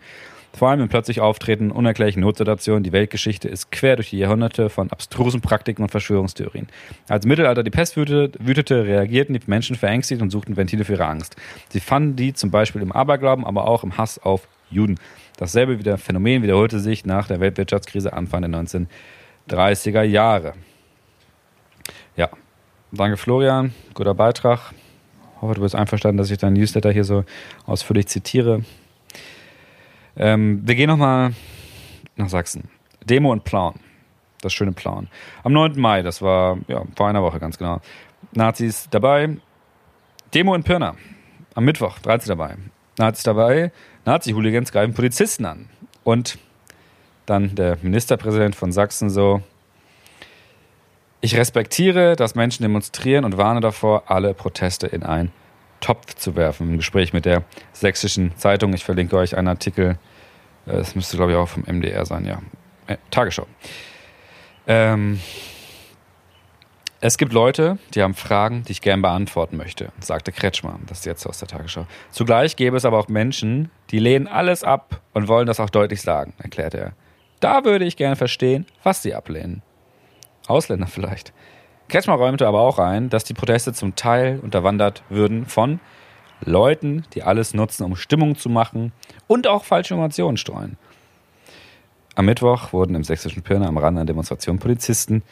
Vor 0.54 0.70
allem 0.70 0.82
in 0.82 0.90
plötzlich 0.90 1.22
auftretenden, 1.22 1.72
unerklärlichen 1.72 2.22
Notsituationen. 2.22 2.84
Die 2.84 2.92
Weltgeschichte 2.92 3.48
ist 3.48 3.72
quer 3.72 3.96
durch 3.96 4.10
die 4.10 4.18
Jahrhunderte 4.18 4.70
von 4.70 4.92
abstrusen 4.92 5.40
Praktiken 5.40 5.84
und 5.84 5.92
Verschwörungstheorien. 5.92 6.68
Als 7.08 7.26
Mittelalter 7.26 7.64
die 7.64 7.70
Pest 7.70 7.96
wütete, 7.96 8.86
reagierten 8.86 9.34
die 9.34 9.40
Menschen 9.46 9.78
verängstigt 9.78 10.22
und 10.22 10.30
suchten 10.30 10.58
Ventile 10.58 10.84
für 10.84 10.94
ihre 10.94 11.06
Angst. 11.06 11.38
Sie 11.70 11.80
fanden 11.80 12.18
die 12.18 12.34
zum 12.34 12.52
Beispiel 12.52 12.82
im 12.82 12.92
Aberglauben, 12.92 13.46
aber 13.46 13.66
auch 13.68 13.84
im 13.84 13.98
Hass 13.98 14.20
auf 14.20 14.48
Juden. 14.70 15.00
Dasselbe 15.38 15.98
Phänomen 15.98 16.44
wiederholte 16.44 16.80
sich 16.80 17.06
nach 17.06 17.28
der 17.28 17.40
Weltwirtschaftskrise 17.40 18.12
Anfang 18.12 18.42
der 18.42 18.52
1930er 19.48 20.04
Jahre. 20.04 20.54
Ja, 22.22 22.30
danke 22.92 23.18
Florian, 23.18 23.74
guter 23.96 24.14
Beitrag. 24.14 24.74
Ich 25.36 25.42
hoffe, 25.42 25.56
du 25.56 25.62
bist 25.62 25.74
einverstanden, 25.74 26.20
dass 26.20 26.30
ich 26.30 26.38
deinen 26.38 26.54
Newsletter 26.54 26.92
hier 26.92 27.04
so 27.04 27.26
ausführlich 27.66 28.06
zitiere. 28.10 28.64
Ähm, 30.16 30.62
wir 30.64 30.76
gehen 30.76 30.88
nochmal 30.88 31.34
nach 32.18 32.30
Sachsen. 32.30 32.70
Demo 33.04 33.32
und 33.32 33.44
Plan. 33.44 33.74
Das 34.42 34.54
schöne 34.54 34.72
Plan. 34.72 35.08
Am 35.44 35.52
9. 35.52 35.80
Mai, 35.80 36.04
das 36.04 36.22
war 36.22 36.60
ja, 36.68 36.84
vor 36.96 37.08
einer 37.08 37.24
Woche 37.24 37.40
ganz 37.40 37.58
genau. 37.58 37.82
Nazis 38.34 38.88
dabei. 38.92 39.38
Demo 40.32 40.54
in 40.54 40.62
Pirna. 40.62 40.94
Am 41.56 41.66
Mittwoch, 41.66 41.98
13 41.98 42.30
dabei. 42.30 42.56
Nazis 43.00 43.24
dabei. 43.24 43.72
Nazi-Hooligans 44.06 44.72
greifen 44.72 44.94
Polizisten 44.94 45.46
an. 45.46 45.70
Und 46.04 46.38
dann 47.26 47.56
der 47.56 47.80
Ministerpräsident 47.82 48.56
von 48.56 48.72
Sachsen 48.72 49.10
so, 49.10 49.42
ich 51.22 51.38
respektiere, 51.38 52.16
dass 52.16 52.36
Menschen 52.36 52.64
demonstrieren 52.64 53.26
und 53.26 53.38
warne 53.38 53.62
davor, 53.62 54.04
alle 54.08 54.34
Proteste 54.34 54.88
in 54.88 55.04
einen 55.04 55.32
Topf 55.80 56.16
zu 56.16 56.36
werfen. 56.36 56.72
Im 56.72 56.78
Gespräch 56.78 57.14
mit 57.14 57.26
der 57.26 57.44
Sächsischen 57.74 58.36
Zeitung, 58.38 58.74
ich 58.74 58.84
verlinke 58.84 59.16
euch 59.18 59.38
einen 59.38 59.48
Artikel, 59.48 59.98
es 60.66 60.96
müsste 60.96 61.18
glaube 61.18 61.32
ich 61.32 61.38
auch 61.38 61.48
vom 61.48 61.64
MDR 61.64 62.06
sein, 62.06 62.26
ja. 62.26 62.42
Äh, 62.88 62.98
Tagesschau. 63.12 63.48
Ähm, 64.68 65.20
es 67.04 67.18
gibt 67.18 67.34
Leute, 67.34 67.80
die 67.96 68.04
haben 68.04 68.14
Fragen, 68.14 68.64
die 68.64 68.74
ich 68.74 68.82
gern 68.82 69.02
beantworten 69.02 69.58
möchte, 69.58 69.92
sagte 70.00 70.32
Kretschmer. 70.32 70.80
Das 70.86 71.00
ist 71.00 71.06
jetzt 71.06 71.26
aus 71.26 71.40
der 71.40 71.48
Tagesschau. 71.48 71.88
Zugleich 72.12 72.56
gäbe 72.56 72.78
es 72.78 72.86
aber 72.86 73.00
auch 73.00 73.08
Menschen, 73.08 73.72
die 73.90 73.98
lehnen 73.98 74.28
alles 74.28 74.64
ab 74.64 75.02
und 75.14 75.28
wollen 75.28 75.48
das 75.48 75.60
auch 75.60 75.72
deutlich 75.72 76.02
sagen, 76.02 76.34
erklärte 76.38 76.78
er. 76.78 76.94
Da 77.40 77.64
würde 77.66 77.86
ich 77.86 77.98
gerne 77.98 78.16
verstehen, 78.16 78.68
was 78.84 79.02
sie 79.02 79.16
ablehnen. 79.16 79.64
Ausländer 80.52 80.88
vielleicht. 80.88 81.34
Kretschmer 81.88 82.16
räumte 82.16 82.48
aber 82.48 82.62
auch 82.62 82.80
ein, 82.80 83.10
dass 83.10 83.24
die 83.24 83.34
Proteste 83.34 83.74
zum 83.74 83.96
Teil 83.96 84.40
unterwandert 84.42 85.04
würden 85.10 85.46
von 85.46 85.80
Leuten, 86.44 87.04
die 87.14 87.24
alles 87.24 87.54
nutzen, 87.54 87.84
um 87.84 87.96
Stimmung 87.96 88.36
zu 88.36 88.50
machen 88.50 88.94
und 89.28 89.48
auch 89.48 89.64
falsche 89.64 89.94
Informationen 89.94 90.38
streuen. 90.38 90.78
Am 92.16 92.26
Mittwoch 92.26 92.74
wurden 92.74 92.96
im 92.96 93.04
sächsischen 93.04 93.42
Pirna 93.44 93.68
am 93.68 93.78
Rand 93.78 93.98
einer 93.98 94.06
Demonstration 94.06 94.60
Polizisten 94.60 95.24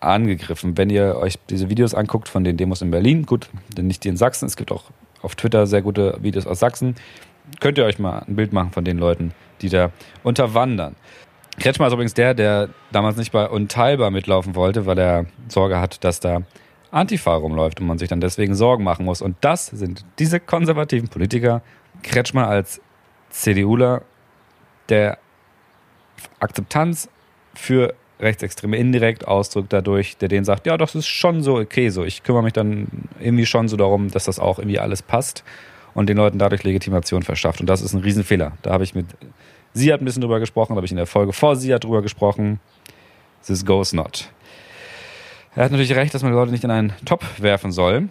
angegriffen. 0.00 0.76
Wenn 0.76 0.90
ihr 0.90 1.16
euch 1.16 1.38
diese 1.50 1.68
Videos 1.70 1.94
anguckt 1.94 2.28
von 2.28 2.44
den 2.44 2.56
Demos 2.56 2.82
in 2.82 2.90
Berlin, 2.90 3.26
gut, 3.26 3.48
denn 3.76 3.86
nicht 3.86 4.04
die 4.04 4.08
in 4.08 4.16
Sachsen, 4.16 4.46
es 4.46 4.56
gibt 4.56 4.72
auch 4.72 4.84
auf 5.22 5.34
Twitter 5.36 5.66
sehr 5.66 5.82
gute 5.82 6.18
Videos 6.22 6.46
aus 6.46 6.60
Sachsen, 6.60 6.96
könnt 7.60 7.78
ihr 7.78 7.84
euch 7.84 7.98
mal 7.98 8.24
ein 8.26 8.36
Bild 8.36 8.52
machen 8.52 8.70
von 8.70 8.84
den 8.84 8.98
Leuten, 8.98 9.32
die 9.62 9.68
da 9.68 9.90
unterwandern. 10.22 10.96
Kretschmer 11.58 11.86
ist 11.86 11.92
übrigens 11.92 12.14
der, 12.14 12.34
der 12.34 12.70
damals 12.92 13.16
nicht 13.16 13.32
bei 13.32 13.48
Unteilbar 13.48 14.10
mitlaufen 14.10 14.54
wollte, 14.54 14.86
weil 14.86 14.98
er 14.98 15.26
Sorge 15.48 15.78
hat, 15.80 16.02
dass 16.04 16.20
da 16.20 16.42
Antifa 16.90 17.34
rumläuft 17.34 17.80
und 17.80 17.86
man 17.86 17.98
sich 17.98 18.08
dann 18.08 18.20
deswegen 18.20 18.54
Sorgen 18.54 18.84
machen 18.84 19.04
muss. 19.04 19.22
Und 19.22 19.36
das 19.40 19.66
sind 19.66 20.04
diese 20.18 20.40
konservativen 20.40 21.08
Politiker. 21.08 21.62
Kretschmer 22.02 22.48
als 22.48 22.80
CDUler, 23.30 24.02
der 24.88 25.18
Akzeptanz 26.40 27.08
für 27.54 27.94
Rechtsextreme 28.20 28.76
indirekt 28.76 29.26
ausdrückt 29.26 29.72
dadurch, 29.72 30.16
der 30.16 30.28
denen 30.28 30.44
sagt, 30.44 30.66
ja, 30.66 30.76
das 30.76 30.94
ist 30.94 31.06
schon 31.06 31.42
so 31.42 31.56
okay 31.56 31.88
so. 31.88 32.04
Ich 32.04 32.22
kümmere 32.22 32.44
mich 32.44 32.52
dann 32.52 32.86
irgendwie 33.20 33.46
schon 33.46 33.68
so 33.68 33.76
darum, 33.76 34.10
dass 34.10 34.24
das 34.24 34.38
auch 34.38 34.58
irgendwie 34.58 34.78
alles 34.78 35.02
passt 35.02 35.42
und 35.94 36.08
den 36.08 36.16
Leuten 36.16 36.38
dadurch 36.38 36.62
Legitimation 36.62 37.22
verschafft. 37.22 37.60
Und 37.60 37.66
das 37.66 37.82
ist 37.82 37.94
ein 37.94 38.00
Riesenfehler. 38.00 38.52
Da 38.62 38.72
habe 38.72 38.84
ich 38.84 38.94
mit 38.94 39.06
Sie 39.74 39.92
hat 39.92 40.02
ein 40.02 40.04
bisschen 40.04 40.20
drüber 40.20 40.40
gesprochen, 40.40 40.76
habe 40.76 40.84
ich 40.84 40.92
in 40.92 40.98
der 40.98 41.06
Folge 41.06 41.32
vor 41.32 41.56
Sie 41.56 41.72
hat 41.72 41.84
drüber 41.84 42.02
gesprochen. 42.02 42.60
This 43.46 43.64
goes 43.64 43.92
not. 43.92 44.30
Er 45.54 45.64
hat 45.64 45.72
natürlich 45.72 45.94
recht, 45.94 46.14
dass 46.14 46.22
man 46.22 46.32
Leute 46.32 46.52
nicht 46.52 46.64
in 46.64 46.70
einen 46.70 46.92
Topf 47.04 47.40
werfen 47.40 47.72
soll. 47.72 48.08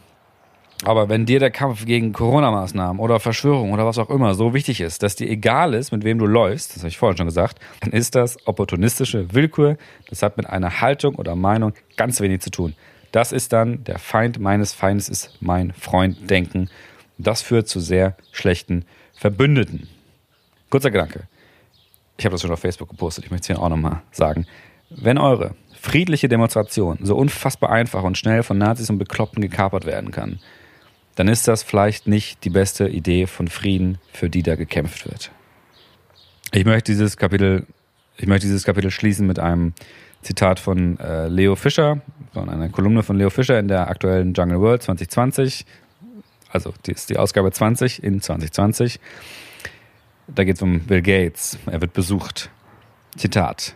Aber 0.84 1.10
wenn 1.10 1.28
dir 1.28 1.40
der 1.40 1.52
Kampf 1.52 1.86
gegen 1.86 2.12
Corona-Maßnahmen 2.12 3.00
oder 3.00 3.20
Verschwörung 3.20 3.72
oder 3.72 3.86
was 3.86 4.00
auch 4.00 4.10
immer 4.10 4.34
so 4.34 4.56
wichtig 4.56 4.82
ist, 4.82 5.04
dass 5.04 5.16
dir 5.16 5.30
egal 5.30 5.76
ist, 5.76 5.92
mit 5.92 6.04
wem 6.04 6.18
du 6.18 6.26
läufst, 6.26 6.72
das 6.76 6.80
habe 6.80 6.90
ich 6.90 6.98
vorhin 6.98 7.18
schon 7.18 7.28
gesagt, 7.28 7.60
dann 7.82 7.92
ist 7.92 8.16
das 8.16 8.48
opportunistische 8.48 9.32
Willkür. 9.34 9.78
Das 10.10 10.24
hat 10.24 10.38
mit 10.38 10.48
einer 10.48 10.82
Haltung 10.82 11.16
oder 11.16 11.36
Meinung 11.36 11.74
ganz 11.98 12.20
wenig 12.20 12.42
zu 12.42 12.50
tun. 12.50 12.76
Das 13.12 13.32
ist 13.32 13.54
dann 13.54 13.84
der 13.84 14.00
Feind 14.00 14.40
meines 14.40 14.74
Feindes 14.74 15.08
ist 15.08 15.38
mein 15.40 15.72
Freund 15.74 16.30
denken. 16.30 16.70
Das 17.20 17.44
führt 17.44 17.68
zu 17.68 17.80
sehr 17.80 18.16
schlechten 18.32 18.86
Verbündeten. 19.14 19.88
Kurzer 20.72 20.90
Gedanke 20.90 21.28
ich 22.22 22.26
habe 22.26 22.36
das 22.36 22.42
schon 22.42 22.52
auf 22.52 22.60
Facebook 22.60 22.90
gepostet, 22.90 23.26
ich 23.26 23.32
möchte 23.32 23.52
es 23.52 23.58
hier 23.58 23.64
auch 23.64 23.70
nochmal 23.70 24.04
sagen. 24.12 24.46
Wenn 24.92 25.18
eure 25.18 25.56
friedliche 25.74 26.30
Demonstration 26.30 27.00
so 27.02 27.16
unfassbar 27.16 27.72
einfach 27.72 28.04
und 28.04 28.16
schnell 28.16 28.44
von 28.44 28.60
Nazis 28.60 28.92
und 28.92 29.00
Bekloppten 29.00 29.42
gekapert 29.42 29.86
werden 29.86 30.12
kann, 30.12 30.40
dann 31.16 31.28
ist 31.28 31.48
das 31.48 31.64
vielleicht 31.64 32.06
nicht 32.06 32.44
die 32.44 32.52
beste 32.52 32.88
Idee 32.88 33.26
von 33.26 33.48
Frieden, 33.48 33.98
für 34.14 34.30
die 34.30 34.44
da 34.44 34.56
gekämpft 34.56 35.08
wird. 35.08 35.32
Ich 36.52 36.64
möchte 36.64 36.92
dieses 36.92 37.18
Kapitel, 37.18 37.66
ich 38.18 38.28
möchte 38.28 38.46
dieses 38.46 38.66
Kapitel 38.66 38.92
schließen 38.92 39.26
mit 39.26 39.40
einem 39.40 39.74
Zitat 40.22 40.60
von 40.60 41.00
äh, 41.00 41.28
Leo 41.28 41.56
Fischer, 41.56 42.02
von 42.34 42.50
einer 42.50 42.70
Kolumne 42.70 43.02
von 43.02 43.18
Leo 43.18 43.32
Fischer 43.32 43.58
in 43.58 43.68
der 43.68 43.88
aktuellen 43.90 44.36
Jungle 44.36 44.60
World 44.60 44.84
2020. 44.84 45.66
Also 46.52 46.72
die 46.86 46.92
ist 46.92 47.10
die 47.10 47.18
Ausgabe 47.18 47.52
20 47.52 48.04
in 48.04 48.22
2020. 48.22 49.00
Da 50.28 50.44
geht 50.44 50.56
es 50.56 50.62
um 50.62 50.82
Bill 50.82 51.02
Gates. 51.02 51.58
Er 51.66 51.82
wird 51.82 51.94
besucht. 51.94 52.50
Zitat. 53.18 53.76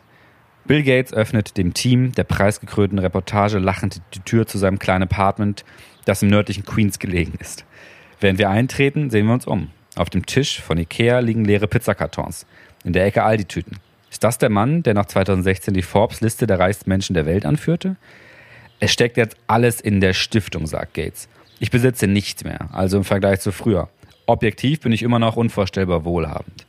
Bill 0.66 0.84
Gates 0.84 1.14
öffnet 1.14 1.58
dem 1.58 1.74
Team 1.74 2.12
der 2.14 2.24
preisgekrönten 2.24 2.98
Reportage 3.00 3.60
lachend 3.60 4.02
die 4.14 4.22
Tür 4.22 4.48
zu 4.48 4.58
seinem 4.58 4.80
kleinen 4.80 5.04
Apartment, 5.04 5.64
das 6.06 6.24
im 6.24 6.30
nördlichen 6.30 6.66
Queens 6.66 6.98
gelegen 6.98 7.34
ist. 7.40 7.66
Während 8.20 8.40
wir 8.40 8.50
eintreten, 8.50 9.10
sehen 9.10 9.28
wir 9.28 9.34
uns 9.34 9.46
um. 9.46 9.70
Auf 9.96 10.10
dem 10.10 10.26
Tisch 10.26 10.62
von 10.62 10.78
Ikea 10.78 11.20
liegen 11.20 11.46
leere 11.46 11.68
Pizzakartons. 11.68 12.46
In 12.84 12.94
der 12.94 13.06
Ecke 13.06 13.24
Aldi-Tüten. 13.24 13.78
Ist 14.10 14.24
das 14.24 14.38
der 14.38 14.50
Mann, 14.50 14.82
der 14.84 14.94
nach 14.94 15.06
2016 15.06 15.74
die 15.74 15.82
Forbes-Liste 15.82 16.48
der 16.48 16.60
reichsten 16.60 16.90
Menschen 16.90 17.14
der 17.14 17.26
Welt 17.26 17.46
anführte? 17.46 17.98
Es 18.80 18.92
steckt 18.92 19.18
jetzt 19.18 19.38
alles 19.48 19.82
in 19.82 20.02
der 20.02 20.14
Stiftung, 20.14 20.68
sagt 20.68 20.94
Gates. 20.94 21.28
Ich 21.60 21.72
besitze 21.72 22.08
nichts 22.08 22.44
mehr, 22.44 22.70
also 22.74 22.98
im 22.98 23.04
Vergleich 23.04 23.40
zu 23.40 23.52
früher. 23.52 23.90
Objektiv 24.28 24.80
bin 24.80 24.92
ich 24.92 25.04
immer 25.04 25.20
noch 25.20 25.36
unvorstellbar 25.36 26.04
wohlhabend. 26.04 26.66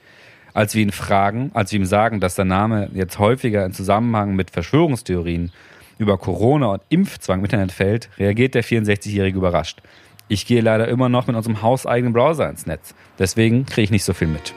Als 0.53 0.75
wir 0.75 0.83
ihn 0.83 0.93
fragen, 0.93 1.51
als 1.55 1.73
wir 1.73 1.81
ihm 1.81 1.87
sagen, 1.87 2.21
dass 2.21 2.35
der 2.35 2.45
Name 2.45 2.91
jetzt 2.93 3.19
häufiger 3.19 3.65
in 3.65 3.73
Zusammenhang 3.73 4.35
mit 4.35 4.51
Verschwörungstheorien 4.51 5.53
über 5.99 6.19
Corona 6.19 6.73
und 6.73 6.83
Impfzwang 6.91 7.39
im 7.39 7.45
Internet 7.45 7.73
fällt, 7.73 8.11
reagiert 8.19 8.55
der 8.55 8.65
64-Jährige 8.65 9.39
überrascht. 9.39 9.81
Ich 10.29 10.47
gehe 10.47 10.61
leider 10.61 10.89
immer 10.89 11.09
noch 11.09 11.27
mit 11.27 11.37
unserem 11.37 11.63
hauseigenen 11.63 12.13
Browser 12.13 12.51
ins 12.51 12.67
Netz. 12.67 12.95
Deswegen 13.19 13.65
kriege 13.65 13.85
ich 13.85 13.91
nicht 13.91 14.05
so 14.05 14.13
viel 14.13 14.29
mit. 14.29 14.53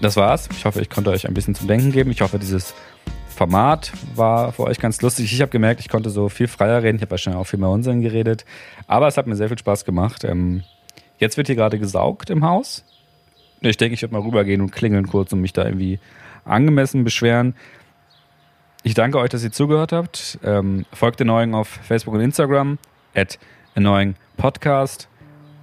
Das 0.00 0.16
war's. 0.16 0.48
Ich 0.50 0.64
hoffe, 0.64 0.80
ich 0.80 0.90
konnte 0.90 1.10
euch 1.10 1.28
ein 1.28 1.34
bisschen 1.34 1.54
zum 1.54 1.68
Denken 1.68 1.92
geben. 1.92 2.10
Ich 2.10 2.22
hoffe, 2.22 2.38
dieses 2.38 2.74
Format 3.40 3.90
war 4.16 4.52
für 4.52 4.64
euch 4.64 4.78
ganz 4.78 5.00
lustig. 5.00 5.32
Ich 5.32 5.40
habe 5.40 5.50
gemerkt, 5.50 5.80
ich 5.80 5.88
konnte 5.88 6.10
so 6.10 6.28
viel 6.28 6.46
freier 6.46 6.82
reden. 6.82 6.96
Ich 6.96 7.02
habe 7.02 7.12
wahrscheinlich 7.12 7.40
auch 7.40 7.46
viel 7.46 7.58
mehr 7.58 7.70
Unsinn 7.70 8.02
geredet. 8.02 8.44
Aber 8.86 9.08
es 9.08 9.16
hat 9.16 9.26
mir 9.26 9.34
sehr 9.34 9.48
viel 9.48 9.56
Spaß 9.56 9.86
gemacht. 9.86 10.24
Ähm, 10.24 10.62
jetzt 11.16 11.38
wird 11.38 11.46
hier 11.46 11.56
gerade 11.56 11.78
gesaugt 11.78 12.28
im 12.28 12.44
Haus. 12.44 12.84
Ich 13.62 13.78
denke, 13.78 13.94
ich 13.94 14.02
werde 14.02 14.12
mal 14.12 14.20
rübergehen 14.20 14.60
und 14.60 14.72
klingeln 14.72 15.06
kurz 15.06 15.32
und 15.32 15.40
mich 15.40 15.54
da 15.54 15.64
irgendwie 15.64 16.00
angemessen 16.44 17.02
beschweren. 17.02 17.54
Ich 18.82 18.92
danke 18.92 19.16
euch, 19.18 19.30
dass 19.30 19.42
ihr 19.42 19.52
zugehört 19.52 19.92
habt. 19.92 20.38
Ähm, 20.44 20.84
folgt 20.92 21.20
Neuen 21.20 21.54
auf 21.54 21.66
Facebook 21.66 22.12
und 22.12 22.20
Instagram. 22.20 22.76
At 23.14 23.38
Annoying 23.74 24.16
Podcast. 24.36 25.08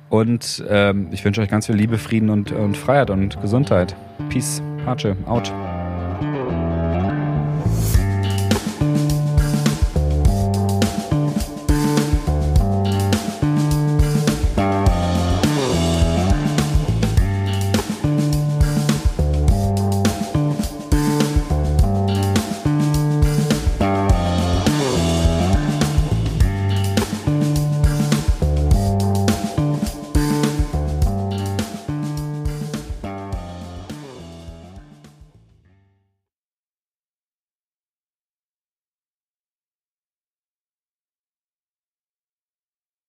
Und 0.10 0.66
ähm, 0.68 1.10
ich 1.12 1.24
wünsche 1.24 1.42
euch 1.42 1.50
ganz 1.50 1.68
viel 1.68 1.76
Liebe, 1.76 2.00
Frieden 2.00 2.32
und, 2.32 2.52
und 2.52 2.76
Freiheit 2.76 3.12
und 3.12 3.40
Gesundheit. 3.40 3.96
Peace, 4.30 4.64
Pace, 4.84 5.16
out. 5.28 5.54